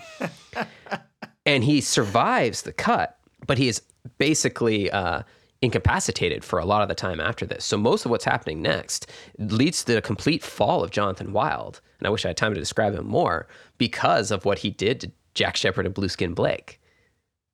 [1.47, 3.83] and he survives the cut, but he is
[4.19, 5.23] basically uh,
[5.63, 7.65] incapacitated for a lot of the time after this.
[7.65, 11.81] So most of what's happening next leads to the complete fall of Jonathan Wild.
[11.99, 13.49] And I wish I had time to describe him more
[13.79, 16.81] because of what he did to Jack Sheppard and Blueskin Blake.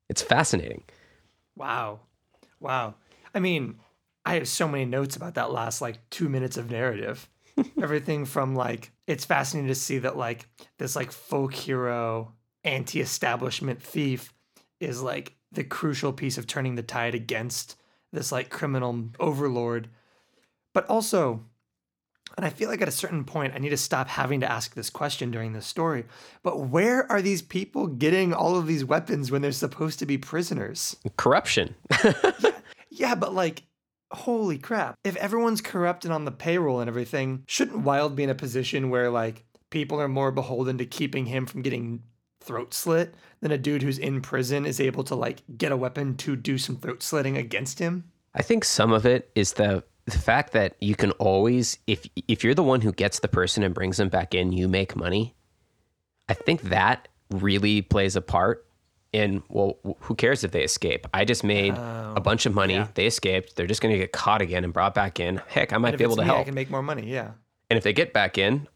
[0.08, 0.82] It's fascinating.
[1.56, 2.00] Wow.
[2.58, 2.94] Wow.
[3.34, 3.76] I mean,
[4.24, 7.28] I have so many notes about that last like two minutes of narrative.
[7.82, 10.46] Everything from like it's fascinating to see that like
[10.78, 12.32] this like folk hero
[12.64, 14.32] anti-establishment thief
[14.80, 17.76] is like the crucial piece of turning the tide against
[18.12, 19.88] this like criminal overlord.
[20.72, 21.44] But also,
[22.36, 24.74] and I feel like at a certain point I need to stop having to ask
[24.74, 26.04] this question during this story.
[26.42, 30.18] But where are these people getting all of these weapons when they're supposed to be
[30.18, 30.96] prisoners?
[31.16, 31.74] Corruption.
[32.04, 32.52] yeah,
[32.90, 33.64] yeah, but like
[34.12, 34.96] holy crap.
[35.04, 38.90] If everyone's corrupt and on the payroll and everything, shouldn't Wild be in a position
[38.90, 42.02] where like people are more beholden to keeping him from getting
[42.40, 46.16] throat slit than a dude who's in prison is able to like get a weapon
[46.18, 48.04] to do some throat slitting against him?
[48.34, 52.42] I think some of it is the the fact that you can always if if
[52.42, 55.34] you're the one who gets the person and brings them back in, you make money.
[56.28, 58.66] I think that really plays a part
[59.12, 61.06] in well, who cares if they escape?
[61.12, 62.74] I just made oh, a oh, bunch of money.
[62.74, 62.88] Yeah.
[62.94, 63.56] They escaped.
[63.56, 65.40] They're just going to get caught again and brought back in.
[65.48, 66.40] Heck, I might be able to me, help.
[66.40, 67.10] I can make more money.
[67.10, 67.32] Yeah.
[67.68, 68.68] And if they get back in,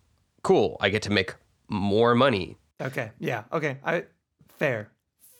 [0.42, 0.76] cool.
[0.80, 1.34] I get to make
[1.68, 2.58] more money.
[2.80, 3.10] Okay.
[3.18, 3.44] Yeah.
[3.52, 3.78] Okay.
[3.84, 4.04] I
[4.58, 4.90] fair,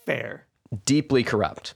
[0.04, 0.46] fair.
[0.84, 1.74] Deeply corrupt.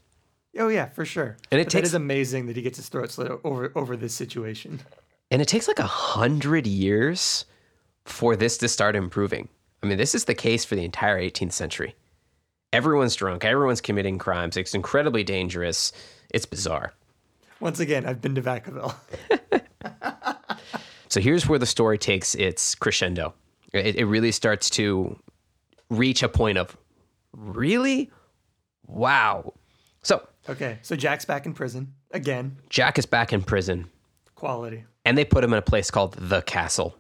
[0.59, 1.37] Oh yeah, for sure.
[1.51, 1.83] And it but takes.
[1.83, 4.81] That is amazing that he gets his throat slit over over this situation.
[5.31, 7.45] And it takes like a hundred years
[8.05, 9.49] for this to start improving.
[9.83, 11.95] I mean, this is the case for the entire 18th century.
[12.73, 13.45] Everyone's drunk.
[13.45, 14.57] Everyone's committing crimes.
[14.57, 15.93] It's incredibly dangerous.
[16.31, 16.95] It's bizarre.
[17.61, 18.95] Once again, I've been to Vacaville.
[21.09, 23.35] so here's where the story takes its crescendo.
[23.73, 25.19] It, it really starts to
[25.91, 26.77] reach a point of
[27.33, 28.11] really?
[28.87, 29.55] Wow.
[30.03, 30.27] So.
[30.49, 32.57] Okay, so Jack's back in prison again.
[32.71, 33.91] Jack is back in prison.
[34.35, 34.85] Quality.
[35.05, 36.97] And they put him in a place called the castle.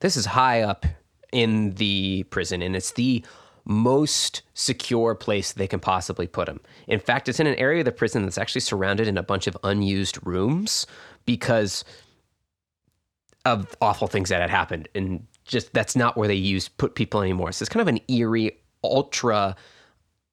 [0.00, 0.84] This is high up
[1.32, 3.24] in the prison, and it's the
[3.64, 6.60] most secure place they can possibly put him.
[6.86, 9.46] In fact, it's in an area of the prison that's actually surrounded in a bunch
[9.46, 10.86] of unused rooms
[11.24, 11.84] because
[13.44, 14.88] of awful things that had happened.
[14.94, 17.52] And just that's not where they use put people anymore.
[17.52, 19.56] So it's kind of an eerie, ultra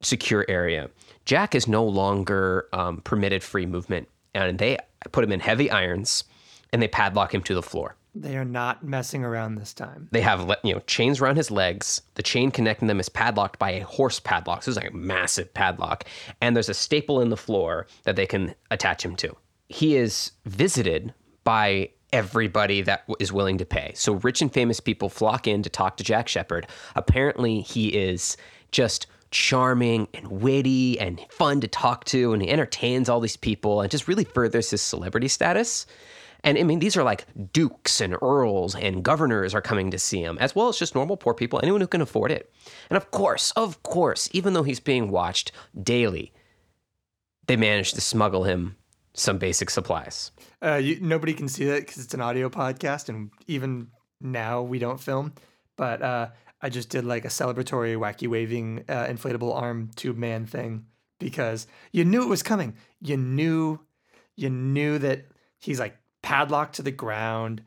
[0.01, 0.89] secure area.
[1.25, 4.77] Jack is no longer um, permitted free movement, and they
[5.11, 6.23] put him in heavy irons
[6.71, 7.95] and they padlock him to the floor.
[8.15, 10.07] They are not messing around this time.
[10.11, 12.01] They have you know chains around his legs.
[12.15, 14.63] The chain connecting them is padlocked by a horse padlock.
[14.63, 16.05] So it's like a massive padlock,
[16.41, 19.35] and there's a staple in the floor that they can attach him to.
[19.67, 21.13] He is visited
[21.43, 23.91] by everybody that is willing to pay.
[23.95, 26.67] So rich and famous people flock in to talk to Jack Sheppard.
[26.95, 28.37] Apparently, he is
[28.71, 33.81] just charming and witty and fun to talk to, and he entertains all these people
[33.81, 35.87] and just really furthers his celebrity status.
[36.43, 40.21] And I mean, these are like dukes and earls and governors are coming to see
[40.21, 42.53] him, as well as just normal poor people, anyone who can afford it.
[42.89, 45.51] And of course, of course, even though he's being watched
[45.81, 46.33] daily,
[47.47, 48.75] they manage to smuggle him
[49.13, 50.31] some basic supplies.
[50.63, 53.87] Uh, you, nobody can see that because it's an audio podcast, and even
[54.21, 55.33] now we don't film.
[55.75, 56.29] But uh,
[56.61, 60.85] I just did like a celebratory, wacky waving, uh, inflatable arm tube man thing
[61.19, 62.75] because you knew it was coming.
[63.01, 63.79] You knew,
[64.35, 65.25] you knew that
[65.59, 67.61] he's like padlocked to the ground.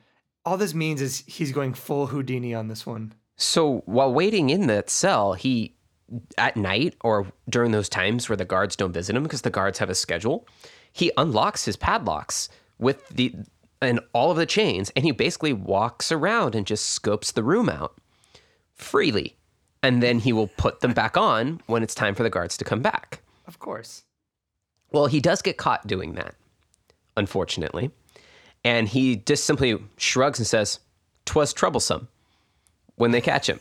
[0.45, 3.15] All this means is he's going full Houdini on this one.
[3.37, 5.77] So while waiting in that cell, he
[6.39, 9.79] at night or during those times where the guards don't visit him because the guards
[9.79, 10.47] have a schedule,
[10.97, 12.49] he unlocks his padlocks
[12.79, 13.35] with the
[13.83, 17.69] and all of the chains and he basically walks around and just scopes the room
[17.69, 17.99] out
[18.73, 19.37] freely.
[19.83, 22.65] And then he will put them back on when it's time for the guards to
[22.65, 23.21] come back.
[23.47, 24.05] Of course.
[24.91, 26.35] Well, he does get caught doing that,
[27.15, 27.91] unfortunately.
[28.65, 30.81] And he just simply shrugs and says,
[31.27, 32.09] "Twas troublesome."
[32.95, 33.61] When they catch him,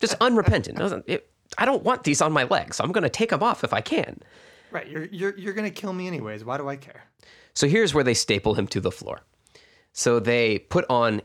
[0.00, 0.76] just unrepentant.
[0.76, 2.76] Doesn't it, I don't want these on my legs.
[2.76, 4.20] so I'm going to take them off if I can.
[4.74, 4.88] Right.
[4.88, 6.44] You're you're you're gonna kill me anyways.
[6.44, 7.04] Why do I care?
[7.54, 9.20] So here's where they staple him to the floor.
[9.92, 11.22] So they put on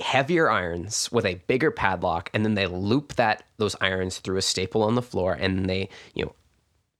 [0.00, 4.42] heavier irons with a bigger padlock, and then they loop that those irons through a
[4.42, 6.34] staple on the floor, and they you know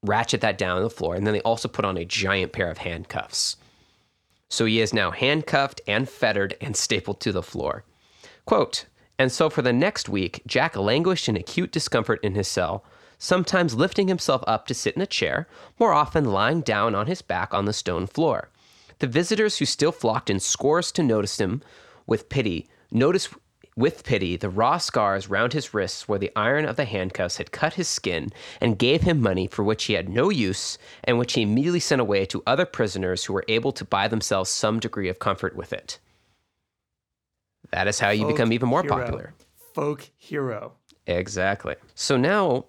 [0.03, 2.71] ratchet that down on the floor, and then they also put on a giant pair
[2.71, 3.57] of handcuffs.
[4.49, 7.85] So he is now handcuffed and fettered and stapled to the floor.
[8.47, 8.87] Quote,
[9.19, 12.85] and so for the next week, Jack languished in acute discomfort in his cell,
[13.21, 15.47] sometimes lifting himself up to sit in a chair,
[15.79, 18.49] more often lying down on his back on the stone floor.
[18.99, 21.63] The visitors who still flocked in scores to notice him
[22.07, 23.29] with pity, noticed
[23.77, 27.53] with pity the raw scars round his wrists where the iron of the handcuffs had
[27.53, 28.31] cut his skin,
[28.61, 32.01] and gave him money for which he had no use, and which he immediately sent
[32.01, 35.73] away to other prisoners who were able to buy themselves some degree of comfort with
[35.73, 35.99] it.
[37.71, 38.97] That is how you Folk become even more hero.
[38.97, 39.35] popular.
[39.75, 40.73] Folk hero.
[41.07, 41.77] Exactly.
[41.95, 42.65] So now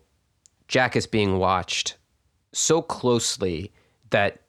[0.72, 1.98] Jack is being watched
[2.53, 3.73] so closely
[4.10, 4.39] that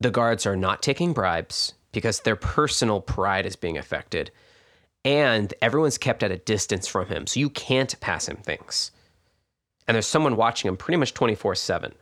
[0.00, 4.32] the guards are not taking bribes because their personal pride is being affected.
[5.04, 7.28] And everyone's kept at a distance from him.
[7.28, 8.90] So you can't pass him things.
[9.86, 11.94] And there's someone watching him pretty much 24 7.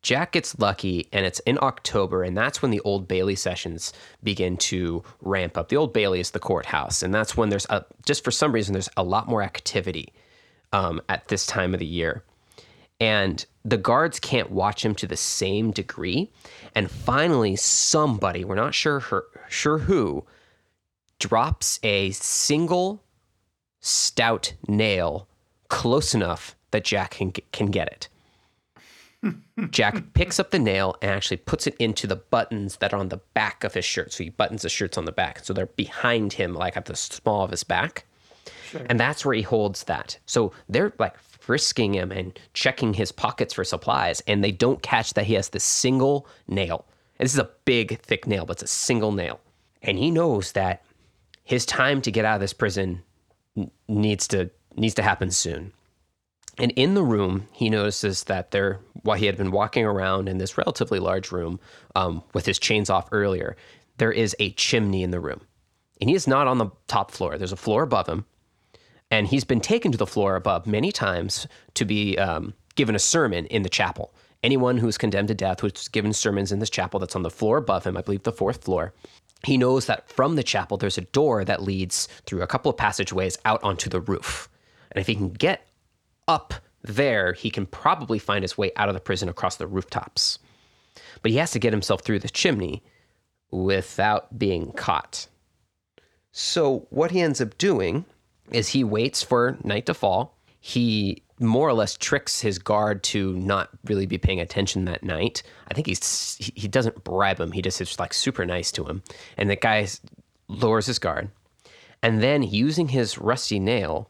[0.00, 3.92] Jack gets lucky, and it's in October, and that's when the Old Bailey sessions
[4.22, 5.68] begin to ramp up.
[5.68, 8.72] The Old Bailey is the courthouse, and that's when there's a, just for some reason
[8.72, 10.12] there's a lot more activity
[10.72, 12.24] um, at this time of the year,
[13.00, 16.30] and the guards can't watch him to the same degree.
[16.74, 20.24] And finally, somebody we're not sure her, sure who
[21.18, 23.02] drops a single
[23.80, 25.28] stout nail
[25.68, 28.08] close enough that Jack can can get it.
[29.70, 33.08] Jack picks up the nail and actually puts it into the buttons that are on
[33.08, 34.12] the back of his shirt.
[34.12, 35.44] So he buttons the shirts on the back.
[35.44, 38.04] So they're behind him, like at the small of his back.
[38.86, 40.18] And that's where he holds that.
[40.26, 44.22] So they're like frisking him and checking his pockets for supplies.
[44.28, 46.84] And they don't catch that he has this single nail.
[47.18, 49.40] And this is a big, thick nail, but it's a single nail.
[49.82, 50.84] And he knows that
[51.42, 53.02] his time to get out of this prison
[53.88, 55.72] needs to needs to happen soon.
[56.58, 60.38] And in the room, he notices that there, while he had been walking around in
[60.38, 61.58] this relatively large room
[61.96, 63.56] um, with his chains off earlier,
[63.98, 65.40] there is a chimney in the room.
[66.00, 67.36] And he is not on the top floor.
[67.36, 68.26] There's a floor above him.
[69.12, 72.98] And he's been taken to the floor above many times to be um, given a
[72.98, 74.14] sermon in the chapel.
[74.42, 77.58] Anyone who's condemned to death who's given sermons in this chapel that's on the floor
[77.58, 78.94] above him, I believe the fourth floor.
[79.44, 82.78] He knows that from the chapel, there's a door that leads through a couple of
[82.78, 84.48] passageways out onto the roof.
[84.90, 85.68] And if he can get
[86.26, 90.38] up there, he can probably find his way out of the prison across the rooftops.
[91.20, 92.82] But he has to get himself through the chimney
[93.50, 95.28] without being caught.
[96.30, 98.06] So, what he ends up doing
[98.52, 100.36] is he waits for night to fall.
[100.60, 105.42] He more or less tricks his guard to not really be paying attention that night.
[105.68, 107.52] I think he's he he doesn't bribe him.
[107.52, 109.02] He just is like super nice to him,
[109.36, 109.88] and the guy
[110.48, 111.30] lowers his guard,
[112.02, 114.08] and then using his rusty nail,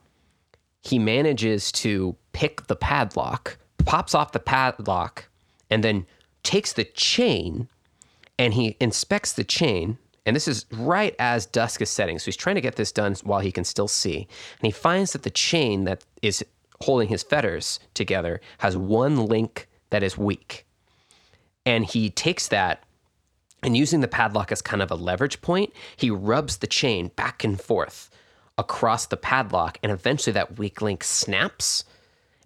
[0.82, 5.28] he manages to pick the padlock, pops off the padlock,
[5.70, 6.06] and then
[6.42, 7.68] takes the chain,
[8.38, 9.98] and he inspects the chain.
[10.24, 12.18] And this is right as dusk is setting.
[12.18, 14.28] So he's trying to get this done while he can still see.
[14.58, 16.44] And he finds that the chain that is
[16.80, 20.66] holding his fetters together has one link that is weak.
[21.66, 22.84] And he takes that
[23.62, 27.44] and using the padlock as kind of a leverage point, he rubs the chain back
[27.44, 28.10] and forth
[28.58, 29.78] across the padlock.
[29.82, 31.84] And eventually that weak link snaps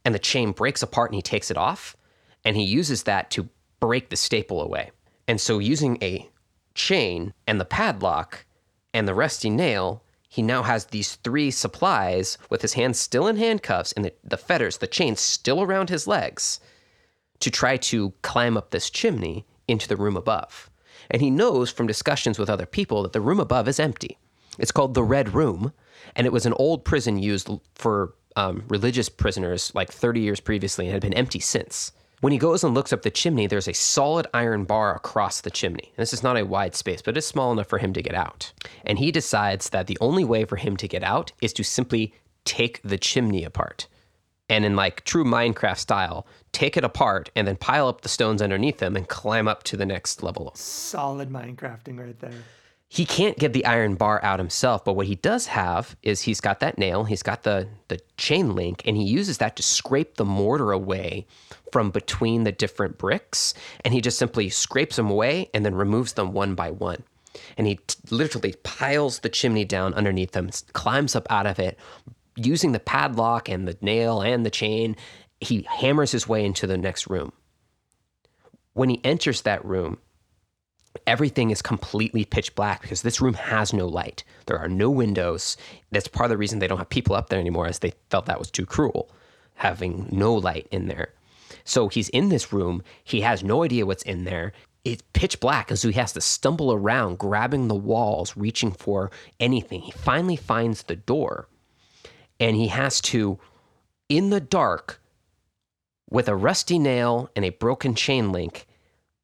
[0.05, 1.97] and the chain breaks apart and he takes it off.
[2.45, 3.49] And he uses that to
[3.81, 4.91] break the staple away.
[5.27, 6.29] And so using a
[6.77, 8.45] chain and the padlock
[8.95, 13.37] and the rusty nail, he now has these three supplies with his hands still in
[13.37, 16.61] handcuffs and the, the fetters, the chain still around his legs
[17.41, 20.71] to try to climb up this chimney into the room above.
[21.11, 24.19] And he knows from discussions with other people that the room above is empty.
[24.59, 25.73] It's called the Red Room,
[26.15, 30.87] and it was an old prison used for um, religious prisoners like 30 years previously
[30.87, 31.93] and had been empty since.
[32.23, 35.51] When he goes and looks up the chimney, there's a solid iron bar across the
[35.51, 35.93] chimney.
[35.97, 38.53] This is not a wide space, but it's small enough for him to get out.
[38.87, 42.15] And he decides that the only way for him to get out is to simply
[42.47, 43.87] take the chimney apart.
[44.49, 48.41] And in like true Minecraft style, take it apart and then pile up the stones
[48.41, 50.53] underneath them and climb up to the next level.
[50.55, 52.45] Solid Minecrafting right there.
[52.89, 56.41] He can't get the iron bar out himself, but what he does have is he's
[56.41, 60.17] got that nail, he's got the the chain link, and he uses that to scrape
[60.17, 61.27] the mortar away
[61.73, 63.55] from between the different bricks,
[63.85, 67.03] and he just simply scrapes them away and then removes them one by one.
[67.59, 71.79] And he t- literally piles the chimney down underneath them, climbs up out of it,
[72.37, 74.97] using the padlock and the nail and the chain.
[75.41, 77.33] He hammers his way into the next room.
[78.75, 79.99] When he enters that room,
[81.07, 84.25] everything is completely pitch black because this room has no light.
[84.47, 85.57] There are no windows.
[85.91, 88.27] That's part of the reason they don't have people up there anymore, as they felt
[88.27, 89.11] that was too cruel,
[89.55, 91.13] having no light in there.
[91.65, 92.83] So he's in this room.
[93.05, 94.53] He has no idea what's in there.
[94.85, 99.11] It's pitch black, and so he has to stumble around, grabbing the walls, reaching for
[99.41, 99.81] anything.
[99.81, 101.49] He finally finds the door,
[102.39, 103.41] and he has to,
[104.09, 105.01] in the dark,
[106.09, 108.69] with a rusty nail and a broken chain link,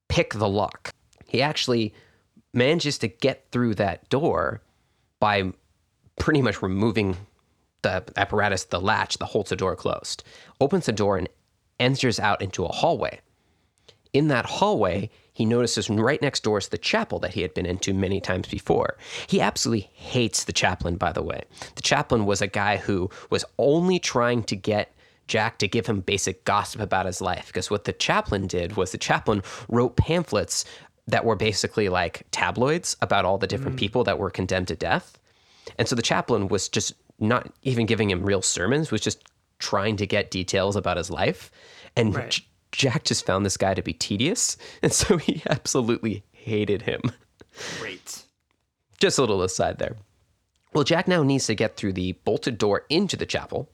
[0.09, 0.93] pick the lock
[1.33, 1.95] he actually
[2.53, 4.61] manages to get through that door
[5.19, 5.51] by
[6.19, 7.17] pretty much removing
[7.81, 10.23] the apparatus, the latch that holds the door closed,
[10.61, 11.31] opens the door and
[11.81, 13.19] enters out into a hallway.
[14.13, 17.65] In that hallway, he notices right next door is the chapel that he had been
[17.65, 18.99] into many times before.
[19.27, 21.41] He absolutely hates the chaplain, by the way.
[21.77, 24.93] The chaplain was a guy who was only trying to get
[25.29, 28.93] Jack to give him basic gossip about his life because what the chaplain did was
[28.93, 30.65] the chaplain wrote pamphlets
[31.07, 33.81] that were basically like tabloids about all the different mm.
[33.81, 35.19] people that were condemned to death.
[35.79, 39.97] And so the chaplain was just not even giving him real sermons, was just trying
[39.97, 41.51] to get details about his life.
[41.97, 42.31] And right.
[42.31, 44.57] J- Jack just found this guy to be tedious.
[44.83, 47.01] And so he absolutely hated him.
[47.79, 48.25] Great.
[48.99, 49.97] Just a little aside there.
[50.73, 53.69] Well, Jack now needs to get through the bolted door into the chapel.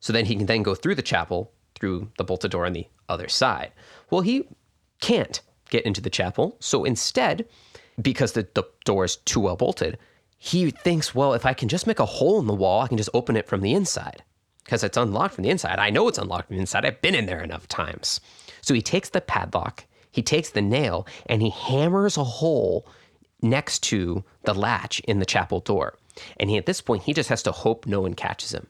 [0.00, 2.86] So then he can then go through the chapel through the bolted door on the
[3.08, 3.72] other side.
[4.10, 4.46] Well, he
[5.00, 6.56] can't get into the chapel.
[6.60, 7.46] So instead,
[8.00, 9.98] because the, the door is too well bolted,
[10.38, 12.96] he thinks, well, if I can just make a hole in the wall, I can
[12.96, 14.22] just open it from the inside
[14.64, 15.78] because it's unlocked from the inside.
[15.78, 16.84] I know it's unlocked from the inside.
[16.84, 18.20] I've been in there enough times.
[18.60, 22.86] So he takes the padlock, he takes the nail, and he hammers a hole
[23.42, 25.96] next to the latch in the chapel door.
[26.36, 28.66] And he, at this point, he just has to hope no one catches him.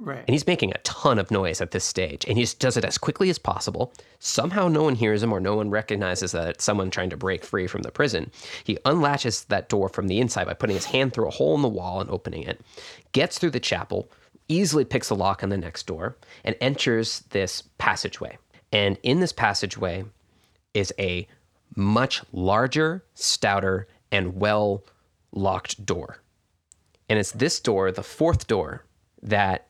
[0.00, 0.20] Right.
[0.20, 2.24] And he's making a ton of noise at this stage.
[2.28, 3.92] And he just does it as quickly as possible.
[4.20, 7.44] Somehow no one hears him or no one recognizes that it's someone trying to break
[7.44, 8.30] free from the prison.
[8.62, 11.62] He unlatches that door from the inside by putting his hand through a hole in
[11.62, 12.60] the wall and opening it,
[13.10, 14.08] gets through the chapel,
[14.46, 18.38] easily picks a lock on the next door, and enters this passageway.
[18.72, 20.04] And in this passageway
[20.74, 21.26] is a
[21.74, 24.84] much larger, stouter, and well
[25.32, 26.18] locked door.
[27.08, 28.84] And it's this door, the fourth door,
[29.22, 29.67] that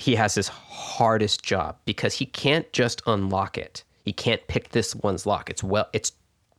[0.00, 3.84] he has his hardest job because he can't just unlock it.
[4.02, 5.50] He can't pick this one's lock.
[5.50, 6.12] It's well, it's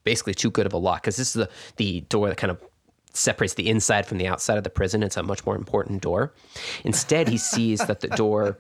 [0.04, 2.62] basically too good of a lock because this is the the door that kind of
[3.14, 5.02] separates the inside from the outside of the prison.
[5.02, 6.34] It's a much more important door.
[6.84, 8.60] Instead, he sees that the door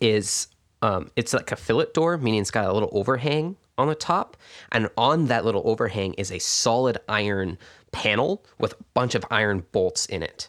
[0.00, 0.46] is
[0.82, 4.36] um, it's like a fillet door, meaning it's got a little overhang on the top,
[4.70, 7.58] and on that little overhang is a solid iron
[7.90, 10.48] panel with a bunch of iron bolts in it.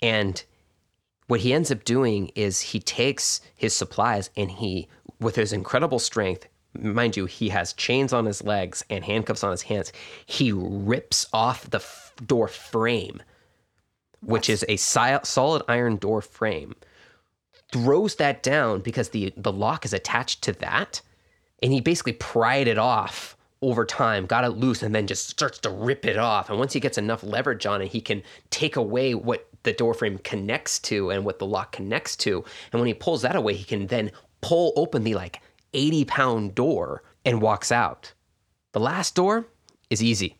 [0.00, 0.44] And
[1.26, 4.88] what he ends up doing is he takes his supplies and he,
[5.20, 9.50] with his incredible strength, mind you, he has chains on his legs and handcuffs on
[9.50, 9.92] his hands.
[10.26, 13.22] He rips off the f- door frame,
[14.20, 16.74] which is a si- solid iron door frame,
[17.72, 21.00] throws that down because the, the lock is attached to that.
[21.62, 25.58] And he basically pried it off over time, got it loose, and then just starts
[25.60, 26.50] to rip it off.
[26.50, 29.94] And once he gets enough leverage on it, he can take away what the door
[29.94, 32.44] frame connects to and what the lock connects to.
[32.72, 35.40] And when he pulls that away, he can then pull open the like
[35.72, 38.12] 80 pound door and walks out.
[38.72, 39.46] The last door
[39.90, 40.38] is easy.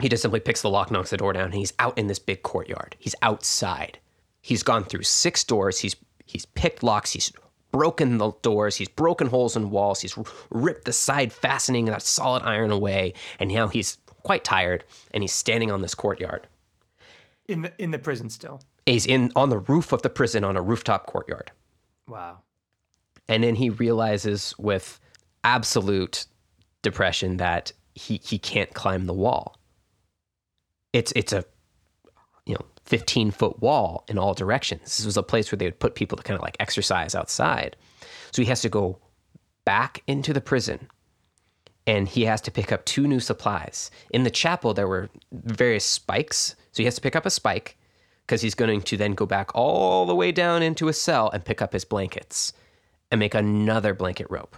[0.00, 2.18] He just simply picks the lock, knocks the door down, and he's out in this
[2.18, 2.96] big courtyard.
[2.98, 3.98] He's outside.
[4.42, 5.78] He's gone through six doors.
[5.78, 7.12] He's he's picked locks.
[7.12, 7.32] He's
[7.70, 8.76] broken the doors.
[8.76, 10.00] He's broken holes in walls.
[10.00, 10.18] He's
[10.50, 15.32] ripped the side fastening that solid iron away, and now he's quite tired and he's
[15.32, 16.48] standing on this courtyard.
[17.48, 18.60] In the in the prison still.
[18.86, 21.50] He's in on the roof of the prison on a rooftop courtyard.
[22.08, 22.38] Wow.
[23.28, 25.00] And then he realizes with
[25.42, 26.26] absolute
[26.82, 29.58] depression that he he can't climb the wall.
[30.92, 31.44] It's it's a
[32.46, 34.96] you know 15 foot wall in all directions.
[34.96, 37.76] This was a place where they would put people to kind of like exercise outside.
[38.30, 38.98] So he has to go
[39.64, 40.88] back into the prison
[41.86, 43.90] and he has to pick up two new supplies.
[44.10, 46.56] In the chapel, there were various spikes.
[46.74, 47.78] So he has to pick up a spike
[48.26, 51.44] because he's going to then go back all the way down into a cell and
[51.44, 52.52] pick up his blankets
[53.10, 54.56] and make another blanket rope.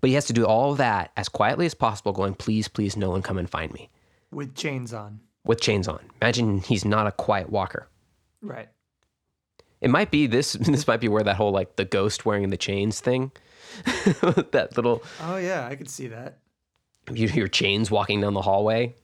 [0.00, 2.96] But he has to do all of that as quietly as possible, going, please, please,
[2.96, 3.88] no one come and find me
[4.30, 5.20] With chains on.
[5.44, 6.00] with chains on.
[6.20, 7.88] Imagine he's not a quiet walker.
[8.42, 8.68] Right.
[9.80, 10.54] It might be this.
[10.60, 13.30] This might be where that whole like the ghost wearing the chains thing,
[13.84, 16.38] that little Oh yeah, I could see that.
[17.12, 18.94] you hear chains walking down the hallway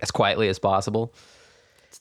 [0.00, 1.12] as quietly as possible.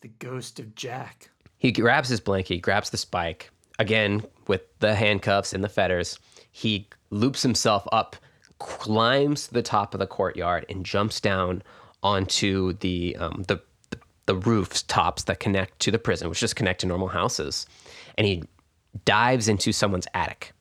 [0.03, 1.29] The ghost of Jack.
[1.57, 6.19] He grabs his blanket, grabs the spike again with the handcuffs and the fetters.
[6.51, 8.17] He loops himself up,
[8.59, 11.63] climbs to the top of the courtyard, and jumps down
[12.03, 13.61] onto the um, the
[14.25, 17.65] the roofs tops that connect to the prison, which just connect to normal houses,
[18.17, 18.43] and he
[19.05, 20.51] dives into someone's attic.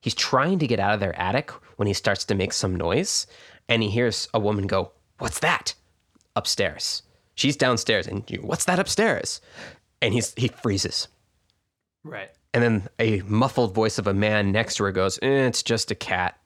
[0.00, 3.26] He's trying to get out of their attic when he starts to make some noise,
[3.68, 5.74] and he hears a woman go, "What's that?"
[6.34, 7.02] upstairs.
[7.42, 9.40] She's downstairs, and you, "What's that upstairs?"
[10.00, 11.08] And he's he freezes.
[12.04, 12.30] Right.
[12.54, 15.90] And then a muffled voice of a man next to her goes, eh, It's just
[15.90, 16.38] a cat.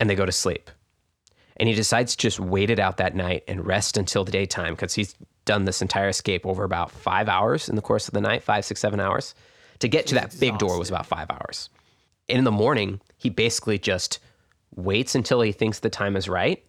[0.00, 0.68] And they go to sleep.
[1.58, 4.74] And he decides to just wait it out that night and rest until the daytime
[4.74, 5.14] because he's
[5.44, 8.64] done this entire escape over about five hours in the course of the night five,
[8.64, 9.36] six, seven hours.
[9.78, 11.68] To get to that big door was about five hours.
[12.28, 14.18] And in the morning, he basically just
[14.74, 16.64] waits until he thinks the time is right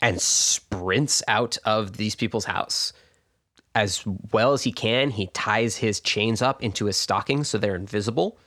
[0.00, 2.92] and sprints out of these people's house
[3.76, 4.02] as
[4.32, 5.10] well as he can.
[5.10, 8.38] He ties his chains up into his stockings so they're invisible.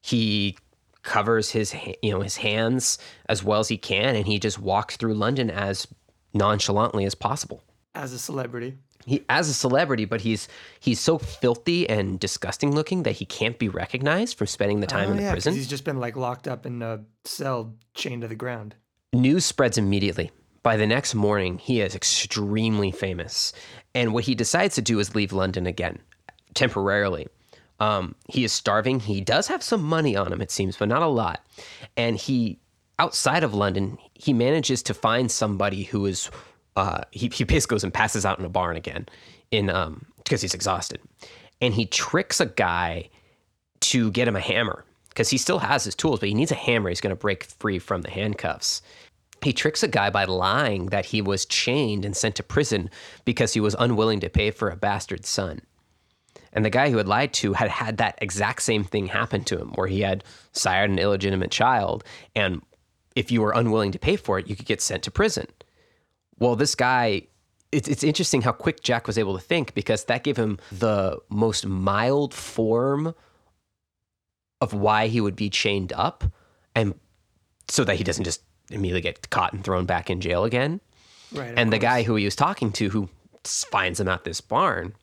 [0.00, 0.56] He
[1.02, 2.96] covers his you know his hands
[3.28, 5.88] as well as he can, and he just walks through London as
[6.32, 7.62] nonchalantly as possible.
[7.94, 8.78] As a celebrity.
[9.04, 10.46] He as a celebrity, but he's
[10.78, 15.08] he's so filthy and disgusting looking that he can't be recognized for spending the time
[15.08, 15.54] oh, in the yeah, prison.
[15.54, 18.76] He's just been like locked up in a cell chained to the ground.
[19.12, 20.30] News spreads immediately.
[20.62, 23.52] By the next morning, he is extremely famous.
[23.94, 25.98] And what he decides to do is leave London again,
[26.54, 27.26] temporarily.
[27.80, 29.00] Um, he is starving.
[29.00, 31.44] He does have some money on him, it seems, but not a lot.
[31.96, 32.60] And he,
[33.00, 36.30] outside of London, he manages to find somebody who is,
[36.76, 39.08] uh, he, he basically goes and passes out in a barn again
[39.50, 41.00] in, um, because he's exhausted.
[41.60, 43.10] And he tricks a guy
[43.80, 46.56] to get him a hammer because he still has his tools, but he needs a
[46.56, 46.88] hammer.
[46.88, 48.80] He's going to break free from the handcuffs.
[49.42, 52.90] He tricks a guy by lying that he was chained and sent to prison
[53.24, 55.62] because he was unwilling to pay for a bastard son.
[56.52, 59.58] And the guy who had lied to had had that exact same thing happen to
[59.58, 62.04] him, where he had sired an illegitimate child.
[62.36, 62.62] And
[63.16, 65.46] if you were unwilling to pay for it, you could get sent to prison.
[66.38, 67.22] Well, this guy,
[67.72, 71.18] it's, it's interesting how quick Jack was able to think because that gave him the
[71.30, 73.14] most mild form
[74.60, 76.24] of why he would be chained up
[76.74, 76.94] and
[77.68, 80.80] so that he doesn't just immediately get caught and thrown back in jail again.
[81.32, 81.52] Right.
[81.56, 81.82] And the course.
[81.82, 83.08] guy who he was talking to, who
[83.44, 84.94] finds him at this barn,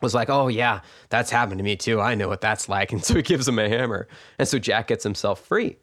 [0.00, 2.00] was like, "Oh yeah, that's happened to me too.
[2.00, 4.08] I know what that's like." And so he gives him a hammer,
[4.38, 5.76] and so Jack gets himself free.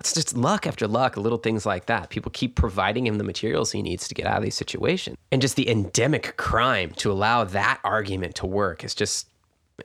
[0.00, 2.10] It's just luck after luck, little things like that.
[2.10, 5.40] People keep providing him the materials he needs to get out of these situations, and
[5.40, 9.28] just the endemic crime to allow that argument to work is just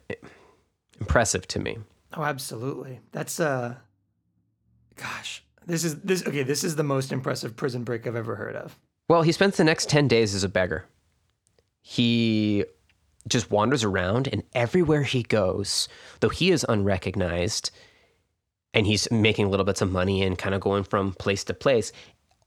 [0.09, 0.15] eh,
[0.99, 1.77] impressive to me.
[2.13, 2.99] Oh, absolutely.
[3.11, 3.75] That's uh
[4.95, 5.43] gosh.
[5.71, 8.77] This is this okay, this is the most impressive prison break I've ever heard of.
[9.07, 10.83] Well, he spends the next 10 days as a beggar.
[11.81, 12.65] He
[13.25, 15.87] just wanders around, and everywhere he goes,
[16.19, 17.71] though he is unrecognized
[18.73, 21.93] and he's making little bits of money and kind of going from place to place,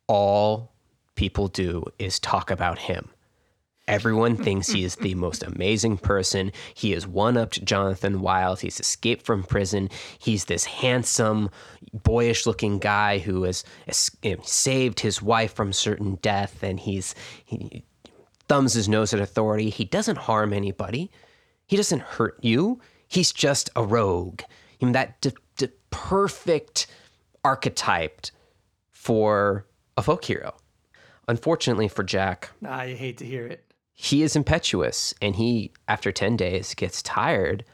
[0.06, 0.74] all
[1.14, 3.09] people do is talk about him.
[3.86, 6.52] Everyone thinks he is the most amazing person.
[6.73, 8.61] He has one upped Jonathan Wild.
[8.61, 9.90] He's escaped from prison.
[10.19, 11.51] He's this handsome,
[11.93, 13.62] boyish looking guy who has
[14.43, 17.85] saved his wife from certain death and he's he
[18.48, 19.69] thumbs his nose at authority.
[19.69, 21.11] He doesn't harm anybody.
[21.66, 22.81] He doesn't hurt you.
[23.06, 24.43] He's just a rogue.
[24.81, 26.86] I mean, that d- d- perfect
[27.43, 28.27] archetype
[28.93, 29.66] for
[29.97, 30.55] a folk hero.
[31.28, 33.64] Unfortunately for Jack, I hate to hear it
[33.94, 37.64] he is impetuous and he, after 10 days, gets tired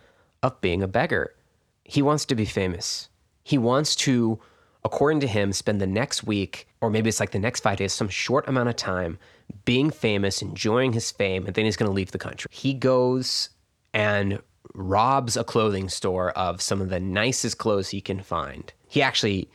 [0.43, 1.35] of being a beggar.
[1.83, 3.09] He wants to be famous.
[3.43, 4.39] He wants to,
[4.85, 7.95] according to him, spend the next week, or maybe it's like the next five days,
[7.95, 9.19] some short amount of time
[9.65, 12.49] being famous, enjoying his fame, and then he's going to leave the country.
[12.53, 13.49] He goes
[13.95, 14.41] and
[14.75, 18.73] robs a clothing store of some of the nicest clothes he can find.
[18.87, 19.51] He actually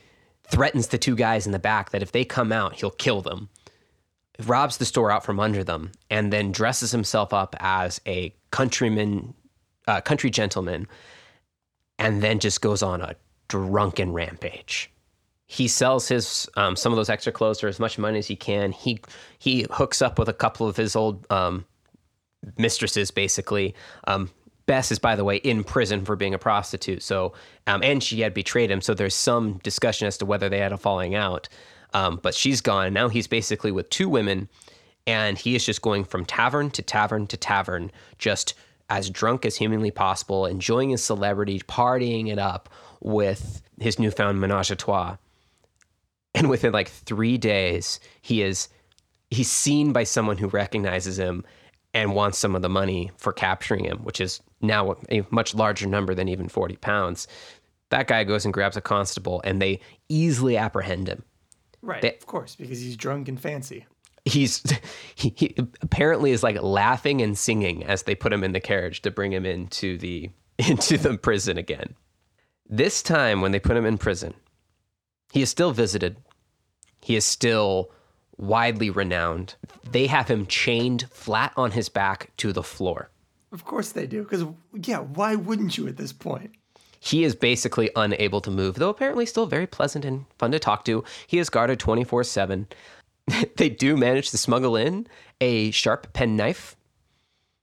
[0.48, 3.48] threatens the two guys in the back that if they come out, he'll kill them
[4.44, 9.34] robs the store out from under them, and then dresses himself up as a countryman,
[9.86, 10.86] uh, country gentleman,
[11.98, 13.14] and then just goes on a
[13.48, 14.90] drunken rampage.
[15.46, 18.36] He sells his um, some of those extra clothes for as much money as he
[18.36, 18.72] can.
[18.72, 19.00] He
[19.38, 21.64] he hooks up with a couple of his old um,
[22.58, 23.74] mistresses, basically.
[24.06, 24.30] Um,
[24.66, 27.00] Bess is, by the way, in prison for being a prostitute.
[27.02, 27.32] So,
[27.68, 28.80] um, and she had betrayed him.
[28.80, 31.48] So there's some discussion as to whether they had a falling out.
[31.96, 32.92] Um, but she's gone.
[32.92, 34.50] Now he's basically with two women,
[35.06, 38.52] and he is just going from tavern to tavern to tavern, just
[38.90, 42.68] as drunk as humanly possible, enjoying his celebrity, partying it up
[43.00, 45.16] with his newfound menage a trois.
[46.34, 48.68] And within like three days, he is
[49.30, 51.44] he's seen by someone who recognizes him
[51.94, 55.86] and wants some of the money for capturing him, which is now a much larger
[55.86, 57.26] number than even 40 pounds.
[57.88, 61.24] That guy goes and grabs a constable and they easily apprehend him.
[61.86, 62.02] Right.
[62.02, 63.86] They, of course, because he's drunk and fancy.
[64.24, 64.62] He's
[65.14, 69.02] he, he, apparently is like laughing and singing as they put him in the carriage
[69.02, 71.94] to bring him into the into the prison again.
[72.68, 74.34] This time when they put him in prison,
[75.32, 76.16] he is still visited.
[77.00, 77.92] He is still
[78.36, 79.54] widely renowned.
[79.88, 83.10] They have him chained flat on his back to the floor.
[83.52, 84.44] Of course they do, because
[84.74, 86.50] yeah, why wouldn't you at this point?
[87.06, 90.84] He is basically unable to move, though apparently still very pleasant and fun to talk
[90.86, 91.04] to.
[91.28, 92.66] He is guarded 24 7.
[93.56, 95.06] they do manage to smuggle in
[95.40, 96.76] a sharp penknife.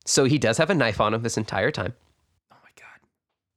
[0.05, 1.93] So he does have a knife on him this entire time.
[2.53, 3.07] Oh my God.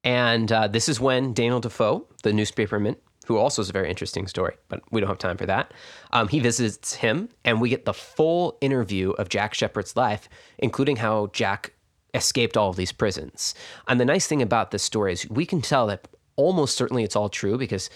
[0.02, 2.96] And uh, this is when Daniel Defoe, the newspaperman,
[3.26, 5.72] who also is a very interesting story, but we don't have time for that.
[6.12, 10.96] Um, he visits him, and we get the full interview of Jack Sheppard's life, including
[10.96, 11.75] how Jack
[12.16, 13.54] escaped all of these prisons.
[13.86, 17.16] And the nice thing about this story is we can tell that almost certainly it's
[17.16, 17.90] all true because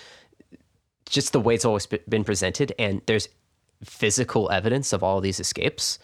[1.07, 3.29] just the way it's always been presented, and there's
[3.85, 5.99] physical evidence of all these escapes.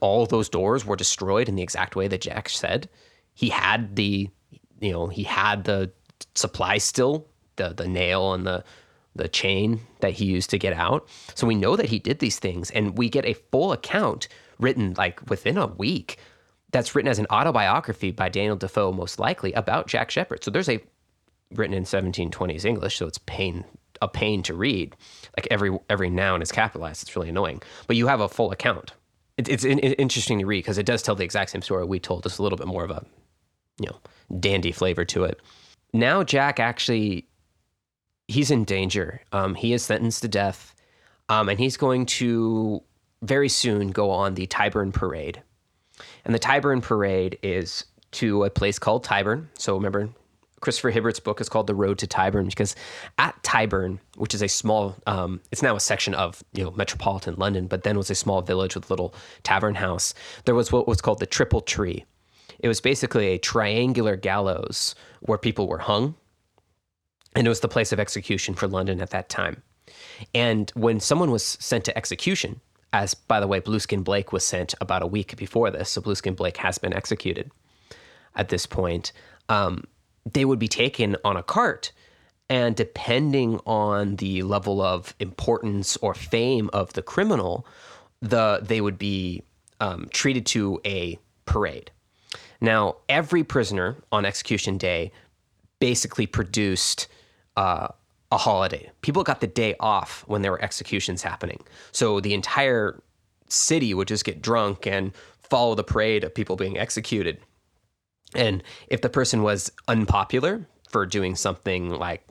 [0.00, 2.88] All those doors were destroyed in the exact way that Jack said.
[3.34, 4.28] He had the,
[4.80, 5.90] you know, he had the
[6.34, 7.26] supply still,
[7.56, 8.62] the the nail and the
[9.14, 11.08] the chain that he used to get out.
[11.34, 14.28] So we know that he did these things, and we get a full account
[14.58, 16.18] written like within a week
[16.72, 20.42] that's written as an autobiography by Daniel Defoe, most likely about Jack Sheppard.
[20.42, 20.80] So there's a
[21.52, 23.64] written in 1720s English, so it's pain
[24.00, 24.96] a pain to read.
[25.36, 27.02] Like every every noun is capitalized.
[27.02, 28.92] It's really annoying, but you have a full account.
[29.36, 32.00] It, it's in, interesting to read because it does tell the exact same story we
[32.00, 33.04] told, just a little bit more of a
[33.78, 35.40] you know dandy flavor to it.
[35.92, 37.28] Now Jack actually
[38.28, 39.20] he's in danger.
[39.32, 40.74] Um, he is sentenced to death,
[41.28, 42.82] um, and he's going to
[43.20, 45.42] very soon go on the Tyburn Parade
[46.24, 49.48] and the Tyburn Parade is to a place called Tyburn.
[49.58, 50.10] So remember,
[50.60, 52.76] Christopher Hibbert's book is called The Road to Tyburn because
[53.18, 57.34] at Tyburn, which is a small, um, it's now a section of you know metropolitan
[57.36, 60.14] London, but then was a small village with a little tavern house.
[60.44, 62.04] There was what was called the Triple Tree.
[62.60, 66.14] It was basically a triangular gallows where people were hung,
[67.34, 69.62] and it was the place of execution for London at that time.
[70.32, 72.60] And when someone was sent to execution,
[72.92, 76.36] as by the way, Blueskin Blake was sent about a week before this, so Blueskin
[76.36, 77.50] Blake has been executed
[78.34, 79.12] at this point.
[79.48, 79.84] Um,
[80.30, 81.92] they would be taken on a cart,
[82.48, 87.66] and depending on the level of importance or fame of the criminal,
[88.20, 89.42] the they would be
[89.80, 91.90] um, treated to a parade.
[92.60, 95.10] Now, every prisoner on execution day
[95.80, 97.08] basically produced
[97.56, 97.88] uh,
[98.32, 98.90] a holiday.
[99.02, 101.60] People got the day off when there were executions happening.
[101.92, 103.00] So the entire
[103.48, 107.38] city would just get drunk and follow the parade of people being executed.
[108.34, 112.26] And if the person was unpopular for doing something like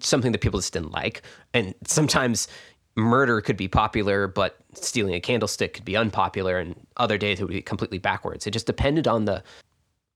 [0.00, 1.20] something that people just didn't like,
[1.52, 2.48] and sometimes
[2.96, 7.44] murder could be popular, but stealing a candlestick could be unpopular, and other days it
[7.44, 8.46] would be completely backwards.
[8.46, 9.42] It just depended on the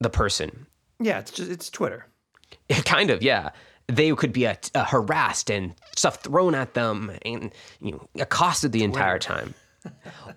[0.01, 0.67] the person.
[1.01, 2.07] Yeah, it's just it's Twitter.
[2.87, 3.51] kind of, yeah.
[3.89, 7.51] They could be uh, uh, harassed and stuff thrown at them and
[7.81, 9.55] you know, accosted the entire time,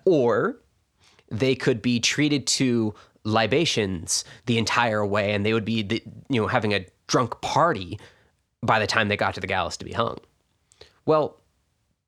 [0.04, 0.58] or
[1.30, 6.40] they could be treated to libations the entire way, and they would be the, you
[6.40, 7.98] know having a drunk party
[8.62, 10.18] by the time they got to the gallows to be hung.
[11.04, 11.40] Well,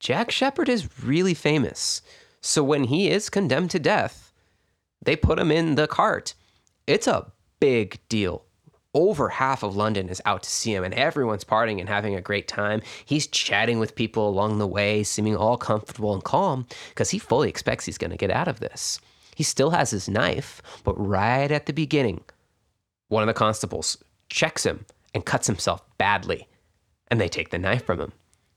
[0.00, 2.00] Jack Sheppard is really famous,
[2.40, 4.32] so when he is condemned to death,
[5.02, 6.34] they put him in the cart.
[6.86, 8.43] It's a big deal.
[8.94, 12.20] Over half of London is out to see him, and everyone's partying and having a
[12.20, 12.80] great time.
[13.04, 17.48] He's chatting with people along the way, seeming all comfortable and calm because he fully
[17.48, 19.00] expects he's going to get out of this.
[19.34, 22.22] He still has his knife, but right at the beginning,
[23.08, 23.98] one of the constables
[24.28, 26.46] checks him and cuts himself badly,
[27.08, 28.12] and they take the knife from him.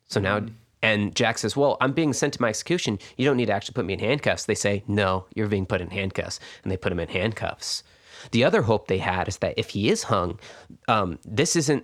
[0.08, 0.54] So now, mm.
[0.82, 3.00] and Jack says, Well, I'm being sent to my execution.
[3.18, 4.46] You don't need to actually put me in handcuffs.
[4.46, 6.40] They say, No, you're being put in handcuffs.
[6.64, 7.84] And they put him in handcuffs.
[8.32, 10.40] The other hope they had is that if he is hung,
[10.88, 11.84] um, this isn't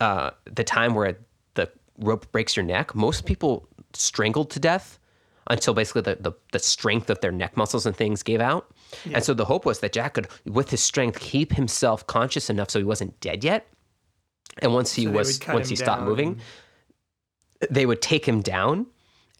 [0.00, 1.18] uh, the time where
[1.54, 2.94] the rope breaks your neck.
[2.94, 4.98] Most people strangled to death
[5.48, 8.70] until basically the, the, the strength of their neck muscles and things gave out.
[9.12, 12.70] And so the hope was that Jack could, with his strength, keep himself conscious enough
[12.70, 13.66] so he wasn't dead yet.
[14.58, 16.40] And once he So was, once he stopped moving,
[17.70, 18.86] they would take him down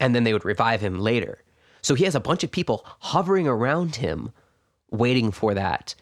[0.01, 1.45] and then they would revive him later.
[1.83, 4.33] So he has a bunch of people hovering around him,
[4.91, 5.95] waiting for that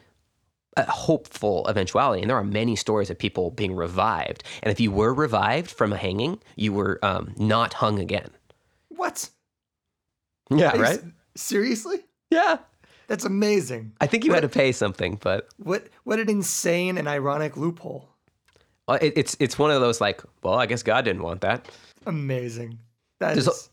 [0.76, 2.22] uh, hopeful eventuality.
[2.22, 4.44] And there are many stories of people being revived.
[4.62, 8.30] And if you were revived from a hanging, you were um, not hung again.
[8.88, 9.28] What?
[10.50, 11.00] Yeah, Are right?
[11.36, 11.98] Seriously?
[12.30, 12.58] Yeah.
[13.08, 13.92] That's amazing.
[14.00, 18.08] I think you had to pay something, but What what an insane and ironic loophole.
[18.86, 21.68] uh, it, it's it's one of those like, well, I guess God didn't want that.
[22.06, 22.78] Amazing.
[23.18, 23.68] That There's a- is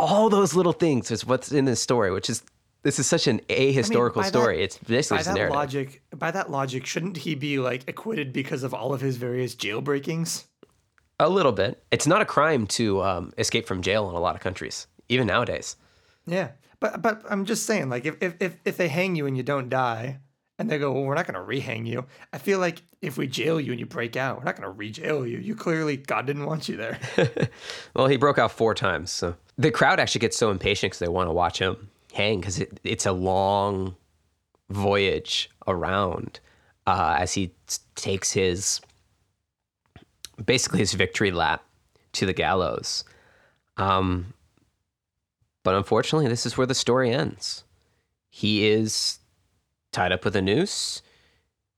[0.00, 2.42] All those little things is what's in this story, which is
[2.86, 4.62] this is such an ahistorical by that- story.
[4.62, 5.56] it's this by that narrative.
[5.56, 9.56] logic by that logic, shouldn't he be like acquitted because of all of his various
[9.56, 10.44] jailbreakings?
[11.18, 11.82] A little bit.
[11.90, 15.26] It's not a crime to um, escape from jail in a lot of countries, even
[15.26, 15.74] nowadays.
[16.26, 16.50] Yeah.
[16.78, 19.42] But but I'm just saying, like if if if, if they hang you and you
[19.42, 20.20] don't die,
[20.56, 23.60] and they go, Well, we're not gonna rehang you, I feel like if we jail
[23.60, 25.38] you and you break out, we're not gonna re-jail you.
[25.38, 27.00] You clearly God didn't want you there.
[27.94, 29.10] Well, he broke out four times.
[29.10, 32.58] So the crowd actually gets so impatient because they want to watch him hang because
[32.58, 33.94] it, it's a long
[34.70, 36.40] voyage around
[36.86, 37.52] uh, as he
[37.94, 38.80] takes his
[40.44, 41.62] basically his victory lap
[42.12, 43.04] to the gallows.
[43.76, 44.32] Um,
[45.62, 47.64] but unfortunately, this is where the story ends.
[48.30, 49.18] He is
[49.92, 51.02] tied up with a noose.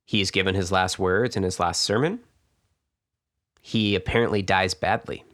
[0.05, 2.21] He's given his last words in his last sermon.
[3.61, 5.25] He apparently dies badly,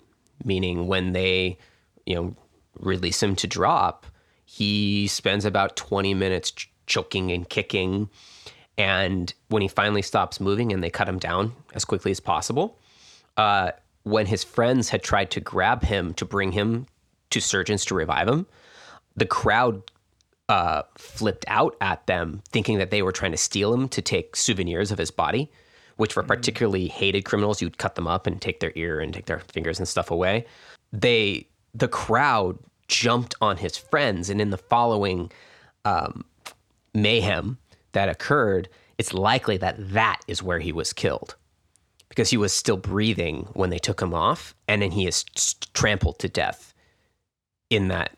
[0.44, 1.58] meaning when they,
[2.06, 2.36] you know,
[2.78, 4.06] release him to drop,
[4.54, 8.08] he spends about 20 minutes ch- choking and kicking.
[8.78, 12.78] And when he finally stops moving and they cut him down as quickly as possible,
[13.36, 13.72] uh,
[14.04, 16.86] when his friends had tried to grab him to bring him
[17.30, 18.46] to surgeons to revive him,
[19.16, 19.82] the crowd
[20.48, 24.36] uh, flipped out at them, thinking that they were trying to steal him to take
[24.36, 25.50] souvenirs of his body,
[25.96, 27.60] which were particularly hated criminals.
[27.60, 30.46] You'd cut them up and take their ear and take their fingers and stuff away.
[30.92, 32.56] They, the crowd,
[32.88, 35.30] jumped on his friends, and in the following
[35.84, 36.24] um,
[36.94, 37.58] mayhem
[37.92, 41.36] that occurred, it's likely that that is where he was killed
[42.08, 45.24] because he was still breathing when they took him off, and then he is
[45.74, 46.72] trampled to death
[47.70, 48.16] in that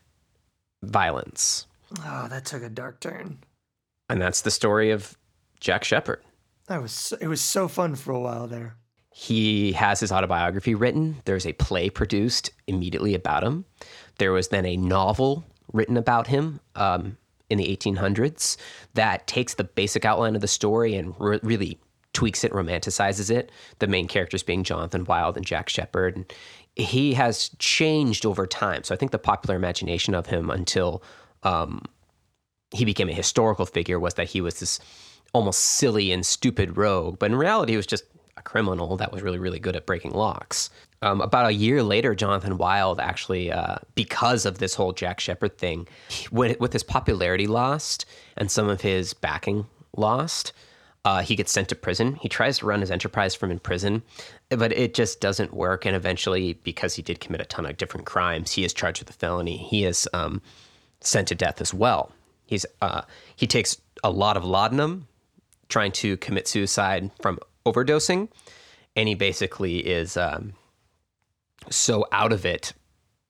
[0.82, 1.66] violence.
[2.05, 3.38] oh, that took a dark turn.
[4.09, 5.16] And that's the story of
[5.60, 6.22] Jack Sheppard.
[6.66, 8.76] That was so, it was so fun for a while there.
[9.12, 11.22] He has his autobiography written.
[11.24, 13.64] There's a play produced immediately about him.
[14.18, 17.16] There was then a novel written about him um,
[17.51, 18.56] in the 1800s
[18.94, 21.78] that takes the basic outline of the story and re- really
[22.12, 23.52] tweaks it, romanticizes it.
[23.78, 26.16] The main characters being Jonathan Wild and Jack Sheppard.
[26.16, 26.32] And
[26.74, 28.84] he has changed over time.
[28.84, 31.02] So I think the popular imagination of him until
[31.43, 31.82] um,
[32.70, 34.80] he became a historical figure was that he was this
[35.32, 38.05] almost silly and stupid rogue, but in reality, he was just
[38.47, 40.70] criminal that was really, really good at breaking locks.
[41.02, 45.59] Um, about a year later, Jonathan Wild actually, uh, because of this whole Jack Sheppard
[45.59, 48.06] thing, he- with, with his popularity lost
[48.39, 50.55] and some of his backing lost,
[51.05, 52.14] uh, he gets sent to prison.
[52.16, 54.02] He tries to run his enterprise from in prison,
[54.48, 55.85] but it just doesn't work.
[55.86, 59.10] And eventually, because he did commit a ton of different crimes, he is charged with
[59.10, 59.56] a felony.
[59.56, 60.43] He is um,
[61.01, 62.10] sent to death as well.
[62.47, 63.02] He's uh,
[63.36, 65.06] he takes a lot of laudanum
[65.68, 68.28] trying to commit suicide from overdosing,
[68.94, 70.55] and he basically is um,
[71.70, 72.72] so out of it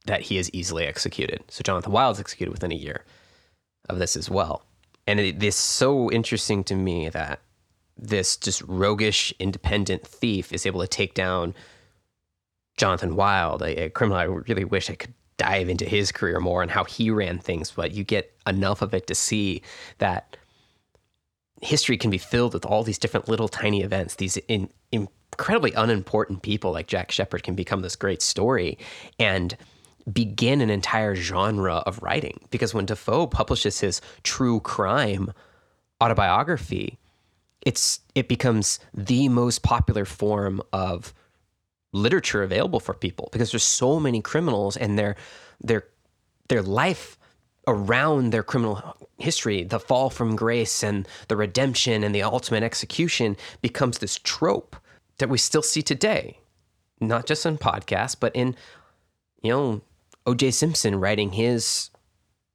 [0.07, 1.43] that he is easily executed.
[1.49, 3.05] So Jonathan Wild's executed within a year
[3.89, 4.63] of this as well.
[5.07, 7.41] And it is so interesting to me that
[7.97, 11.55] this just roguish, independent thief is able to take down
[12.77, 14.19] Jonathan Wild, a, a, criminal.
[14.19, 17.71] I really wish I could dive into his career more and how he ran things,
[17.71, 19.63] but you get enough of it to see
[19.99, 20.37] that
[21.63, 24.17] history can be filled with all these different little tiny events.
[24.17, 28.79] These in, incredibly unimportant people like Jack Sheppard can become this great story
[29.19, 29.57] and
[30.13, 32.41] begin an entire genre of writing.
[32.51, 35.33] Because when Defoe publishes his true crime
[36.03, 36.99] autobiography,
[37.63, 41.13] it's it becomes the most popular form of
[41.93, 45.17] literature available for people because there's so many criminals and their
[45.61, 45.85] their
[46.49, 47.19] their life
[47.67, 53.37] around their criminal history, the fall from grace and the redemption and the ultimate execution
[53.61, 54.77] becomes this trope
[55.19, 56.39] that we still see today,
[57.01, 58.55] not just in podcasts, but in,
[59.43, 59.81] you know,
[60.27, 60.51] O.J.
[60.51, 61.91] Simpson writing his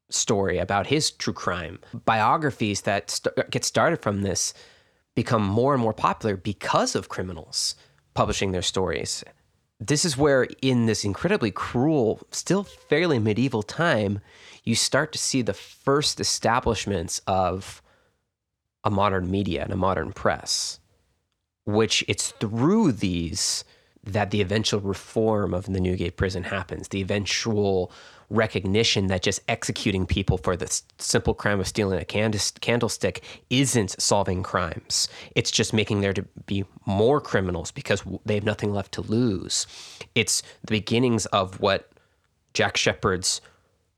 [0.09, 1.79] story about his true crime.
[2.05, 4.53] Biographies that st- get started from this
[5.15, 7.75] become more and more popular because of criminals
[8.13, 9.23] publishing their stories.
[9.79, 14.19] This is where, in this incredibly cruel, still fairly medieval time,
[14.63, 17.81] you start to see the first establishments of
[18.83, 20.79] a modern media and a modern press,
[21.65, 23.63] which it's through these
[24.03, 27.91] that the eventual reform of the Newgate prison happens, the eventual
[28.31, 34.41] recognition that just executing people for the simple crime of stealing a candlestick isn't solving
[34.41, 35.07] crimes.
[35.35, 39.67] It's just making there to be more criminals because they have nothing left to lose.
[40.15, 41.91] It's the beginnings of what
[42.53, 43.41] Jack Sheppard's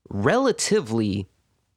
[0.08, 1.28] relatively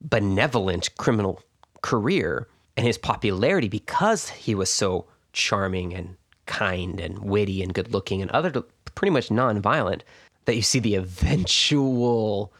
[0.01, 1.41] benevolent criminal
[1.81, 7.91] career and his popularity because he was so charming and kind and witty and good
[7.93, 8.63] looking and other
[8.95, 10.03] pretty much non-violent
[10.45, 12.53] that you see the eventual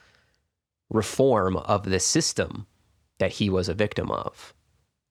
[0.89, 2.67] reform of the system
[3.19, 4.53] that he was a victim of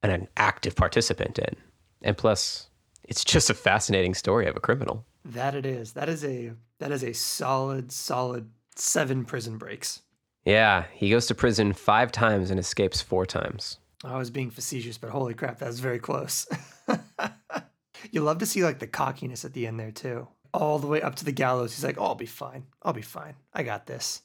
[0.03, 1.57] and an active participant in.
[2.03, 2.69] And plus,
[3.05, 5.05] it's just a fascinating story of a criminal.
[5.25, 5.93] That it is.
[5.93, 10.03] That is a that is a solid solid 7 prison breaks.
[10.47, 13.79] Yeah, he goes to prison five times and escapes four times.
[14.05, 16.47] I was being facetious, but holy crap, that was very close.
[18.13, 20.29] you love to see like the cockiness at the end there too.
[20.55, 21.75] All the way up to the gallows.
[21.75, 22.65] He's like, oh, I'll be fine.
[22.83, 23.35] I'll be fine.
[23.53, 24.23] I got this.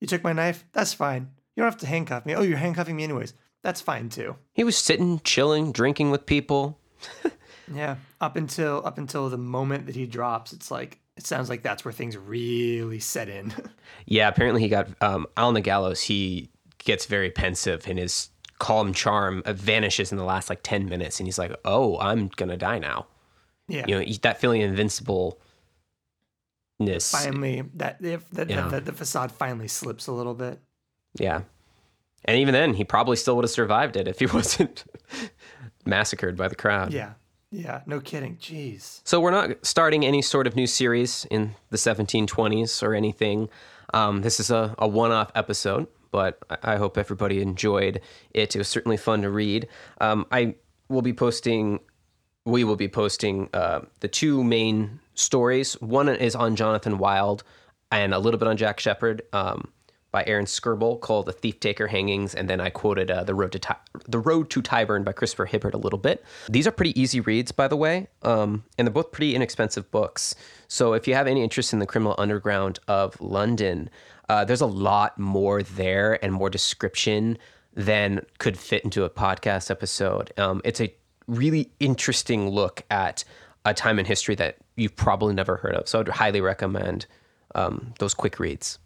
[0.00, 0.66] You took my knife?
[0.72, 1.30] That's fine.
[1.56, 2.34] You don't have to handcuff me.
[2.34, 3.32] Oh, you're handcuffing me anyways.
[3.62, 4.36] That's fine too.
[4.52, 6.78] He was sitting, chilling, drinking with people.
[7.74, 7.96] yeah.
[8.20, 11.84] Up until up until the moment that he drops, it's like it sounds like that's
[11.84, 13.52] where things really set in.
[14.06, 16.02] yeah, apparently he got um, on the gallows.
[16.02, 21.20] He gets very pensive, and his calm charm vanishes in the last like ten minutes,
[21.20, 23.06] and he's like, "Oh, I'm gonna die now."
[23.68, 25.36] Yeah, you know that feeling of invincibleness.
[27.10, 28.68] Finally, that if that, yeah.
[28.68, 30.58] that the facade finally slips a little bit.
[31.18, 31.42] Yeah,
[32.24, 34.84] and even then, he probably still would have survived it if he wasn't
[35.84, 36.92] massacred by the crowd.
[36.92, 37.12] Yeah,
[37.54, 38.36] yeah, no kidding.
[38.36, 39.00] Jeez.
[39.04, 43.48] So we're not starting any sort of new series in the 1720s or anything.
[43.92, 48.00] Um, this is a, a one off episode, but I, I, hope everybody enjoyed
[48.32, 48.56] it.
[48.56, 49.68] It was certainly fun to read.
[50.00, 50.56] Um, I
[50.88, 51.78] will be posting,
[52.44, 55.74] we will be posting uh, the two main stories.
[55.80, 57.44] One is on Jonathan Wild
[57.92, 59.22] and a little bit on Jack Sheppard.
[59.32, 59.68] Um,
[60.14, 63.50] by Aaron Skirboll called "The Thief Taker Hangings," and then I quoted uh, "The Road
[63.50, 66.24] to Ty- The Road to Tyburn" by Christopher Hibbert a little bit.
[66.48, 70.36] These are pretty easy reads, by the way, um, and they're both pretty inexpensive books.
[70.68, 73.90] So if you have any interest in the criminal underground of London,
[74.28, 77.36] uh, there's a lot more there and more description
[77.74, 80.32] than could fit into a podcast episode.
[80.38, 80.94] Um, it's a
[81.26, 83.24] really interesting look at
[83.64, 85.88] a time in history that you've probably never heard of.
[85.88, 87.06] So I'd highly recommend
[87.56, 88.78] um, those quick reads.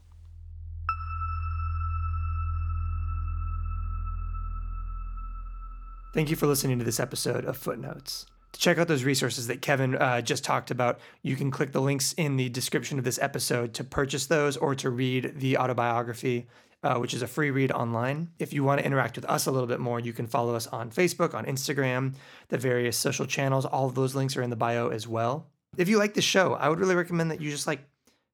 [6.14, 8.24] Thank you for listening to this episode of Footnotes.
[8.52, 11.82] To check out those resources that Kevin uh, just talked about, you can click the
[11.82, 16.46] links in the description of this episode to purchase those or to read the autobiography,
[16.82, 18.30] uh, which is a free read online.
[18.38, 20.66] If you want to interact with us a little bit more, you can follow us
[20.68, 22.14] on Facebook, on Instagram,
[22.48, 23.66] the various social channels.
[23.66, 25.50] All of those links are in the bio as well.
[25.76, 27.80] If you like the show, I would really recommend that you just like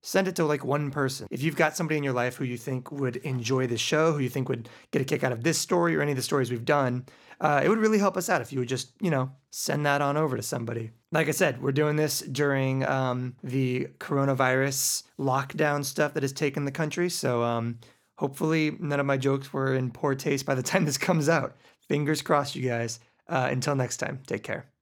[0.04, 1.26] send it to like one person.
[1.30, 4.20] If you've got somebody in your life who you think would enjoy the show, who
[4.20, 6.50] you think would get a kick out of this story or any of the stories
[6.50, 7.06] we've done,
[7.40, 10.00] uh, it would really help us out if you would just, you know, send that
[10.00, 10.90] on over to somebody.
[11.12, 16.64] Like I said, we're doing this during um, the coronavirus lockdown stuff that has taken
[16.64, 17.08] the country.
[17.08, 17.78] So um,
[18.16, 21.56] hopefully, none of my jokes were in poor taste by the time this comes out.
[21.88, 23.00] Fingers crossed, you guys.
[23.28, 24.73] Uh, until next time, take care.